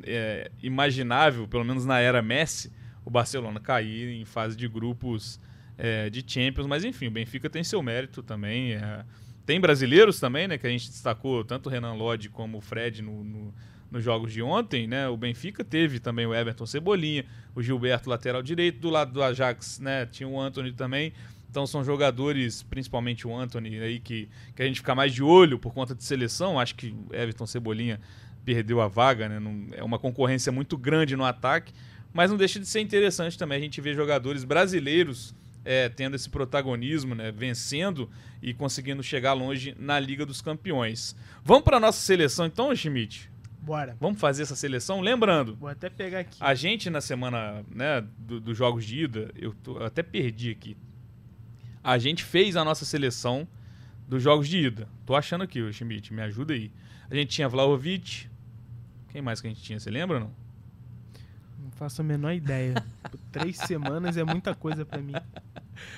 é, 0.03 0.51
imaginável, 0.61 1.47
pelo 1.47 1.65
menos 1.65 1.85
na 1.85 1.99
era 1.99 2.21
Messi, 2.21 2.71
o 3.03 3.09
Barcelona 3.09 3.59
cair 3.59 4.09
em 4.09 4.25
fase 4.25 4.55
de 4.55 4.67
grupos 4.67 5.39
é, 5.77 6.09
de 6.09 6.23
Champions, 6.25 6.67
mas 6.67 6.83
enfim, 6.83 7.07
o 7.07 7.11
Benfica 7.11 7.49
tem 7.49 7.63
seu 7.63 7.81
mérito 7.81 8.21
também. 8.21 8.73
É. 8.73 9.03
tem 9.45 9.59
brasileiros 9.59 10.19
também, 10.19 10.47
né, 10.47 10.57
que 10.57 10.67
a 10.67 10.69
gente 10.69 10.87
destacou 10.87 11.43
tanto 11.43 11.67
o 11.67 11.69
Renan 11.69 11.93
Lodge 11.93 12.29
como 12.29 12.59
o 12.59 12.61
Fred 12.61 13.01
no, 13.01 13.23
no 13.23 13.53
nos 13.91 14.03
jogos 14.03 14.31
de 14.31 14.41
ontem, 14.41 14.87
né? 14.87 15.07
O 15.09 15.17
Benfica 15.17 15.63
teve 15.63 15.99
também 15.99 16.25
o 16.25 16.33
Everton 16.33 16.65
Cebolinha, 16.65 17.25
o 17.53 17.61
Gilberto 17.61 18.09
lateral 18.09 18.41
direito, 18.41 18.79
do 18.79 18.89
lado 18.89 19.11
do 19.11 19.21
Ajax, 19.21 19.79
né? 19.79 20.05
Tinha 20.05 20.27
o 20.27 20.39
Anthony 20.39 20.71
também. 20.71 21.13
Então 21.49 21.67
são 21.67 21.83
jogadores, 21.83 22.63
principalmente 22.63 23.27
o 23.27 23.35
Anthony 23.35 23.77
aí 23.79 23.99
que, 23.99 24.29
que 24.55 24.63
a 24.63 24.65
gente 24.65 24.79
fica 24.79 24.95
mais 24.95 25.13
de 25.13 25.21
olho 25.21 25.59
por 25.59 25.73
conta 25.73 25.93
de 25.93 26.03
seleção. 26.03 26.57
Acho 26.57 26.75
que 26.75 26.95
o 27.09 27.13
Everton 27.13 27.45
Cebolinha 27.45 27.99
perdeu 28.45 28.79
a 28.79 28.87
vaga, 28.87 29.27
né? 29.27 29.39
Não, 29.39 29.67
é 29.73 29.83
uma 29.83 29.99
concorrência 29.99 30.51
muito 30.51 30.77
grande 30.77 31.15
no 31.15 31.25
ataque, 31.25 31.73
mas 32.13 32.31
não 32.31 32.37
deixa 32.37 32.59
de 32.59 32.65
ser 32.65 32.79
interessante 32.79 33.37
também 33.37 33.57
a 33.57 33.61
gente 33.61 33.81
ver 33.81 33.93
jogadores 33.93 34.45
brasileiros 34.45 35.35
é, 35.63 35.89
tendo 35.89 36.15
esse 36.15 36.29
protagonismo, 36.29 37.13
né, 37.15 37.31
vencendo 37.31 38.09
e 38.41 38.53
conseguindo 38.53 39.03
chegar 39.03 39.33
longe 39.33 39.75
na 39.77 39.99
Liga 39.99 40.25
dos 40.25 40.41
Campeões. 40.41 41.15
Vamos 41.43 41.63
para 41.63 41.79
nossa 41.79 41.99
seleção 41.99 42.45
então, 42.45 42.75
Schmidt? 42.75 43.30
Bora. 43.61 43.95
Vamos 43.99 44.19
fazer 44.19 44.41
essa 44.43 44.55
seleção? 44.55 45.01
Lembrando, 45.01 45.55
Vou 45.55 45.69
até 45.69 45.89
pegar 45.89 46.19
aqui. 46.19 46.37
a 46.39 46.53
gente 46.55 46.89
na 46.89 46.99
semana 46.99 47.63
né, 47.69 48.03
do- 48.17 48.39
dos 48.39 48.57
jogos 48.57 48.83
de 48.85 49.03
ida, 49.03 49.31
eu, 49.35 49.53
tô- 49.53 49.77
eu 49.77 49.85
até 49.85 50.01
perdi 50.01 50.49
aqui. 50.49 50.75
A 51.83 51.97
gente 51.97 52.23
fez 52.23 52.55
a 52.55 52.63
nossa 52.65 52.85
seleção 52.85 53.47
dos 54.07 54.21
jogos 54.21 54.47
de 54.47 54.57
ida. 54.57 54.87
Tô 55.05 55.15
achando 55.15 55.43
aqui, 55.43 55.71
Schmidt, 55.71 56.13
me 56.13 56.21
ajuda 56.21 56.53
aí. 56.53 56.71
A 57.09 57.15
gente 57.15 57.29
tinha 57.29 57.47
Vlahovic. 57.47 58.27
Quem 59.09 59.21
mais 59.21 59.39
que 59.41 59.47
a 59.47 59.49
gente 59.49 59.61
tinha? 59.61 59.79
Você 59.79 59.89
lembra 59.91 60.17
ou 60.17 60.23
não? 60.25 60.31
Não 61.63 61.71
faço 61.71 62.01
a 62.01 62.03
menor 62.03 62.31
ideia. 62.33 62.73
Três 63.31 63.57
semanas 63.57 64.17
é 64.17 64.23
muita 64.23 64.55
coisa 64.55 64.85
pra 64.85 64.99
mim. 64.99 65.13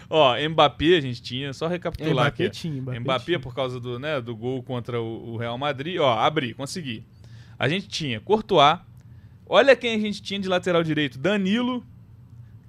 Ó, 0.09 0.35
Mbappé 0.49 0.97
a 0.97 1.01
gente 1.01 1.21
tinha, 1.21 1.53
só 1.53 1.67
recapitular 1.67 2.13
Mbappé 2.27 2.45
aqui. 2.45 2.49
tinha, 2.57 2.81
Mbappé 2.81 2.99
Mbappé, 2.99 3.25
tinha. 3.25 3.39
por 3.39 3.53
causa 3.55 3.79
do, 3.79 3.99
né, 3.99 4.19
do 4.21 4.35
gol 4.35 4.61
contra 4.63 5.01
o, 5.01 5.33
o 5.33 5.37
Real 5.37 5.57
Madrid. 5.57 5.97
Ó, 5.99 6.17
abri, 6.19 6.53
consegui. 6.53 7.05
A 7.57 7.67
gente 7.69 7.87
tinha 7.87 8.19
Courtois. 8.19 8.79
Olha 9.47 9.75
quem 9.75 9.95
a 9.95 9.99
gente 9.99 10.21
tinha 10.21 10.39
de 10.39 10.47
lateral 10.47 10.83
direito. 10.83 11.17
Danilo, 11.19 11.83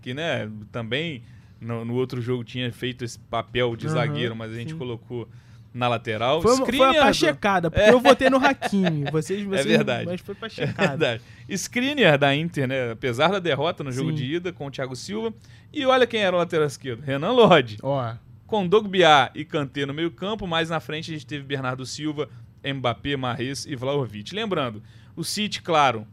que 0.03 0.13
né, 0.13 0.51
também 0.71 1.23
no, 1.61 1.85
no 1.85 1.95
outro 1.95 2.21
jogo 2.21 2.45
tinha 2.45 2.71
feito 2.73 3.05
esse 3.05 3.19
papel 3.19 3.75
de 3.77 3.87
Aham, 3.87 3.95
zagueiro, 3.95 4.37
mas 4.37 4.53
a 4.53 4.55
gente 4.55 4.73
sim. 4.73 4.79
colocou 4.79 5.29
na 5.73 5.89
lateral. 5.89 6.41
Foi, 6.43 6.57
foi 6.57 6.65
Skriniar 6.67 6.95
pra 6.95 7.09
do- 7.11 7.15
checada, 7.15 7.71
porque 7.71 7.91
eu 7.91 8.01
votei 8.01 8.29
no 8.31 8.37
Hakimi. 8.37 9.05
Vocês, 9.11 9.43
vocês, 9.45 9.65
verdade. 9.67 10.07
Mas 10.07 10.21
foi 10.21 10.35
pra 10.35 10.47
É 10.47 10.51
checada. 10.51 10.89
verdade. 10.89 11.23
Skriniar 11.49 12.19
da 12.19 12.35
Inter, 12.35 12.69
né? 12.69 12.91
Apesar 12.93 13.29
da 13.29 13.39
derrota 13.39 13.83
no 13.83 13.91
jogo 13.91 14.11
Sim. 14.11 14.17
de 14.17 14.25
ida 14.35 14.53
com 14.53 14.67
o 14.67 14.71
Thiago 14.71 14.95
Silva. 14.95 15.33
E 15.73 15.85
olha 15.87 16.07
quem 16.07 16.21
era 16.21 16.35
o 16.37 16.39
lateral 16.39 16.67
esquerdo. 16.67 17.01
Renan 17.01 17.33
Lodge. 17.33 17.79
Ó, 17.83 18.15
com 18.47 18.69
Dogbiá 18.69 19.31
e 19.35 19.45
Kanté 19.45 19.85
no 19.87 19.95
meio 19.95 20.11
campo, 20.13 20.47
mais 20.47 20.71
na 20.71 20.79
frente 20.79 21.11
a 21.11 21.15
gente 21.15 21.27
teve 21.27 21.43
Bernardo 21.43 21.85
Silva, 21.87 22.29
Mbappé, 22.73 23.17
Marres 23.17 23.67
e 23.67 23.77
Vlahovic. 23.77 24.35
Lembrando, 24.35 24.83
o 25.15 25.23
City, 25.23 25.63
claro, 25.63 26.07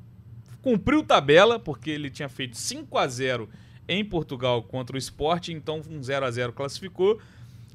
cumpriu 0.61 1.03
tabela, 1.03 1.59
porque 1.59 1.89
ele 1.89 2.09
tinha 2.09 2.29
feito 2.29 2.57
5 2.57 2.97
a 2.97 3.07
0 3.07 3.49
em 3.87 4.03
Portugal 4.05 4.63
contra 4.63 4.95
o 4.95 4.99
Sport, 4.99 5.49
então 5.49 5.81
um 5.89 6.01
0 6.01 6.25
a 6.25 6.31
0 6.31 6.53
classificou. 6.53 7.19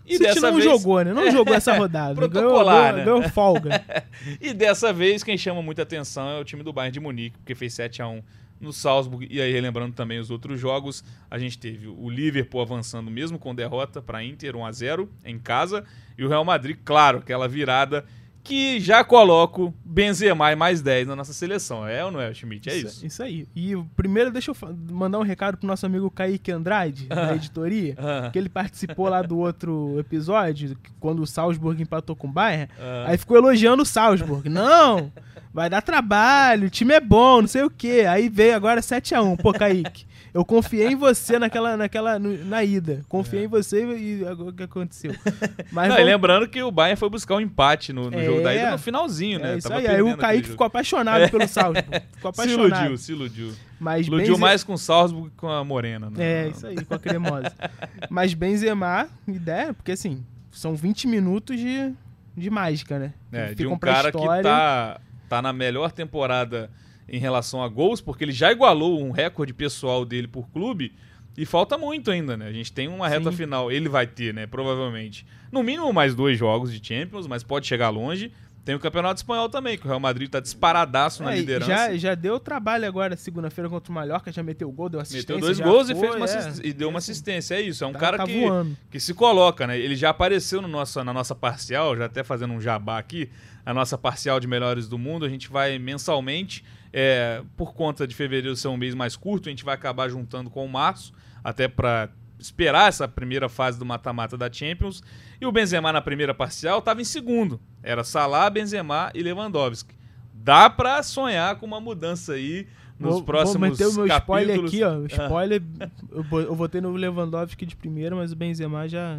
E 0.06 0.12
City 0.12 0.24
dessa 0.24 0.50
não 0.50 0.58
vez, 0.58 0.64
jogou, 0.64 1.04
né? 1.04 1.12
Não 1.12 1.30
jogou 1.30 1.54
essa 1.54 1.74
rodada. 1.76 2.14
Ganhou, 2.14 2.30
Protocolar, 2.30 2.94
ganhou, 2.94 2.96
né? 2.98 3.04
ganhou 3.04 3.22
folga. 3.30 3.84
E 4.40 4.54
dessa 4.54 4.92
vez 4.92 5.22
quem 5.22 5.36
chama 5.36 5.60
muita 5.62 5.82
atenção 5.82 6.28
é 6.28 6.40
o 6.40 6.44
time 6.44 6.62
do 6.62 6.72
Bayern 6.72 6.92
de 6.92 7.00
Munique, 7.00 7.38
porque 7.38 7.54
fez 7.54 7.74
7 7.74 8.02
a 8.02 8.08
1 8.08 8.22
no 8.60 8.72
Salzburg. 8.72 9.26
E 9.30 9.40
aí, 9.40 9.52
relembrando 9.52 9.94
também 9.94 10.18
os 10.18 10.30
outros 10.30 10.58
jogos, 10.58 11.04
a 11.30 11.38
gente 11.38 11.58
teve 11.58 11.86
o 11.86 12.08
Liverpool 12.08 12.60
avançando 12.60 13.10
mesmo 13.10 13.38
com 13.38 13.54
derrota 13.54 14.00
para 14.00 14.24
Inter 14.24 14.56
1 14.56 14.64
a 14.64 14.72
0 14.72 15.10
em 15.24 15.38
casa, 15.38 15.84
e 16.16 16.24
o 16.24 16.28
Real 16.28 16.44
Madrid, 16.44 16.78
claro, 16.84 17.18
aquela 17.18 17.48
virada 17.48 18.04
que 18.46 18.78
já 18.80 19.02
coloco 19.02 19.74
Benzema 19.84 20.52
e 20.52 20.54
mais 20.56 20.80
10 20.80 21.08
na 21.08 21.16
nossa 21.16 21.32
seleção. 21.32 21.86
É 21.86 22.04
ou 22.04 22.10
não 22.12 22.20
é, 22.20 22.32
Schmidt? 22.32 22.68
É 22.70 22.76
isso. 22.76 23.04
Isso 23.04 23.22
aí. 23.22 23.46
E 23.56 23.74
primeiro, 23.96 24.30
deixa 24.30 24.52
eu 24.52 24.56
mandar 24.90 25.18
um 25.18 25.22
recado 25.22 25.56
pro 25.58 25.66
nosso 25.66 25.84
amigo 25.84 26.10
Kaique 26.10 26.52
Andrade, 26.52 27.06
da 27.10 27.34
editoria, 27.34 27.94
Ah, 27.98 28.30
que 28.32 28.38
ele 28.38 28.48
participou 28.48 29.08
lá 29.08 29.20
do 29.22 29.38
outro 29.38 29.96
episódio, 29.98 30.76
quando 31.00 31.22
o 31.22 31.26
Salzburg 31.26 31.82
empatou 31.82 32.14
com 32.14 32.28
o 32.28 32.32
Bayern. 32.32 32.68
ah. 32.80 33.06
Aí 33.08 33.18
ficou 33.18 33.36
elogiando 33.36 33.82
o 33.82 33.86
Salzburg. 33.86 34.48
Não, 34.48 35.10
vai 35.52 35.68
dar 35.68 35.82
trabalho, 35.82 36.66
o 36.68 36.70
time 36.70 36.94
é 36.94 37.00
bom, 37.00 37.40
não 37.40 37.48
sei 37.48 37.62
o 37.64 37.70
quê. 37.70 38.04
Aí 38.08 38.28
veio 38.28 38.54
agora 38.54 38.80
7x1. 38.80 39.36
Pô, 39.42 39.52
Kaique, 39.52 40.05
eu 40.36 40.44
confiei 40.44 40.88
em 40.88 40.94
você 40.94 41.38
naquela, 41.38 41.76
naquela, 41.78 42.18
na 42.18 42.62
ida. 42.62 43.02
Confiei 43.08 43.44
em 43.44 43.48
você 43.48 43.84
e 43.96 44.26
agora 44.26 44.50
o 44.50 44.52
que 44.52 44.62
aconteceu? 44.64 45.12
Mas 45.72 45.88
Não, 45.88 45.96
vamos- 45.96 46.10
lembrando 46.10 46.46
que 46.46 46.62
o 46.62 46.70
Bayern 46.70 46.98
foi 46.98 47.08
buscar 47.08 47.36
um 47.36 47.40
empate 47.40 47.90
no, 47.92 48.10
no 48.10 48.18
É. 48.20 48.24
jogo 48.26 48.42
da 48.42 48.54
ida 48.54 48.70
no 48.72 48.78
finalzinho, 48.78 49.38
né? 49.38 49.54
é 49.54 49.58
isso 49.58 49.72
aí. 49.72 49.86
Aí 49.86 50.02
o 50.02 50.14
Kaique 50.16 50.48
ficou 50.50 50.66
apaixonado 50.66 51.30
pelo 51.30 51.48
Salzburg. 51.48 51.88
Ficou 52.16 52.34
Se 52.34 52.40
apaixonado. 52.42 52.80
iludiu, 52.80 52.98
se 52.98 53.12
iludiu. 53.12 53.52
Mas 53.80 54.06
Iludiu 54.06 54.28
Benze- 54.28 54.40
mais 54.40 54.62
com 54.64 54.74
o 54.74 54.78
Salzburg 54.78 55.30
que 55.30 55.36
com 55.36 55.48
a 55.48 55.64
Morena. 55.64 56.10
Né? 56.10 56.16
É, 56.18 56.48
isso 56.48 56.66
aí, 56.66 56.84
com 56.84 56.94
a 56.94 56.98
cremosa. 56.98 57.52
Mas 58.10 58.34
Benzema, 58.34 59.08
ideia, 59.26 59.72
porque 59.72 59.92
assim, 59.92 60.22
são 60.50 60.74
20 60.76 61.06
minutos 61.08 61.58
de, 61.58 61.92
de 62.36 62.50
mágica, 62.50 62.98
né? 62.98 63.12
É, 63.32 63.54
de 63.54 63.66
um 63.66 63.78
cara 63.78 64.12
que 64.12 64.18
tá, 64.42 65.00
tá 65.28 65.40
na 65.42 65.52
melhor 65.52 65.90
temporada 65.92 66.70
em 67.08 67.18
relação 67.18 67.62
a 67.62 67.68
gols, 67.68 68.00
porque 68.00 68.24
ele 68.24 68.32
já 68.32 68.50
igualou 68.52 69.02
um 69.02 69.10
recorde 69.10 69.52
pessoal 69.54 70.04
dele 70.04 70.26
por 70.28 70.48
clube 70.50 70.92
e 71.36 71.44
falta 71.44 71.76
muito 71.78 72.10
ainda, 72.10 72.36
né? 72.36 72.46
A 72.48 72.52
gente 72.52 72.72
tem 72.72 72.88
uma 72.88 73.08
reta 73.08 73.30
Sim. 73.30 73.36
final, 73.36 73.70
ele 73.70 73.88
vai 73.88 74.06
ter, 74.06 74.32
né? 74.34 74.46
Provavelmente. 74.46 75.26
No 75.52 75.62
mínimo 75.62 75.92
mais 75.92 76.14
dois 76.14 76.38
jogos 76.38 76.72
de 76.72 76.84
Champions, 76.86 77.26
mas 77.26 77.42
pode 77.42 77.66
chegar 77.66 77.90
longe. 77.90 78.32
Tem 78.64 78.74
o 78.74 78.80
Campeonato 78.80 79.18
Espanhol 79.20 79.48
também, 79.48 79.78
que 79.78 79.84
o 79.84 79.88
Real 79.88 80.00
Madrid 80.00 80.28
tá 80.28 80.40
disparadaço 80.40 81.22
na 81.22 81.34
É, 81.34 81.36
e 81.36 81.40
liderança. 81.40 81.70
já, 81.70 81.96
já 81.96 82.14
deu 82.16 82.40
trabalho 82.40 82.84
agora, 82.84 83.16
segunda-feira 83.16 83.70
contra 83.70 83.92
o 83.92 83.94
Mallorca, 83.94 84.32
já 84.32 84.42
meteu 84.42 84.68
gol, 84.72 84.88
deu 84.88 84.98
assistência. 84.98 85.34
Meteu 85.36 85.40
dois 85.40 85.60
gols 85.60 85.88
e, 85.88 85.94
foi, 85.94 86.08
fez 86.08 86.16
uma 86.16 86.26
é. 86.26 86.52
e 86.66 86.72
deu 86.72 86.88
uma 86.88 86.98
assistência. 86.98 87.54
É 87.54 87.60
isso, 87.60 87.84
é 87.84 87.86
um 87.86 87.92
Tá- 87.92 87.98
cara 88.00 88.16
tá 88.16 88.24
que, 88.26 88.40
voando. 88.40 88.76
que 88.90 88.98
se 88.98 89.14
coloca, 89.14 89.68
né? 89.68 89.78
Ele 89.78 89.94
já 89.94 90.10
apareceu 90.10 90.60
no 90.60 90.66
nosso, 90.66 91.04
na 91.04 91.12
nossa 91.12 91.32
parcial, 91.32 91.96
já 91.96 92.06
até 92.06 92.24
fazendo 92.24 92.54
um 92.54 92.60
jabá 92.60 92.98
aqui, 92.98 93.30
a 93.64 93.72
nossa 93.72 93.96
parcial 93.96 94.40
de 94.40 94.48
melhores 94.48 94.88
do 94.88 94.98
mundo. 94.98 95.24
A 95.24 95.28
gente 95.28 95.48
vai 95.48 95.78
mensalmente, 95.78 96.64
é, 96.92 97.42
por 97.56 97.74
conta 97.74 98.06
de 98.06 98.14
fevereiro 98.14 98.56
ser 98.56 98.68
um 98.68 98.76
mês 98.76 98.94
mais 98.94 99.16
curto, 99.16 99.48
a 99.48 99.50
gente 99.50 99.64
vai 99.64 99.74
acabar 99.74 100.08
juntando 100.08 100.50
com 100.50 100.64
o 100.64 100.68
março, 100.68 101.12
até 101.42 101.68
para 101.68 102.08
esperar 102.38 102.88
essa 102.88 103.08
primeira 103.08 103.48
fase 103.48 103.78
do 103.78 103.84
mata-mata 103.84 104.36
da 104.36 104.52
Champions. 104.52 105.02
E 105.40 105.46
o 105.46 105.52
Benzema 105.52 105.92
na 105.92 106.00
primeira 106.00 106.34
parcial 106.34 106.78
estava 106.78 107.00
em 107.00 107.04
segundo. 107.04 107.60
Era 107.82 108.04
Salah, 108.04 108.48
Benzema 108.50 109.10
e 109.14 109.22
Lewandowski. 109.22 109.94
Dá 110.32 110.70
para 110.70 111.02
sonhar 111.02 111.56
com 111.56 111.66
uma 111.66 111.80
mudança 111.80 112.34
aí 112.34 112.66
nos 112.98 113.14
vou, 113.14 113.24
próximos 113.24 113.60
Vou 113.60 113.70
meter 113.70 113.86
o 113.86 113.94
meu 113.94 114.06
spoiler 114.06 114.56
capítulos. 114.56 114.72
aqui, 114.72 114.82
ó. 114.82 115.22
Ah. 115.22 115.24
Spoiler, 115.24 115.62
eu, 116.10 116.40
eu 116.40 116.54
votei 116.54 116.80
no 116.80 116.92
Lewandowski 116.92 117.66
de 117.66 117.76
primeira, 117.76 118.14
mas 118.16 118.32
o 118.32 118.36
Benzema 118.36 118.88
já 118.88 119.18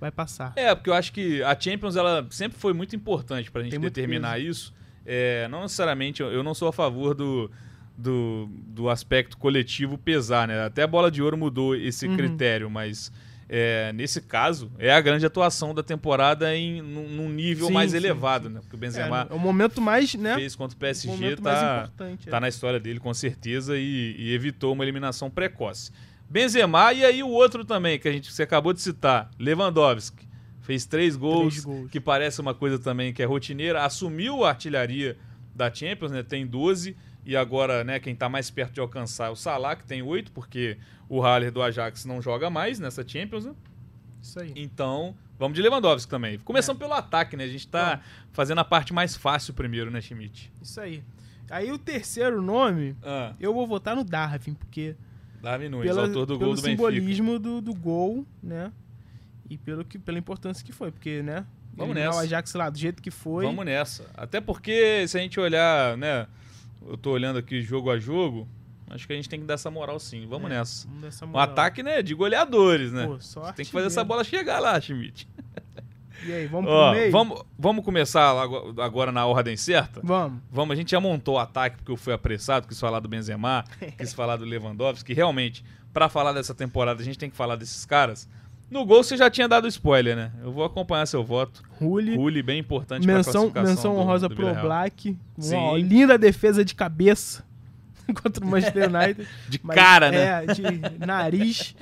vai 0.00 0.10
passar. 0.10 0.52
É, 0.56 0.74
porque 0.74 0.90
eu 0.90 0.94
acho 0.94 1.12
que 1.12 1.42
a 1.42 1.58
Champions 1.58 1.94
ela 1.94 2.26
sempre 2.30 2.58
foi 2.58 2.72
muito 2.72 2.96
importante 2.96 3.50
pra 3.50 3.62
gente 3.62 3.72
Tem 3.72 3.80
determinar 3.80 4.38
isso. 4.38 4.74
É, 5.04 5.48
não 5.48 5.62
necessariamente, 5.62 6.22
eu- 6.22 6.42
não 6.42 6.54
sou 6.54 6.68
a 6.68 6.72
favor 6.72 7.14
do, 7.14 7.50
do, 7.96 8.48
do 8.68 8.88
aspecto 8.88 9.36
coletivo 9.36 9.98
pesar, 9.98 10.46
né? 10.48 10.64
Até 10.64 10.82
a 10.82 10.86
bola 10.86 11.10
de 11.10 11.22
ouro 11.22 11.36
mudou 11.36 11.74
esse 11.74 12.06
Uhum. 12.06 12.16
critério, 12.16 12.70
mas 12.70 13.12
é, 13.48 13.92
nesse 13.92 14.20
caso 14.22 14.70
é 14.78 14.90
a 14.92 15.00
grande 15.00 15.26
atuação 15.26 15.74
da 15.74 15.82
temporada 15.82 16.56
em 16.56 16.80
num, 16.80 17.08
num 17.08 17.28
nível 17.28 17.66
Sim, 17.66 17.72
mais 17.74 17.90
sim, 17.90 17.96
elevado, 17.98 18.48
sim. 18.48 18.54
né? 18.54 18.60
Porque 18.60 18.76
o 18.76 18.78
Benzema 18.78 19.26
é 19.30 19.34
o 19.34 19.38
momento 19.38 19.80
mais, 19.80 20.14
né? 20.14 20.34
fez 20.36 20.56
contra 20.56 20.74
o 20.74 20.76
o 20.76 20.80
PSG, 20.80 21.36
mais 21.40 21.40
tá, 21.40 21.90
tá 22.30 22.36
é. 22.36 22.40
na 22.40 22.48
história 22.48 22.80
dele 22.80 22.98
com 22.98 23.12
certeza 23.12 23.76
e, 23.76 24.14
e 24.18 24.32
evitou 24.34 24.72
uma 24.72 24.84
eliminação 24.84 25.28
precoce. 25.28 25.90
Benzema 26.30 26.94
e 26.94 27.04
aí 27.04 27.22
o 27.22 27.28
outro 27.28 27.62
também 27.62 27.98
que 27.98 28.08
a 28.08 28.12
gente 28.12 28.32
você 28.32 28.42
acabou 28.44 28.72
de 28.72 28.80
citar, 28.80 29.30
Lewandowski, 29.38 30.26
fez 30.62 30.86
três 30.86 31.14
gols, 31.16 31.54
Três 31.54 31.64
gols. 31.64 31.90
que 31.90 32.00
parece 32.00 32.40
uma 32.40 32.54
coisa 32.54 32.78
também 32.78 33.12
que 33.12 33.22
é 33.22 33.26
rotineira, 33.26 33.84
assumiu 33.84 34.42
a 34.44 34.48
artilharia 34.48 35.16
da 35.54 35.72
Champions, 35.72 36.10
né? 36.10 36.22
Tem 36.22 36.46
12 36.46 36.96
e 37.26 37.36
agora, 37.36 37.84
né, 37.84 38.00
quem 38.00 38.16
tá 38.16 38.28
mais 38.28 38.50
perto 38.50 38.72
de 38.74 38.80
alcançar 38.80 39.26
é 39.28 39.30
o 39.30 39.36
Salah, 39.36 39.76
que 39.76 39.84
tem 39.84 40.02
8, 40.02 40.32
porque 40.32 40.76
o 41.08 41.20
Haller 41.20 41.52
do 41.52 41.62
Ajax 41.62 42.04
não 42.04 42.20
joga 42.22 42.48
mais 42.50 42.78
nessa 42.80 43.06
Champions, 43.06 43.44
né? 43.44 43.54
Isso 44.20 44.40
aí. 44.40 44.52
Então, 44.56 45.14
vamos 45.38 45.54
de 45.54 45.62
Lewandowski 45.62 46.10
também. 46.10 46.38
Começando 46.40 46.78
pelo 46.78 46.94
ataque, 46.94 47.36
né? 47.36 47.44
A 47.44 47.48
gente 47.48 47.68
tá 47.68 48.00
fazendo 48.32 48.58
a 48.60 48.64
parte 48.64 48.92
mais 48.92 49.14
fácil 49.16 49.52
primeiro, 49.54 49.90
né, 49.90 50.00
Schmidt? 50.00 50.50
Isso 50.62 50.80
aí. 50.80 51.02
Aí 51.50 51.70
o 51.70 51.78
terceiro 51.78 52.40
nome, 52.40 52.96
Ah, 53.02 53.34
eu 53.38 53.52
vou 53.52 53.66
votar 53.66 53.94
no 53.94 54.02
Darwin, 54.04 54.54
porque 54.54 54.96
Darwin 55.42 55.68
Nunes, 55.68 55.86
pela- 55.88 56.02
autor 56.06 56.24
do 56.24 56.38
pelo 56.38 56.50
gol 56.50 56.54
do 56.56 56.62
Benfica. 56.62 56.70
simbolismo 56.70 57.38
do, 57.38 57.60
do 57.60 57.74
gol, 57.74 58.24
né? 58.42 58.72
E 59.52 59.58
pelo 59.58 59.84
que, 59.84 59.98
pela 59.98 60.18
importância 60.18 60.64
que 60.64 60.72
foi, 60.72 60.90
porque, 60.90 61.22
né? 61.22 61.44
Vamos 61.74 61.90
eliminar 61.94 62.08
nessa. 62.08 62.18
o 62.18 62.22
Ajax 62.22 62.54
lá, 62.54 62.70
do 62.70 62.78
jeito 62.78 63.02
que 63.02 63.10
foi. 63.10 63.44
Vamos 63.44 63.64
nessa. 63.64 64.04
Até 64.14 64.40
porque, 64.40 65.06
se 65.08 65.18
a 65.18 65.20
gente 65.20 65.38
olhar, 65.38 65.96
né? 65.96 66.26
Eu 66.86 66.96
tô 66.96 67.10
olhando 67.10 67.38
aqui 67.38 67.60
jogo 67.62 67.90
a 67.90 67.98
jogo, 67.98 68.48
acho 68.90 69.06
que 69.06 69.12
a 69.12 69.16
gente 69.16 69.28
tem 69.28 69.40
que 69.40 69.46
dar 69.46 69.54
essa 69.54 69.70
moral 69.70 69.98
sim. 70.00 70.26
Vamos 70.26 70.50
É, 70.50 70.54
nessa. 70.54 70.88
Vamos 71.20 71.34
Um 71.34 71.38
ataque, 71.38 71.82
né? 71.82 72.02
De 72.02 72.14
goleadores, 72.14 72.92
né? 72.92 73.06
Pô, 73.06 73.20
só 73.20 73.52
Tem 73.52 73.64
que 73.64 73.70
fazer 73.72 73.86
essa 73.88 74.00
artilheiro. 74.00 74.08
bola 74.08 74.24
chegar 74.24 74.58
lá, 74.58 74.80
Schmidt. 74.80 75.28
E 76.24 76.32
aí, 76.32 76.46
vamos 76.46 76.70
Ó, 76.70 76.90
pro 76.90 76.98
meio? 77.00 77.10
vamos, 77.12 77.42
vamos 77.58 77.84
começar 77.84 78.30
ago- 78.40 78.80
agora 78.80 79.10
na 79.10 79.26
ordem 79.26 79.56
certa? 79.56 80.00
Vamos. 80.04 80.40
Vamos, 80.52 80.72
a 80.72 80.76
gente 80.76 80.90
já 80.92 81.00
montou 81.00 81.34
o 81.34 81.38
ataque 81.38 81.76
porque 81.78 81.90
eu 81.90 81.96
fui 81.96 82.12
apressado, 82.12 82.68
quis 82.68 82.78
falar 82.78 83.00
do 83.00 83.08
Benzema, 83.08 83.64
quis 83.98 84.12
falar 84.14 84.36
do 84.36 84.44
Lewandowski, 84.44 85.04
que 85.06 85.14
realmente, 85.14 85.64
pra 85.92 86.08
falar 86.08 86.32
dessa 86.32 86.54
temporada, 86.54 87.00
a 87.02 87.04
gente 87.04 87.18
tem 87.18 87.28
que 87.28 87.36
falar 87.36 87.56
desses 87.56 87.84
caras. 87.84 88.28
No 88.72 88.86
gol 88.86 89.02
você 89.04 89.16
já 89.16 89.28
tinha 89.30 89.46
dado 89.46 89.68
spoiler, 89.68 90.16
né? 90.16 90.32
Eu 90.42 90.50
vou 90.52 90.64
acompanhar 90.64 91.06
seu 91.06 91.22
voto. 91.22 91.62
Rulli. 91.78 92.16
Rulli, 92.16 92.42
bem 92.42 92.58
importante 92.58 93.04
pra 93.04 93.16
Menção, 93.16 93.32
classificação 93.50 93.70
menção 93.74 93.94
do- 93.94 94.00
honrosa 94.00 94.28
do 94.28 94.34
pro 94.34 94.44
Villarreal. 94.46 94.66
Black. 94.66 95.16
Uma 95.36 95.44
Sim. 95.44 95.78
linda 95.82 96.16
defesa 96.18 96.64
de 96.64 96.74
cabeça 96.74 97.44
contra 98.22 98.44
o 98.44 98.48
Manchester 98.48 98.88
United. 98.88 99.28
De 99.48 99.60
Mas- 99.62 99.74
cara, 99.76 100.10
né? 100.10 100.44
É, 100.44 100.46
de 100.46 100.62
nariz. 101.06 101.74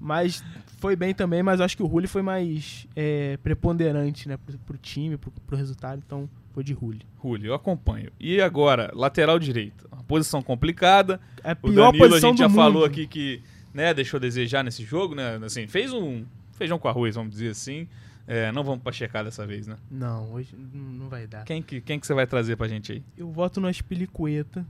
Mas 0.00 0.42
foi 0.78 0.96
bem 0.96 1.12
também, 1.12 1.42
mas 1.42 1.60
acho 1.60 1.76
que 1.76 1.82
o 1.82 1.86
Rulli 1.86 2.06
foi 2.06 2.22
mais 2.22 2.86
é, 2.96 3.36
preponderante, 3.42 4.26
né, 4.26 4.38
pro, 4.38 4.56
pro 4.60 4.78
time, 4.78 5.18
pro, 5.18 5.30
pro 5.46 5.54
resultado, 5.56 6.02
então 6.04 6.26
foi 6.54 6.64
de 6.64 6.72
Rulli. 6.72 7.02
Rulli, 7.18 7.46
eu 7.46 7.52
acompanho. 7.54 8.10
E 8.18 8.40
agora, 8.40 8.90
lateral 8.94 9.38
direito. 9.38 9.86
Uma 9.92 10.02
posição 10.04 10.40
complicada. 10.42 11.20
É 11.44 11.50
a 11.50 11.52
O 11.52 11.56
pior 11.70 11.86
Danilo, 11.92 12.04
a 12.06 12.08
posição 12.08 12.30
gente 12.30 12.38
do 12.38 12.40
já 12.40 12.48
mundo. 12.48 12.56
falou 12.56 12.84
aqui 12.86 13.06
que 13.06 13.42
né, 13.74 13.92
deixou 13.94 14.18
a 14.18 14.20
desejar 14.20 14.62
nesse 14.64 14.84
jogo, 14.84 15.14
né? 15.14 15.38
Assim, 15.44 15.66
fez 15.66 15.92
um 15.92 16.24
feijão 16.52 16.78
com 16.78 16.88
arroz, 16.88 17.14
vamos 17.14 17.32
dizer 17.32 17.50
assim. 17.50 17.86
É, 18.26 18.52
não 18.52 18.62
vamos 18.62 18.82
pra 18.82 18.92
checar 18.92 19.24
dessa 19.24 19.44
vez, 19.46 19.66
né? 19.66 19.76
Não, 19.90 20.32
hoje 20.32 20.54
não 20.72 21.08
vai 21.08 21.26
dar. 21.26 21.44
Quem 21.44 21.60
que, 21.60 21.80
quem 21.80 21.98
que 21.98 22.06
você 22.06 22.14
vai 22.14 22.26
trazer 22.26 22.56
pra 22.56 22.68
gente 22.68 22.92
aí? 22.92 23.02
Eu 23.16 23.28
voto 23.30 23.60
no 23.60 23.66
Aspilicueta, 23.66 24.64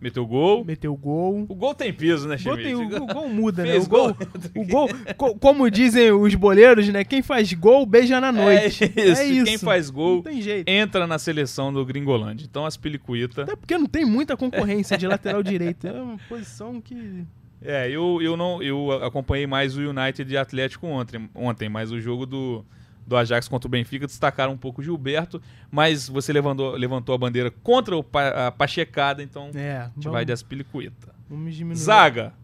Meteu 0.00 0.26
gol. 0.26 0.64
meteu 0.64 0.94
gol. 0.96 1.46
O 1.48 1.54
gol 1.54 1.74
tem 1.74 1.92
peso, 1.92 2.28
né, 2.28 2.36
tem- 2.36 2.74
o, 2.74 3.02
o 3.02 3.06
gol 3.06 3.28
muda, 3.28 3.62
né? 3.64 3.76
O 3.78 3.86
gol, 3.86 4.14
o 4.54 4.64
gol 4.66 4.88
co- 5.16 5.34
como 5.36 5.70
dizem 5.70 6.12
os 6.12 6.34
boleiros, 6.34 6.86
né? 6.88 7.04
Quem 7.04 7.22
faz 7.22 7.50
gol, 7.54 7.86
beija 7.86 8.20
na 8.20 8.30
noite. 8.32 8.84
É 8.84 8.86
isso. 9.10 9.20
É 9.22 9.26
isso. 9.26 9.44
Quem 9.46 9.58
faz 9.58 9.88
gol 9.90 10.22
tem 10.22 10.42
jeito. 10.42 10.68
entra 10.68 11.06
na 11.06 11.18
seleção 11.18 11.72
do 11.72 11.84
Gringolândia. 11.86 12.44
Então, 12.44 12.66
as 12.66 12.76
Pilicuita. 12.76 13.42
Até 13.42 13.56
porque 13.56 13.76
não 13.78 13.86
tem 13.86 14.04
muita 14.04 14.36
concorrência 14.36 14.96
de 14.98 15.06
lateral 15.06 15.42
direito. 15.42 15.86
É 15.86 15.92
uma 15.92 16.18
posição 16.28 16.80
que. 16.82 17.24
É, 17.64 17.88
eu, 17.88 18.20
eu 18.20 18.36
não 18.36 18.62
eu 18.62 18.92
acompanhei 19.04 19.46
mais 19.46 19.76
o 19.76 19.80
United 19.80 20.30
e 20.30 20.36
Atlético 20.36 20.86
ontem, 20.86 21.28
ontem, 21.34 21.68
mas 21.68 21.90
o 21.90 21.98
jogo 22.00 22.26
do, 22.26 22.64
do 23.06 23.16
Ajax 23.16 23.48
contra 23.48 23.66
o 23.66 23.70
Benfica 23.70 24.06
destacaram 24.06 24.52
um 24.52 24.56
pouco 24.58 24.80
o 24.82 24.84
Gilberto, 24.84 25.40
mas 25.70 26.06
você 26.08 26.32
levantou, 26.32 26.76
levantou 26.76 27.14
a 27.14 27.18
bandeira 27.18 27.50
contra 27.50 27.96
o 27.96 28.04
pa, 28.04 28.48
a 28.48 28.50
Pachecada, 28.52 29.22
então 29.22 29.44
a 29.54 29.58
É, 29.58 29.84
gente 29.84 29.92
vamos, 29.96 30.12
vai 30.12 30.24
de 30.26 30.32
Aspilicueta. 30.32 31.14
vamos 31.28 31.54
diminuir. 31.54 31.78
Zaga. 31.78 32.34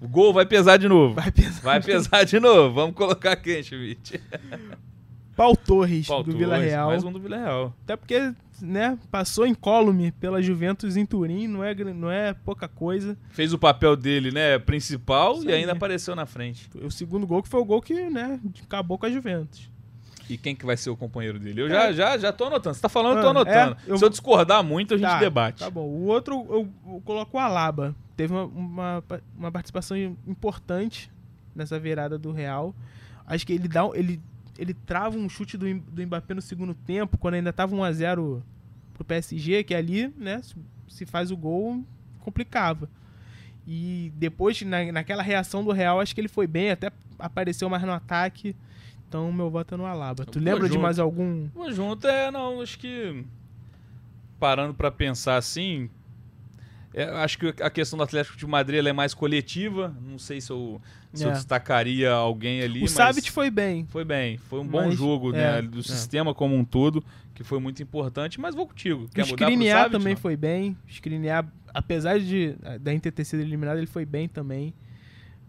O 0.00 0.06
gol 0.08 0.32
vai 0.34 0.44
pesar 0.44 0.76
de 0.76 0.88
novo. 0.88 1.14
Vai 1.14 1.30
pesar. 1.30 1.60
Vai 1.62 1.80
pesar 1.82 2.24
de 2.24 2.38
novo. 2.38 2.74
Vamos 2.74 2.94
colocar 2.96 3.34
quem, 3.36 3.62
Schmidt? 3.62 4.20
Pau 5.36 5.54
Torres, 5.54 6.06
Paulo 6.06 6.24
do 6.24 6.30
Torres, 6.32 6.46
Vila 6.46 6.56
Real. 6.58 6.86
Mais 6.88 7.04
um 7.04 7.12
do 7.12 7.20
Vila 7.20 7.36
Real. 7.36 7.74
Até 7.84 7.94
porque, 7.96 8.32
né, 8.62 8.98
passou 9.10 9.46
incólume 9.46 10.10
pela 10.12 10.40
Juventus 10.40 10.96
em 10.96 11.04
Turim, 11.04 11.46
não 11.46 11.62
é, 11.62 11.74
não 11.74 12.10
é 12.10 12.32
pouca 12.32 12.66
coisa. 12.66 13.16
Fez 13.30 13.52
o 13.52 13.58
papel 13.58 13.94
dele, 13.96 14.30
né, 14.30 14.58
principal 14.58 15.34
Isso 15.34 15.48
e 15.48 15.52
ainda 15.52 15.72
aí. 15.72 15.76
apareceu 15.76 16.16
na 16.16 16.24
frente. 16.24 16.70
O 16.82 16.90
segundo 16.90 17.26
gol 17.26 17.42
que 17.42 17.48
foi 17.50 17.60
o 17.60 17.64
gol 17.64 17.82
que, 17.82 18.08
né, 18.08 18.40
acabou 18.64 18.96
com 18.98 19.04
a 19.06 19.10
Juventus. 19.10 19.70
E 20.28 20.36
quem 20.36 20.56
que 20.56 20.66
vai 20.66 20.76
ser 20.76 20.90
o 20.90 20.96
companheiro 20.96 21.38
dele? 21.38 21.60
Eu 21.60 21.66
É. 21.66 21.70
já, 21.70 21.92
já, 21.92 22.18
já 22.18 22.32
tô 22.32 22.46
anotando. 22.46 22.74
Você 22.74 22.80
tá 22.80 22.88
falando, 22.88 23.18
eu 23.18 23.22
tô 23.22 23.28
Ah, 23.28 23.30
anotando. 23.30 23.76
é, 23.86 23.92
eu- 23.92 23.98
Se 23.98 24.04
eu 24.04 24.08
discordar 24.08 24.64
muito, 24.64 24.94
a 24.94 24.96
gente 24.96 25.06
Tá, 25.06 25.20
debate. 25.20 25.58
Tá 25.60 25.70
bom. 25.70 25.84
O 25.86 26.06
outro, 26.06 26.34
eu, 26.48 26.68
eu 26.86 27.02
coloco 27.04 27.36
o 27.36 27.40
Alaba. 27.40 27.94
Teve 28.16 28.32
uma, 28.32 28.44
uma, 28.44 29.04
uma 29.38 29.52
participação 29.52 29.96
importante 30.26 31.12
nessa 31.54 31.78
virada 31.78 32.18
do 32.18 32.32
Real. 32.32 32.74
Acho 33.24 33.46
que 33.46 33.52
ele 33.52 33.68
dá 33.68 33.86
um- 33.86 33.94
ele, 33.94 34.20
ele 34.58 34.74
trava 34.74 35.16
um 35.18 35.28
chute 35.28 35.56
do, 35.56 35.72
do 35.80 36.02
Mbappé 36.06 36.34
no 36.34 36.42
segundo 36.42 36.74
tempo, 36.74 37.18
quando 37.18 37.34
ainda 37.34 37.52
tava 37.52 37.74
1x0 37.76 38.42
pro 38.94 39.04
PSG, 39.04 39.62
que 39.64 39.74
ali, 39.74 40.12
né, 40.16 40.40
se- 40.88 41.06
faz 41.06 41.30
o 41.30 41.36
gol, 41.36 41.84
complicava. 42.20 42.88
E 43.66 44.12
depois, 44.16 44.60
na, 44.62 44.90
naquela 44.92 45.22
reação 45.22 45.64
do 45.64 45.72
Real, 45.72 46.00
acho 46.00 46.14
que 46.14 46.20
ele 46.20 46.28
foi 46.28 46.46
bem, 46.46 46.70
até 46.70 46.90
apareceu 47.18 47.68
mais 47.68 47.82
no 47.82 47.92
ataque. 47.92 48.54
Então, 49.08 49.30
meu 49.32 49.50
voto 49.50 49.74
é 49.74 49.76
no 49.76 49.86
Alaba. 49.86 50.24
Tu 50.24 50.38
lembra 50.38 50.60
vou 50.60 50.68
de 50.68 50.74
junto. 50.74 50.82
mais 50.82 50.98
algum? 50.98 51.48
Vou 51.54 51.72
junto, 51.72 52.06
é, 52.06 52.30
não, 52.30 52.60
acho 52.60 52.78
que. 52.78 53.24
Parando 54.38 54.74
pra 54.74 54.90
pensar 54.90 55.36
assim. 55.36 55.88
É, 56.96 57.04
acho 57.22 57.38
que 57.38 57.62
a 57.62 57.68
questão 57.70 57.96
do 57.96 58.02
Atlético 58.02 58.36
de 58.36 58.46
Madrid 58.46 58.78
ela 58.78 58.88
é 58.88 58.92
mais 58.92 59.12
coletiva. 59.14 59.94
Não 60.00 60.18
sei 60.18 60.40
se 60.40 60.50
eu, 60.50 60.80
se 61.12 61.22
eu 61.24 61.30
É. 61.30 61.32
destacaria 61.34 62.10
alguém 62.10 62.62
ali. 62.62 62.78
O 62.80 62.82
mas 62.82 62.90
Savic 62.92 63.30
foi 63.30 63.50
bem. 63.50 63.86
foi 63.90 64.04
bem. 64.04 64.38
Foi 64.38 64.58
um 64.60 64.66
bom 64.66 64.86
Mas, 64.86 64.96
jogo 64.96 65.34
é, 65.34 65.60
né, 65.60 65.62
do 65.62 65.80
é. 65.80 65.82
sistema 65.82 66.34
como 66.34 66.56
um 66.56 66.64
todo, 66.64 67.04
que 67.34 67.44
foi 67.44 67.60
muito 67.60 67.82
importante. 67.82 68.40
Mas 68.40 68.54
vou 68.54 68.66
contigo. 68.66 69.08
Quer 69.14 69.22
o 69.22 69.26
Skriniar 69.26 69.90
também 69.90 70.14
não? 70.14 70.20
foi 70.20 70.36
bem. 70.36 70.76
O 70.86 70.90
Skriniar, 70.90 71.46
apesar 71.72 72.18
de 72.18 72.56
da 72.80 72.92
Inter 72.94 73.12
ter 73.12 73.24
sido 73.24 73.40
eliminado, 73.40 73.76
ele 73.76 73.86
foi 73.86 74.04
bem 74.06 74.26
também. 74.26 74.72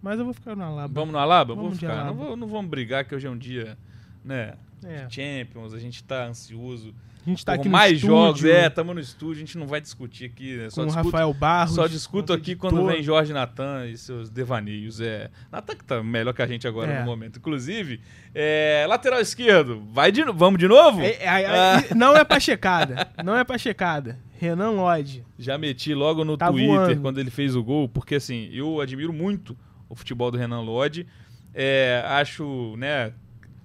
Mas 0.02 0.20
eu 0.20 0.26
vou 0.26 0.34
ficar 0.34 0.56
no 0.56 0.64
Alaba. 0.64 0.94
Vamos 0.94 1.12
no 1.14 1.18
Alaba? 1.18 1.56
Vamos 1.56 1.72
vou 1.72 1.80
ficar. 1.80 2.06
Não, 2.06 2.14
vou- 2.14 2.36
não 2.38 2.48
vamos 2.48 2.70
brigar, 2.70 3.04
que 3.06 3.16
hoje 3.16 3.26
é 3.26 3.30
um 3.30 3.38
dia, 3.38 3.78
né? 4.24 4.54
É. 4.84 5.08
Champions, 5.10 5.74
a 5.74 5.80
gente 5.80 6.04
tá 6.04 6.26
ansioso. 6.26 6.94
A 7.26 7.30
gente 7.30 7.44
tá 7.44 7.56
por 7.56 7.60
aqui 7.60 7.68
mais 7.70 7.92
no 7.92 7.98
estúdio, 7.98 8.16
jogos, 8.16 8.46
é, 8.46 8.70
tamo 8.70 8.94
no 8.94 9.02
estúdio, 9.02 9.36
a 9.36 9.46
gente 9.46 9.58
não 9.58 9.68
vai 9.68 9.82
discutir 9.82 10.24
aqui, 10.26 10.56
né? 10.56 10.70
Só 10.70 10.76
com 10.78 10.84
o 10.84 10.86
discuto, 10.86 11.06
Rafael 11.08 11.34
Barros. 11.34 11.76
só 11.76 11.86
discuto 11.86 12.32
aqui 12.32 12.52
editor. 12.52 12.72
quando 12.72 12.86
vem 12.88 13.04
Jorge 13.04 13.34
Natan 13.34 13.86
e 13.88 13.98
seus 13.98 14.30
devaneios. 14.30 15.02
É, 15.02 15.30
Natan 15.52 15.76
que 15.76 15.84
tá 15.84 16.02
melhor 16.02 16.32
que 16.34 16.42
a 16.42 16.48
gente 16.48 16.66
agora 16.66 16.90
É. 16.90 17.00
no 17.02 17.06
momento. 17.06 17.38
Inclusive, 17.38 18.00
é, 18.34 18.86
lateral 18.88 19.20
esquerdo, 19.20 19.84
vai 19.92 20.10
de, 20.10 20.24
vamos 20.24 20.58
de 20.58 20.70
novo? 20.70 21.02
É, 21.02 21.18
é, 21.20 21.42
é, 21.44 21.48
Ah. 21.50 21.84
Não 21.94 22.16
é 22.16 22.24
pra 22.24 22.40
checada. 22.40 23.10
Não 23.26 23.36
é 23.36 23.44
pra 23.44 23.58
checada. 23.58 24.18
Renan 24.40 24.70
Lodge. 24.72 25.26
Já 25.38 25.58
meti 25.58 25.94
logo 25.94 26.24
no 26.24 26.38
Tá 26.38 26.48
Twitter 26.50 26.70
voando. 26.70 27.02
quando 27.02 27.20
ele 27.20 27.30
fez 27.32 27.58
o 27.58 27.64
gol, 27.64 27.90
porque 27.90 28.16
assim, 28.16 28.48
eu 28.54 28.80
admiro 28.80 29.12
muito 29.12 29.58
o 29.90 29.96
futebol 29.96 30.32
do 30.32 30.38
Renan 30.38 30.62
Lodge. 30.62 31.06
É, 31.54 32.04
acho, 32.08 32.76
né, 32.78 33.12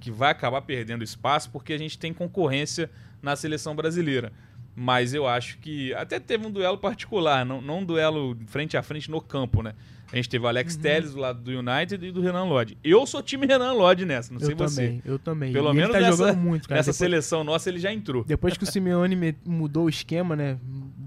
que 0.03 0.11
vai 0.11 0.31
acabar 0.33 0.61
perdendo 0.63 1.05
espaço 1.05 1.49
porque 1.51 1.73
a 1.73 1.79
gente 1.79 1.97
tem 1.99 2.13
concorrência 2.13 2.91
na 3.23 3.37
seleção 3.37 3.75
brasileira. 3.77 4.33
Mas 4.75 5.13
eu 5.15 5.27
acho 5.29 5.59
que 5.59 5.93
até 5.95 6.19
teve 6.19 6.47
um 6.47 6.51
duelo 6.51 6.77
particular, 6.79 7.45
não, 7.47 7.61
não 7.61 7.79
um 7.81 7.85
duelo 7.85 8.37
frente 8.47 8.77
a 8.77 8.83
frente 8.83 9.11
no 9.11 9.21
campo, 9.21 9.63
né? 9.63 9.75
A 10.11 10.17
gente 10.17 10.29
teve 10.29 10.45
o 10.45 10.49
Alex 10.49 10.75
Uhum. 10.75 10.81
Telles 10.83 11.13
do 11.13 11.21
lado 11.21 11.41
do 11.41 11.51
United 11.51 12.05
e 12.05 12.11
do 12.11 12.21
Renan 12.21 12.45
Lodge. 12.45 12.77
Eu 12.83 13.07
sou 13.07 13.23
time 13.23 13.47
Renan 13.47 13.73
Lodge 13.75 14.05
nessa, 14.05 14.33
não 14.33 14.41
sei 14.41 14.53
eu 14.53 14.57
você. 14.57 14.83
também, 14.83 15.03
eu 15.05 15.19
também. 15.19 15.53
Pelo 15.53 15.71
E 15.71 15.75
menos 15.75 15.93
tá 15.93 16.01
nessa- 16.01 16.17
jogando 16.17 16.39
muito, 16.39 16.69
cara. 16.69 16.79
Nessa 16.79 16.91
Depois, 16.91 16.97
seleção 16.97 17.45
nossa 17.45 17.69
ele 17.69 17.79
já 17.79 17.93
entrou. 17.93 18.25
depois 18.25 18.57
que 18.57 18.65
o 18.65 18.67
Simeone 18.71 19.15
me- 19.15 19.37
mudou 19.45 19.85
o 19.85 19.89
esquema, 19.89 20.35
né? 20.35 20.59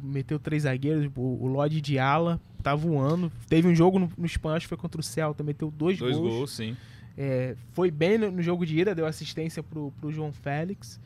Meteu 0.03 0.39
três 0.39 0.63
zagueiros, 0.63 1.11
o, 1.15 1.47
Lodge 1.47 1.81
de 1.81 1.97
ala, 1.99 2.39
tá 2.63 2.73
voando. 2.75 3.31
Teve 3.49 3.67
um 3.67 3.75
jogo 3.75 3.99
no, 3.99 4.09
no 4.17 4.25
espanhol, 4.25 4.55
acho 4.57 4.65
que 4.65 4.69
foi 4.69 4.77
contra 4.77 5.01
o 5.01 5.03
Celta, 5.03 5.43
meteu 5.43 5.69
dois, 5.71 5.97
Dois 5.99 6.15
gols. 6.15 6.33
gols, 6.33 6.51
sim. 6.51 6.77
É, 7.17 7.55
foi 7.71 7.89
bem 7.89 8.17
no, 8.17 8.31
no 8.31 8.41
jogo 8.41 8.65
de 8.65 8.77
ida, 8.77 8.93
deu 8.93 9.05
assistência 9.05 9.63
pro, 9.63 9.91
pro 9.99 10.11
João 10.11 10.33
Félix. 10.33 10.99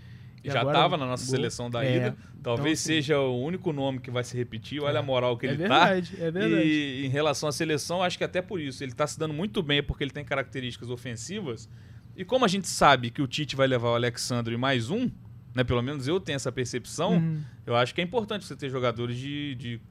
Já 0.43 0.64
estava 0.64 0.97
na 0.97 1.05
nossa 1.05 1.26
gol. 1.26 1.36
seleção 1.36 1.70
da 1.70 1.84
É, 1.84 1.97
ida. 1.97 2.18
Talvez 2.41 2.80
então, 2.82 2.95
seja 2.95 3.20
o 3.20 3.43
único 3.43 3.74
nome 3.74 3.99
que 3.99 4.10
vai 4.10 4.24
se 4.24 4.36
repetir. 4.38 4.82
Olha 4.82 4.99
a 4.99 5.03
moral 5.03 5.38
que 5.38 5.45
é 5.45 5.49
ele 5.49 5.57
tá. 5.68 5.86
verdade, 5.88 6.16
é 6.18 6.32
verdade. 6.32 6.64
E 6.64 7.05
em 7.05 7.10
relação 7.10 7.49
à 7.49 7.51
seleção, 7.51 8.01
acho 8.01 8.18
que 8.18 8.24
até 8.24 8.41
por 8.41 8.60
isso. 8.62 8.84
Ele 8.84 8.93
tá 8.93 9.05
se 9.05 9.20
dando 9.20 9.34
muito 9.34 9.62
bem 9.62 9.84
porque 9.84 10.03
ele 10.03 10.12
tem 10.12 10.24
características 10.24 10.89
ofensivas. 10.89 11.70
E 12.16 12.24
como 12.24 12.45
a 12.45 12.47
gente 12.47 12.68
sabe 12.68 13.10
que 13.10 13.22
o 13.22 13.28
Tite 13.28 13.55
vai 13.55 13.68
levar 13.68 13.89
o 13.89 13.95
Alexandre 13.95 14.55
e 14.55 14.57
mais 14.57 14.89
um, 14.89 15.10
né? 15.53 15.64
Pelo 15.64 15.82
menos 15.82 16.07
eu 16.07 16.20
tenho 16.20 16.38
essa 16.38 16.51
percepção. 16.51 17.14
Uhum. 17.14 17.41
Eu 17.66 17.76
acho 17.76 17.93
que 17.93 18.01
é 18.01 18.03
importante 18.03 18.45
você 18.45 18.55
ter 18.55 18.70
jogadores 18.70 19.18
de, 19.18 19.55
de 19.55 19.82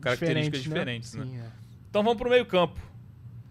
características 0.00 0.62
diferentes, 0.62 1.14
né? 1.14 1.24
Sim, 1.24 1.38
é. 1.38 1.46
Então 1.90 2.02
vamos 2.02 2.18
pro 2.18 2.30
meio-campo. 2.30 2.80
O 2.87 2.87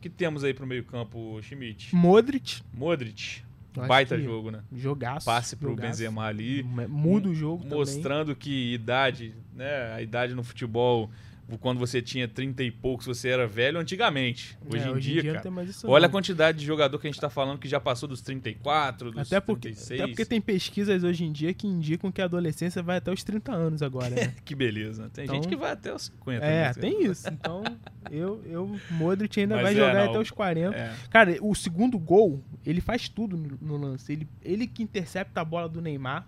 que 0.10 0.16
temos 0.16 0.44
aí 0.44 0.54
pro 0.54 0.66
meio-campo, 0.68 1.40
Schmidt? 1.42 1.96
Modric, 1.96 2.62
Modric. 2.74 3.42
Eu 3.76 3.86
Baita 3.86 4.20
jogo, 4.20 4.50
né? 4.50 4.64
jogaço. 4.76 5.26
Passe 5.26 5.56
pro 5.56 5.70
jogaço. 5.70 5.90
Benzema 5.90 6.26
ali. 6.26 6.64
Muda 6.64 7.30
o 7.30 7.36
jogo 7.36 7.64
também. 7.64 7.78
mostrando 7.78 8.36
que 8.36 8.74
idade, 8.74 9.36
né, 9.54 9.94
a 9.94 10.02
idade 10.02 10.34
no 10.34 10.44
futebol, 10.44 11.12
quando 11.60 11.78
você 11.80 12.02
tinha 12.02 12.28
30 12.28 12.64
e 12.64 12.72
poucos, 12.72 13.06
você 13.06 13.30
era 13.30 13.48
velho 13.48 13.80
antigamente. 13.80 14.58
Hoje 14.70 14.84
É, 14.88 14.92
em 14.92 14.98
dia, 14.98 15.24
não 15.24 15.30
cara. 15.32 15.42
tem 15.44 15.52
mais 15.52 15.70
isso 15.70 15.88
Olha 15.90 16.06
a 16.06 16.08
não. 16.08 16.12
quantidade 16.12 16.58
de 16.60 16.66
jogador 16.66 17.00
que 17.00 17.08
a 17.08 17.12
gente 17.12 17.22
tá 17.22 17.30
falando 17.30 17.58
que 17.60 17.68
já 17.70 17.80
passou 17.80 18.10
dos 18.10 18.22
34, 18.22 19.12
dos 19.12 19.28
Até 19.32 19.40
porque, 19.40 19.70
36. 19.70 20.02
até 20.02 20.08
porque 20.10 20.26
tem 20.26 20.42
pesquisas 20.42 21.04
hoje 21.04 21.24
em 21.24 21.32
dia 21.32 21.54
que 21.54 21.66
indicam 21.68 22.12
que 22.12 22.22
a 22.22 22.26
adolescência 22.26 22.84
vai 22.84 22.98
até 22.98 23.12
os 23.12 23.24
30 23.24 23.52
anos 23.54 23.82
agora, 23.82 24.10
né? 24.10 24.34
Que 24.44 24.56
beleza. 24.56 25.10
Tem 25.14 25.24
Então- 25.24 25.36
gente 25.36 25.48
que 25.48 25.56
vai 25.56 25.72
até 25.72 25.94
os 25.94 26.04
50. 26.06 26.46
é, 26.46 26.64
né? 26.68 26.74
tem 26.74 27.06
isso. 27.06 27.28
Então, 27.30 27.64
eu, 28.12 28.42
eu 28.46 28.80
Modric 28.92 29.40
ainda 29.40 29.56
Mas 29.56 29.64
vai 29.64 29.74
é, 29.74 29.78
jogar 29.78 29.94
não. 30.06 30.10
até 30.12 30.20
os 30.20 30.32
40. 30.32 30.76
É. 30.76 30.94
Cara, 31.10 31.38
o 31.42 31.54
segundo 31.56 31.98
gol, 31.98 32.44
ele 32.66 32.82
faz 32.82 33.08
tudo 33.08 33.38
no, 33.38 33.58
no 33.62 33.78
lance. 33.78 34.12
Ele, 34.12 34.28
ele 34.44 34.68
que 34.68 34.84
intercepta 34.84 35.42
a 35.42 35.46
bola 35.46 35.70
do 35.70 35.82
Neymar 35.82 36.28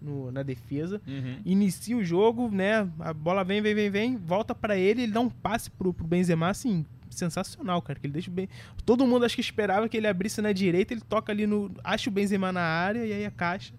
no- 0.00 0.30
na 0.32 0.42
defesa. 0.42 1.00
Uhum. 1.06 1.38
Inicia 1.44 1.96
o 1.96 2.02
jogo, 2.04 2.50
né? 2.50 2.88
A 2.98 3.12
bola 3.12 3.44
vem, 3.44 3.60
vem, 3.60 3.74
vem, 3.74 3.90
vem, 3.90 4.16
volta 4.16 4.54
pra 4.54 4.76
ele, 4.76 5.02
ele 5.02 5.12
dá 5.12 5.20
um 5.20 5.28
passe 5.30 5.70
pro, 5.70 5.92
pro 5.92 6.06
Benzema, 6.06 6.48
assim, 6.48 6.84
sensacional, 7.08 7.80
cara. 7.82 7.98
Que 7.98 8.06
ele 8.06 8.12
deixa 8.14 8.30
bem. 8.30 8.48
Todo 8.86 9.06
mundo 9.06 9.24
acho 9.24 9.34
que 9.34 9.40
esperava 9.40 9.88
que 9.88 9.96
ele 9.96 10.06
abrisse 10.06 10.40
na 10.40 10.52
direita, 10.52 10.94
ele 10.94 11.02
toca 11.02 11.32
ali 11.32 11.46
no. 11.46 11.70
Acha 11.84 12.08
o 12.08 12.12
Benzema 12.12 12.50
na 12.52 12.62
área 12.62 13.04
e 13.04 13.12
aí 13.12 13.24
a 13.26 13.30
caixa. 13.30 13.74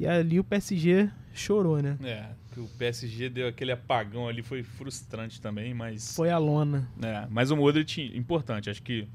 E 0.00 0.06
ali 0.06 0.38
o 0.38 0.44
PSG 0.44 1.10
chorou, 1.34 1.82
né? 1.82 1.96
É, 2.04 2.26
que 2.52 2.60
o 2.60 2.68
PSG 2.78 3.28
deu 3.28 3.48
aquele 3.48 3.72
apagão 3.72 4.28
ali, 4.28 4.42
foi 4.42 4.62
frustrante 4.62 5.40
também, 5.40 5.74
mas. 5.74 6.14
Foi 6.14 6.30
a 6.30 6.38
lona. 6.38 6.88
É, 7.02 7.26
mas 7.30 7.50
o 7.50 7.56
Modric, 7.56 8.00
importante, 8.16 8.70
acho 8.70 8.82
que 8.82 9.08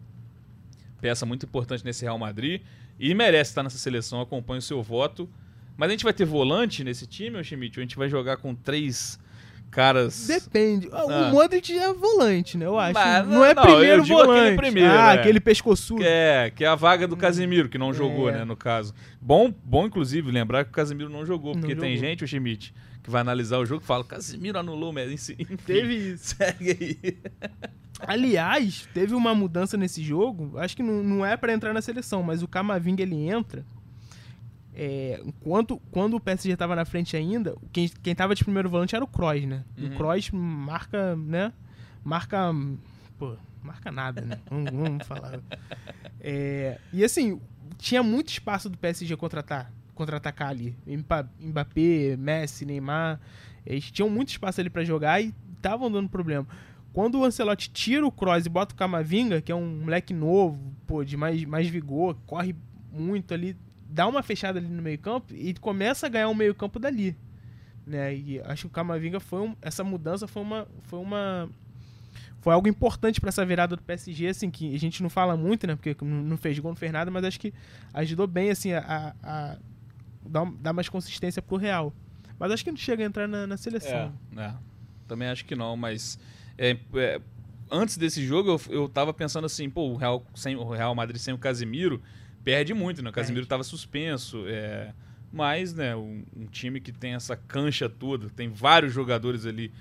peça 1.01 1.25
muito 1.25 1.45
importante 1.45 1.83
nesse 1.83 2.03
Real 2.03 2.17
Madrid 2.17 2.61
e 2.99 3.13
merece 3.13 3.51
estar 3.51 3.63
nessa 3.63 3.77
seleção, 3.77 4.21
acompanho 4.21 4.59
o 4.59 4.61
seu 4.61 4.81
voto. 4.83 5.29
Mas 5.75 5.89
a 5.89 5.91
gente 5.91 6.03
vai 6.03 6.13
ter 6.13 6.25
volante 6.25 6.83
nesse 6.83 7.07
time, 7.07 7.37
ô 7.37 7.43
Schmidt? 7.43 7.79
Ou 7.79 7.81
a 7.81 7.85
gente 7.85 7.97
vai 7.97 8.07
jogar 8.09 8.37
com 8.37 8.53
três 8.53 9.19
caras. 9.71 10.27
Depende. 10.27 10.87
Ah. 10.91 11.03
O 11.05 11.31
Modric 11.31 11.75
é 11.77 11.91
volante, 11.93 12.57
né? 12.57 12.65
Eu 12.65 12.77
acho. 12.77 12.93
Mas, 12.93 13.27
não 13.27 13.43
é 13.43 13.53
não, 13.55 13.63
primeiro 13.63 14.03
digo 14.03 14.19
aquele 14.19 14.33
volante. 14.35 14.55
primeiro, 14.57 14.91
ah, 14.91 15.13
é. 15.15 15.19
aquele 15.19 15.39
pescoçudo. 15.39 16.03
É, 16.03 16.51
que 16.51 16.63
é 16.63 16.67
a 16.67 16.75
vaga 16.75 17.07
do 17.07 17.17
Casemiro, 17.17 17.67
que 17.67 17.77
não 17.77 17.91
jogou, 17.91 18.29
É. 18.29 18.33
né, 18.39 18.45
no 18.45 18.55
caso. 18.55 18.93
Bom, 19.19 19.51
bom, 19.63 19.87
inclusive, 19.87 20.31
lembrar 20.31 20.63
que 20.63 20.69
o 20.69 20.73
Casemiro 20.73 21.09
não 21.09 21.25
jogou, 21.25 21.53
Não 21.55 21.61
porque 21.61 21.75
tem 21.75 21.95
jogou. 21.95 22.09
gente, 22.09 22.23
o 22.23 22.27
Schmidt, 22.27 22.73
que 23.01 23.09
vai 23.09 23.21
analisar 23.21 23.57
o 23.57 23.65
jogo 23.65 23.81
e 23.83 23.85
fala, 23.85 24.03
Casemiro 24.03 24.59
anulou 24.59 24.93
o. 24.93 25.33
Enfim, 25.39 25.57
Teve 25.65 25.95
isso. 26.13 26.35
Segue 26.35 26.77
aí. 26.79 27.17
Aliás, 28.05 28.87
teve 28.93 29.15
uma 29.15 29.33
mudança 29.33 29.77
nesse 29.77 30.03
jogo. 30.03 30.57
Acho 30.59 30.75
que 30.75 30.83
não, 30.83 31.01
não 31.03 31.25
é 31.25 31.37
pra 31.37 31.53
entrar 31.53 31.73
na 31.73 31.81
seleção, 31.81 32.21
mas 32.21 32.43
o 32.43 32.47
Camavinga 32.47 33.01
ele 33.01 33.15
entra. 33.15 33.65
É, 34.75 35.21
enquanto 35.23 35.79
quando 35.91 36.15
o 36.15 36.19
PSG 36.19 36.55
tava 36.55 36.75
na 36.75 36.85
frente 36.85 37.15
ainda, 37.15 37.55
quem, 37.71 37.87
quem 37.87 38.15
tava 38.15 38.33
de 38.33 38.43
primeiro 38.43 38.69
volante 38.69 38.95
era 38.95 39.03
o 39.03 39.07
Kroos, 39.07 39.45
né? 39.45 39.63
Uhum. 39.77 39.87
O 39.87 39.95
Kroos 39.95 40.31
marca, 40.31 41.15
né? 41.15 41.53
Marca. 42.03 42.51
Pô, 43.17 43.35
marca 43.61 43.91
nada, 43.91 44.21
né? 44.21 44.39
Vamos, 44.49 44.71
vamos 44.71 45.07
falar. 45.07 45.39
É, 46.19 46.79
e 46.91 47.03
assim, 47.03 47.39
tinha 47.77 48.01
muito 48.01 48.29
espaço 48.29 48.69
do 48.69 48.77
PSG 48.77 49.15
contra-atacar 49.15 49.71
contra-atacar 49.93 50.49
ali. 50.49 50.75
Mbappé, 51.39 52.17
Messi, 52.17 52.65
Neymar. 52.65 53.19
Eles 53.65 53.91
tinham 53.91 54.09
muito 54.09 54.29
espaço 54.29 54.59
ali 54.59 54.69
pra 54.69 54.83
jogar 54.83 55.21
e 55.21 55.33
estavam 55.55 55.91
dando 55.91 56.09
problema. 56.09 56.47
Quando 56.91 57.19
o 57.19 57.23
Ancelotti 57.23 57.71
tira 57.71 58.05
o 58.05 58.11
Kroos 58.11 58.45
e 58.45 58.49
bota 58.49 58.73
o 58.73 58.77
Camavinga, 58.77 59.41
que 59.41 59.51
é 59.51 59.55
um 59.55 59.79
moleque 59.79 60.13
novo, 60.13 60.59
pô, 60.85 61.03
de 61.03 61.17
mais, 61.17 61.43
mais 61.45 61.67
vigor, 61.67 62.15
corre 62.27 62.55
muito 62.91 63.33
ali, 63.33 63.55
dá 63.93 64.07
uma 64.07 64.23
fechada 64.23 64.59
ali 64.59 64.67
no 64.67 64.81
meio-campo 64.81 65.33
e 65.33 65.53
começa 65.53 66.07
a 66.07 66.09
ganhar 66.09 66.27
um 66.29 66.33
meio-campo 66.33 66.79
dali. 66.79 67.15
Né? 67.85 68.15
E 68.15 68.39
acho 68.41 68.61
que 68.63 68.67
o 68.67 68.69
Camavinga 68.71 69.19
foi 69.19 69.41
um, 69.41 69.55
essa 69.61 69.83
mudança 69.83 70.27
foi 70.27 70.41
uma 70.41 70.67
foi 70.83 70.99
uma 70.99 71.49
foi 72.39 72.53
algo 72.53 72.67
importante 72.67 73.21
pra 73.21 73.29
essa 73.29 73.45
virada 73.45 73.75
do 73.75 73.81
PSG, 73.83 74.27
assim, 74.27 74.49
que 74.51 74.75
a 74.75 74.79
gente 74.79 75.01
não 75.01 75.09
fala 75.09 75.37
muito, 75.37 75.65
né? 75.65 75.75
Porque 75.77 75.95
não 76.05 76.35
fez 76.35 76.59
gol, 76.59 76.71
não 76.71 76.75
fez 76.75 76.91
nada, 76.91 77.09
mas 77.09 77.23
acho 77.23 77.39
que 77.39 77.53
ajudou 77.93 78.27
bem, 78.27 78.49
assim, 78.49 78.73
a, 78.73 78.79
a- 78.79 79.13
a 79.23 79.57
dar, 80.27 80.45
dar 80.59 80.73
mais 80.73 80.89
consistência 80.89 81.41
pro 81.41 81.55
Real. 81.55 81.93
Mas 82.37 82.51
acho 82.51 82.61
que 82.65 82.69
não 82.71 82.77
chega 82.77 83.01
a 83.01 83.05
entrar 83.07 83.29
na, 83.29 83.47
na 83.47 83.55
É, 83.55 83.57
seleção. 83.57 84.13
é, 84.35 84.53
também 85.07 85.29
acho 85.29 85.45
que 85.45 85.55
não, 85.55 85.77
mas 85.77 86.19
é, 86.57 86.77
é, 86.95 87.21
antes 87.71 87.95
desse 87.97 88.25
jogo 88.25 88.49
eu, 88.49 88.61
eu 88.81 88.89
tava 88.89 89.13
pensando 89.13 89.45
assim, 89.45 89.69
pô, 89.69 89.89
o 89.91 89.95
Real, 89.95 90.21
sem, 90.35 90.53
o 90.57 90.69
Real 90.69 90.93
Madrid 90.93 91.21
sem 91.21 91.33
o 91.33 91.37
Casemiro 91.37 92.01
perde 92.43 92.73
muito, 92.73 93.01
né? 93.01 93.09
O 93.09 93.13
Casemiro 93.13 93.41
Perde. 93.41 93.49
tava 93.49 93.63
suspenso, 93.63 94.45
é, 94.47 94.93
mas, 95.31 95.73
né, 95.73 95.95
um, 95.95 96.23
um 96.35 96.45
time 96.45 96.79
que 96.79 96.91
tem 96.91 97.13
essa 97.13 97.35
cancha 97.35 97.89
toda, 97.89 98.29
tem 98.29 98.49
vários 98.49 98.93
jogadores 98.93 99.45
ali 99.45 99.71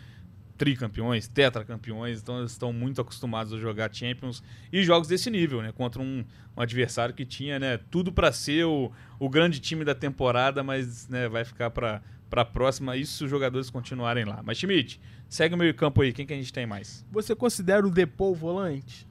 tricampeões, 0.56 1.26
tetracampeões, 1.26 2.20
então 2.22 2.38
eles 2.38 2.52
estão 2.52 2.72
muito 2.72 3.00
acostumados 3.00 3.52
a 3.52 3.58
jogar 3.58 3.92
Champions 3.92 4.42
e 4.72 4.82
jogos 4.84 5.08
desse 5.08 5.28
nível, 5.28 5.60
né? 5.60 5.72
Contra 5.72 6.00
um, 6.00 6.24
um 6.56 6.60
adversário 6.60 7.14
que 7.14 7.24
tinha, 7.24 7.58
né, 7.58 7.78
tudo 7.90 8.12
para 8.12 8.30
ser 8.30 8.64
o, 8.64 8.92
o 9.18 9.28
grande 9.28 9.58
time 9.58 9.84
da 9.84 9.94
temporada, 9.94 10.62
mas 10.62 11.08
né, 11.08 11.28
vai 11.28 11.44
ficar 11.44 11.70
para 11.70 12.00
para 12.30 12.46
próxima, 12.46 12.96
isso 12.96 13.18
se 13.18 13.24
os 13.24 13.30
jogadores 13.30 13.68
continuarem 13.68 14.24
lá. 14.24 14.42
Mas 14.42 14.56
Schmidt, 14.56 14.98
segue 15.28 15.54
o 15.54 15.58
meio 15.58 15.74
campo 15.74 16.00
aí, 16.00 16.14
quem 16.14 16.24
que 16.24 16.32
a 16.32 16.36
gente 16.36 16.50
tem 16.50 16.64
mais? 16.64 17.04
Você 17.12 17.36
considera 17.36 17.86
o 17.86 17.90
Depou 17.90 18.34
volante? 18.34 19.06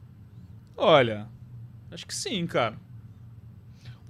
Olha, 0.76 1.28
acho 1.92 2.08
que 2.08 2.16
sim, 2.16 2.48
cara. 2.48 2.80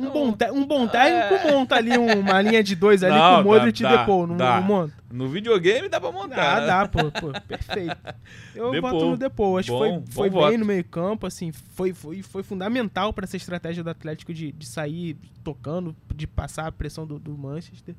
Um, 0.01 0.05
Não, 0.05 0.11
bom, 0.11 0.33
te- 0.33 0.51
um 0.51 0.65
bom 0.65 0.87
técnico 0.87 1.47
é. 1.47 1.51
monta 1.51 1.75
ali 1.75 1.97
uma 1.97 2.41
linha 2.41 2.63
de 2.63 2.75
dois 2.75 3.03
ali 3.03 3.13
Não, 3.15 3.35
com 3.43 3.49
o 3.49 3.53
Modric 3.53 3.81
dá, 3.83 3.93
e 3.93 3.97
Depou, 3.97 4.25
não, 4.27 4.37
dá. 4.37 4.55
não 4.59 4.67
monta? 4.67 4.93
No 5.11 5.27
videogame 5.29 5.87
dá 5.89 5.99
pra 5.99 6.11
montar. 6.11 6.57
Ah, 6.57 6.61
né? 6.61 6.67
dá, 6.67 6.87
pô, 6.87 7.11
pô, 7.11 7.31
perfeito. 7.47 7.95
Eu 8.55 8.71
Depou. 8.71 8.89
voto 8.91 9.05
no 9.11 9.17
Depou. 9.17 9.57
Acho 9.57 9.67
que 9.71 9.77
bom 9.77 10.03
foi, 10.07 10.13
foi 10.13 10.29
voto. 10.29 10.49
bem 10.49 10.57
no 10.57 10.65
meio 10.65 10.83
campo, 10.85 11.27
assim, 11.27 11.51
foi, 11.51 11.93
foi, 11.93 12.21
foi 12.21 12.43
fundamental 12.43 13.11
para 13.13 13.25
essa 13.25 13.35
estratégia 13.37 13.83
do 13.83 13.89
Atlético 13.89 14.33
de, 14.33 14.51
de 14.51 14.65
sair 14.65 15.17
tocando, 15.43 15.95
de 16.15 16.25
passar 16.25 16.67
a 16.67 16.71
pressão 16.71 17.05
do, 17.05 17.19
do 17.19 17.37
Manchester. 17.37 17.93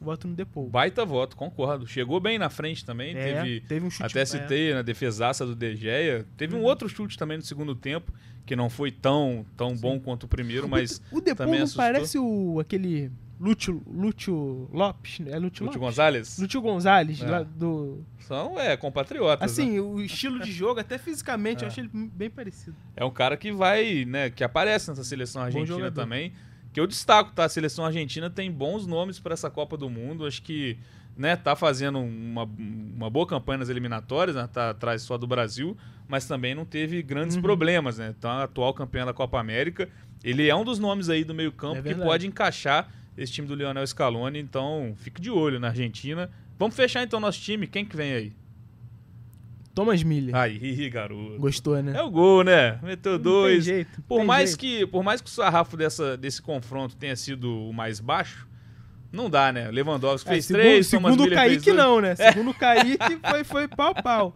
Voto 0.00 0.28
no 0.28 0.34
Depou. 0.34 0.68
Baita 0.68 1.04
voto, 1.06 1.36
concordo. 1.36 1.86
Chegou 1.86 2.20
bem 2.20 2.38
na 2.38 2.50
frente 2.50 2.84
também, 2.84 3.16
É, 3.16 3.34
teve 3.42 3.60
teve 3.60 3.86
um 3.86 3.90
chute 3.90 4.04
Até 4.04 4.20
é. 4.20 4.24
citei 4.26 4.74
na 4.74 4.82
defesaça 4.82 5.46
do 5.46 5.54
De 5.54 5.74
Gea. 5.74 6.26
Teve 6.36 6.54
um 6.54 6.58
Uhum. 6.58 6.64
outro 6.64 6.86
chute 6.88 7.16
também 7.16 7.38
no 7.38 7.42
segundo 7.42 7.74
tempo, 7.74 8.12
que 8.46 8.54
não 8.56 8.70
foi 8.70 8.90
tão, 8.92 9.44
tão 9.56 9.76
bom 9.76 9.98
quanto 10.00 10.24
o 10.24 10.28
primeiro, 10.28 10.68
mas 10.68 11.02
O 11.10 11.20
também 11.20 11.60
não 11.60 11.68
parece 11.68 12.18
o, 12.18 12.58
aquele 12.60 13.10
Lúcio, 13.38 13.82
Lúcio 13.86 14.68
Lopes, 14.72 15.18
né? 15.18 15.32
É 15.32 15.38
Lúcio, 15.38 15.64
Lúcio 15.64 15.64
Lopes? 15.64 15.80
Gonzalez 15.80 16.38
Lúcio 16.38 16.60
Gonzalez, 16.62 17.20
É. 17.22 17.26
lá 17.26 17.42
do... 17.42 18.02
são 18.20 18.58
é, 18.58 18.76
compatriotas. 18.76 19.40
né? 19.40 19.44
Assim, 19.44 19.78
o 19.78 20.00
estilo 20.00 20.40
de 20.40 20.50
jogo, 20.50 20.80
até 20.80 20.96
fisicamente, 20.96 21.62
É. 21.62 21.66
eu 21.66 21.68
achei 21.68 21.84
ele 21.84 21.90
bem 21.92 22.30
parecido. 22.30 22.74
É 22.96 23.04
um 23.04 23.10
cara 23.10 23.36
que 23.36 23.52
vai, 23.52 24.04
né, 24.06 24.30
que 24.30 24.42
aparece 24.42 24.88
nessa 24.88 25.04
seleção 25.04 25.42
argentina 25.42 25.90
também. 25.90 26.32
Que 26.72 26.80
eu 26.80 26.86
destaco, 26.86 27.32
tá? 27.32 27.44
A 27.44 27.48
seleção 27.48 27.84
argentina 27.84 28.28
tem 28.30 28.50
bons 28.52 28.86
nomes 28.86 29.18
para 29.18 29.32
essa 29.34 29.50
Copa 29.50 29.76
do 29.76 29.88
Mundo. 29.90 30.26
Acho 30.26 30.42
que, 30.42 30.78
né, 31.16 31.34
tá 31.36 31.56
fazendo 31.56 31.98
uma, 31.98 32.44
uma 32.44 33.08
boa 33.10 33.26
campanha 33.26 33.58
nas 33.58 33.68
eliminatórias, 33.68 34.36
né? 34.36 34.48
Tá 34.52 34.70
atrás 34.70 35.02
só 35.02 35.16
do 35.16 35.26
Brasil, 35.26 35.76
mas 36.06 36.26
também 36.26 36.54
não 36.54 36.64
teve 36.64 37.02
grandes 37.02 37.36
Uhum. 37.36 37.42
problemas, 37.42 37.98
né? 37.98 38.14
Então, 38.16 38.30
atual 38.30 38.74
campeão 38.74 39.06
da 39.06 39.12
Copa 39.14 39.38
América, 39.40 39.88
ele 40.22 40.48
é 40.48 40.54
um 40.54 40.64
dos 40.64 40.78
nomes 40.78 41.08
aí 41.08 41.24
do 41.24 41.34
meio-campo 41.34 41.78
É 41.78 41.82
que 41.82 41.94
pode 41.94 42.26
encaixar 42.26 42.88
esse 43.16 43.32
time 43.32 43.48
do 43.48 43.54
Lionel 43.54 43.86
Scaloni, 43.86 44.38
então 44.38 44.92
fique 44.96 45.20
de 45.20 45.30
olho 45.30 45.58
na 45.58 45.68
Argentina. 45.68 46.30
Vamos 46.58 46.76
fechar 46.76 47.02
então 47.02 47.18
nosso 47.18 47.40
time. 47.40 47.66
Quem 47.66 47.84
que 47.84 47.96
vem 47.96 48.12
aí? 48.12 48.32
Thomas 49.74 50.02
Miller. 50.02 50.34
Aí, 50.34 50.88
garoto. 50.88 51.38
Gostou, 51.38 51.82
né? 51.82 51.92
É 51.94 52.02
o 52.02 52.10
gol, 52.10 52.42
né? 52.42 52.78
Meteu 52.82 53.12
Não 53.12 53.18
tem 53.18 53.24
dois. 53.32 53.64
jeito, 53.64 54.02
Por 54.08 54.18
tem 54.18 54.26
mais, 54.26 54.50
jeito. 54.50 54.58
que, 54.60 54.86
por 54.86 55.02
mais 55.04 55.20
que 55.20 55.28
o 55.28 55.30
sarrafo 55.30 55.76
dessa, 55.76 56.16
desse 56.16 56.40
confronto 56.40 56.96
tenha 56.96 57.14
sido 57.14 57.50
o 57.68 57.72
mais 57.74 58.00
baixo, 58.00 58.48
não 59.12 59.30
dá, 59.30 59.52
né? 59.52 59.70
Lewandowski 59.70 60.28
É, 60.28 60.32
fez 60.32 60.44
segundo, 60.46 60.62
três, 60.62 60.90
Thomas 60.90 61.12
segundo 61.12 61.20
o 61.20 61.24
Miller 61.30 61.38
fez 61.38 61.50
Kaique, 61.52 61.64
dois. 61.72 61.76
não, 61.76 62.00
né? 62.00 62.14
Segundo 62.16 62.50
o 62.50 62.54
Kaique, 62.54 63.18
foi, 63.30 63.44
foi 63.44 63.68
pau 63.68 63.94
pau. 63.94 64.34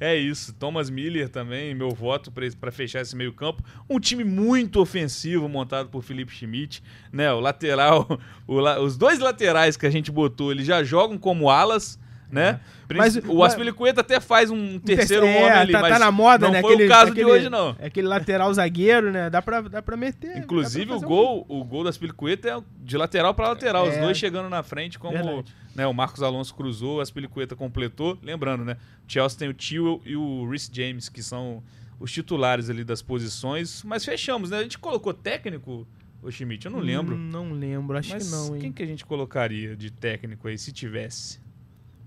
É 0.00 0.14
isso. 0.16 0.52
Thomas 0.54 0.90
Miller 0.90 1.28
também, 1.28 1.74
meu 1.74 1.90
voto 1.90 2.32
para 2.32 2.72
fechar 2.72 3.00
esse 3.00 3.14
meio 3.14 3.32
campo. 3.32 3.62
Um 3.88 4.00
time 4.00 4.24
muito 4.24 4.80
ofensivo 4.80 5.48
montado 5.48 5.88
por 5.88 6.02
Felipe 6.02 6.32
Schmidt, 6.34 6.82
né? 7.12 7.32
O 7.32 7.40
lateral, 7.40 8.18
o 8.46 8.60
os 8.82 8.96
dois 8.96 9.18
laterais 9.20 9.76
que 9.76 9.86
a 9.86 9.90
gente 9.90 10.10
botou, 10.10 10.50
eles 10.50 10.66
já 10.66 10.82
jogam 10.82 11.16
como 11.16 11.48
alas, 11.48 11.98
né? 12.34 12.60
Mas- 12.94 13.16
o 13.16 13.42
Aspilicueta 13.42 14.02
até 14.02 14.20
faz 14.20 14.50
um 14.50 14.78
terceiro 14.78 15.24
é, 15.24 15.36
homem 15.38 15.50
ali, 15.50 15.72
tá, 15.72 15.80
mas 15.80 15.92
tá 15.94 15.98
na 15.98 16.10
moda, 16.10 16.46
não 16.46 16.52
né? 16.52 16.60
foi 16.60 16.74
aquele, 16.74 16.86
o 16.86 16.90
caso 16.90 17.12
aquele, 17.12 17.24
de 17.26 17.30
hoje, 17.30 17.48
não. 17.48 17.74
é 17.78 17.86
Aquele 17.86 18.06
lateral 18.06 18.52
zagueiro, 18.52 19.10
né? 19.10 19.30
Dá 19.30 19.40
pra, 19.40 19.62
dá 19.62 19.80
pra 19.80 19.96
meter. 19.96 20.36
Inclusive, 20.36 20.84
dá 20.86 20.96
o 20.96 20.98
pra 21.00 21.00
fazer 21.00 21.06
um 21.06 21.08
gol, 21.08 21.46
o 21.48 21.64
gol 21.64 21.82
da 21.84 21.90
Aspilicueta 21.90 22.48
é 22.48 22.60
de 22.82 22.96
lateral 22.98 23.32
para 23.34 23.48
lateral, 23.48 23.86
os 23.88 23.94
É. 23.94 24.00
dois 24.00 24.18
chegando 24.18 24.48
na 24.50 24.62
frente, 24.62 24.98
como 24.98 25.12
Verdade. 25.14 25.54
né, 25.74 25.86
o 25.86 25.94
Marcos 25.94 26.22
Alonso 26.22 26.54
cruzou, 26.54 27.00
a 27.00 27.02
Aspilicueta 27.02 27.56
completou. 27.56 28.18
Lembrando, 28.22 28.64
né? 28.64 28.76
O 29.08 29.10
Chelsea 29.12 29.38
tem 29.38 29.48
o 29.48 29.54
Tio 29.54 30.02
e 30.04 30.14
o 30.16 30.46
Rhys 30.48 30.70
James, 30.72 31.08
que 31.08 31.22
são 31.22 31.62
os 31.98 32.12
titulares 32.12 32.68
ali 32.68 32.84
das 32.84 33.00
posições. 33.00 33.82
Mas 33.82 34.04
fechamos, 34.04 34.50
né? 34.50 34.58
A 34.58 34.62
gente 34.62 34.78
colocou 34.78 35.14
técnico, 35.14 35.86
o 36.22 36.30
Schmidt, 36.30 36.66
eu 36.66 36.72
não 36.72 36.80
lembro. 36.80 37.14
Hum, 37.16 37.18
não 37.30 37.52
lembro, 37.52 37.96
acho 37.96 38.10
mas 38.10 38.24
que 38.24 38.30
não, 38.30 38.54
hein? 38.54 38.60
quem 38.60 38.72
que 38.72 38.82
a 38.82 38.86
gente 38.86 39.04
colocaria 39.06 39.74
de 39.76 39.90
técnico 39.90 40.48
aí, 40.48 40.56
se 40.58 40.72
tivesse? 40.72 41.38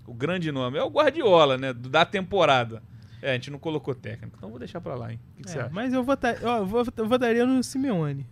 O 0.08 0.14
grande 0.14 0.50
nome 0.50 0.78
é 0.78 0.82
o 0.82 0.88
Guardiola, 0.88 1.58
né? 1.58 1.72
Da 1.72 2.04
temporada. 2.04 2.82
É, 3.20 3.30
a 3.32 3.34
gente 3.34 3.50
não 3.50 3.58
colocou 3.58 3.94
técnico, 3.94 4.36
então 4.38 4.48
vou 4.48 4.58
deixar 4.58 4.80
pra 4.80 4.94
lá, 4.94 5.12
hein? 5.12 5.18
O 5.32 5.36
que, 5.36 5.42
que 5.42 5.50
você 5.50 5.58
É, 5.58 5.62
acha? 5.62 5.70
mas 5.72 5.92
eu, 5.92 6.02
votar, 6.04 6.36
ó, 6.42 6.58
eu 6.58 6.66
vou- 6.66 6.84
eu 6.96 7.06
votaria 7.08 7.44
no 7.44 7.62
Simeone. 7.62 8.24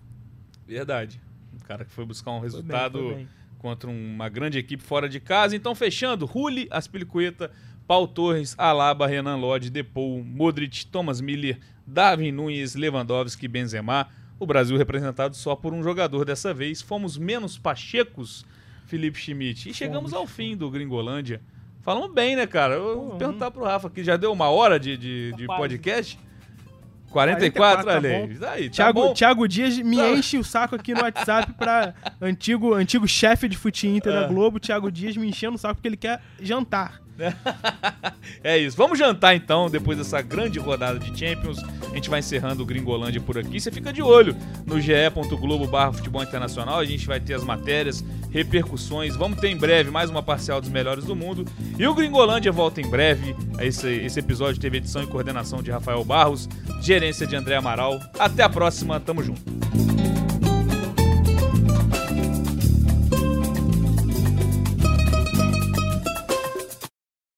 Verdade. 0.66 1.20
Um 1.54 1.58
cara 1.58 1.84
que 1.84 1.90
foi 1.92 2.04
buscar 2.04 2.30
um 2.30 2.40
Foi 2.40 2.48
bem, 2.48 2.50
resultado 2.60 2.98
foi 3.00 3.14
bem. 3.14 3.28
contra 3.58 3.90
uma 3.90 4.28
grande 4.28 4.58
equipe 4.58 4.82
fora 4.82 5.08
de 5.08 5.20
casa. 5.20 5.56
Então, 5.56 5.74
fechando, 5.74 6.24
Rulli, 6.24 6.68
Aspilicueta, 6.70 7.50
Paul 7.86 8.06
Torres, 8.08 8.54
Alaba, 8.58 9.06
Renan 9.06 9.36
Lodge, 9.36 9.70
Depou, 9.70 10.22
Modric, 10.24 10.86
Thomas 10.86 11.20
Miller, 11.20 11.58
Darwin 11.86 12.32
Nunes, 12.32 12.74
Lewandowski, 12.74 13.46
Benzema. 13.48 14.08
O 14.38 14.46
Brasil 14.46 14.76
representado 14.76 15.34
só 15.34 15.56
por 15.56 15.72
um 15.72 15.82
jogador 15.82 16.24
dessa 16.24 16.52
vez. 16.54 16.80
Fomos 16.82 17.16
menos 17.16 17.58
pachecos, 17.58 18.44
Felipe 18.86 19.18
Schmidt. 19.18 19.68
E 19.68 19.74
chegamos 19.74 20.12
ao 20.12 20.26
fim 20.26 20.56
do 20.56 20.70
Gringolândia. 20.70 21.40
Falamos 21.86 22.12
bem, 22.12 22.34
né, 22.36 22.46
cara? 22.48 22.74
Eu 22.74 22.82
vou 22.96 23.10
Pô, 23.12 23.16
perguntar 23.16 23.50
pro 23.50 23.62
Rafa 23.64 23.86
aqui, 23.86 24.02
já 24.04 24.16
deu 24.16 24.32
uma 24.32 24.50
hora 24.50 24.78
de, 24.78 24.96
de, 24.98 25.32
de 25.36 25.46
Quase. 25.46 25.60
podcast? 25.62 26.18
44, 27.10 27.84
44, 27.84 27.84
tá 27.86 27.96
olha 27.96 28.50
aí. 28.52 28.68
tá 28.68 28.74
Thiago, 28.74 29.00
bom. 29.00 29.14
Thiago 29.14 29.48
Dias 29.48 29.78
me 29.78 29.96
Tá. 29.96 30.10
enche 30.10 30.36
o 30.36 30.44
saco 30.44 30.74
aqui 30.74 30.92
no 30.92 31.00
WhatsApp 31.02 31.52
pra 31.54 31.94
antigo, 32.20 32.74
antigo 32.74 33.06
chefe 33.06 33.48
de 33.48 33.56
fute 33.56 33.86
Inter 33.86 34.12
É. 34.12 34.20
da 34.22 34.26
Globo, 34.26 34.58
Thiago 34.58 34.90
Dias 34.90 35.16
me 35.16 35.28
enchendo 35.28 35.54
o 35.54 35.58
saco 35.58 35.76
porque 35.76 35.88
ele 35.88 35.96
quer 35.96 36.20
jantar. 36.42 37.00
É 38.42 38.58
isso. 38.58 38.76
Vamos 38.76 38.98
jantar 38.98 39.34
então, 39.34 39.70
depois 39.70 39.98
dessa 39.98 40.20
grande 40.20 40.58
rodada 40.58 40.98
de 40.98 41.16
Champions. 41.18 41.58
A 41.90 41.94
gente 41.94 42.10
vai 42.10 42.20
encerrando 42.20 42.62
o 42.62 42.66
Gringolândia 42.66 43.20
por 43.20 43.38
aqui. 43.38 43.60
Você 43.60 43.70
fica 43.70 43.92
de 43.92 44.02
olho 44.02 44.36
no 44.64 44.80
ge.globo 44.80 45.66
barra 45.66 45.92
futebol 45.92 46.22
internacional. 46.22 46.78
A 46.78 46.84
gente 46.84 47.06
vai 47.06 47.20
ter 47.20 47.34
as 47.34 47.44
matérias 47.44 48.04
repercussões. 48.30 49.16
Vamos 49.16 49.40
ter 49.40 49.48
em 49.48 49.56
breve 49.56 49.90
mais 49.90 50.10
uma 50.10 50.22
parcial 50.22 50.60
dos 50.60 50.70
melhores 50.70 51.04
do 51.04 51.16
mundo. 51.16 51.44
E 51.78 51.86
o 51.86 51.94
Gringolândia 51.94 52.52
volta 52.52 52.80
em 52.80 52.88
breve. 52.88 53.34
Esse, 53.60 53.88
esse 53.88 54.20
episódio 54.20 54.60
teve 54.60 54.78
edição 54.78 55.02
e 55.02 55.06
coordenação 55.06 55.62
de 55.62 55.70
Rafael 55.70 56.04
Barros, 56.04 56.48
gerência 56.80 57.26
de 57.26 57.34
André 57.34 57.56
Amaral. 57.56 58.00
Até 58.18 58.42
a 58.42 58.48
próxima, 58.48 59.00
tamo 59.00 59.22
junto. 59.22 60.05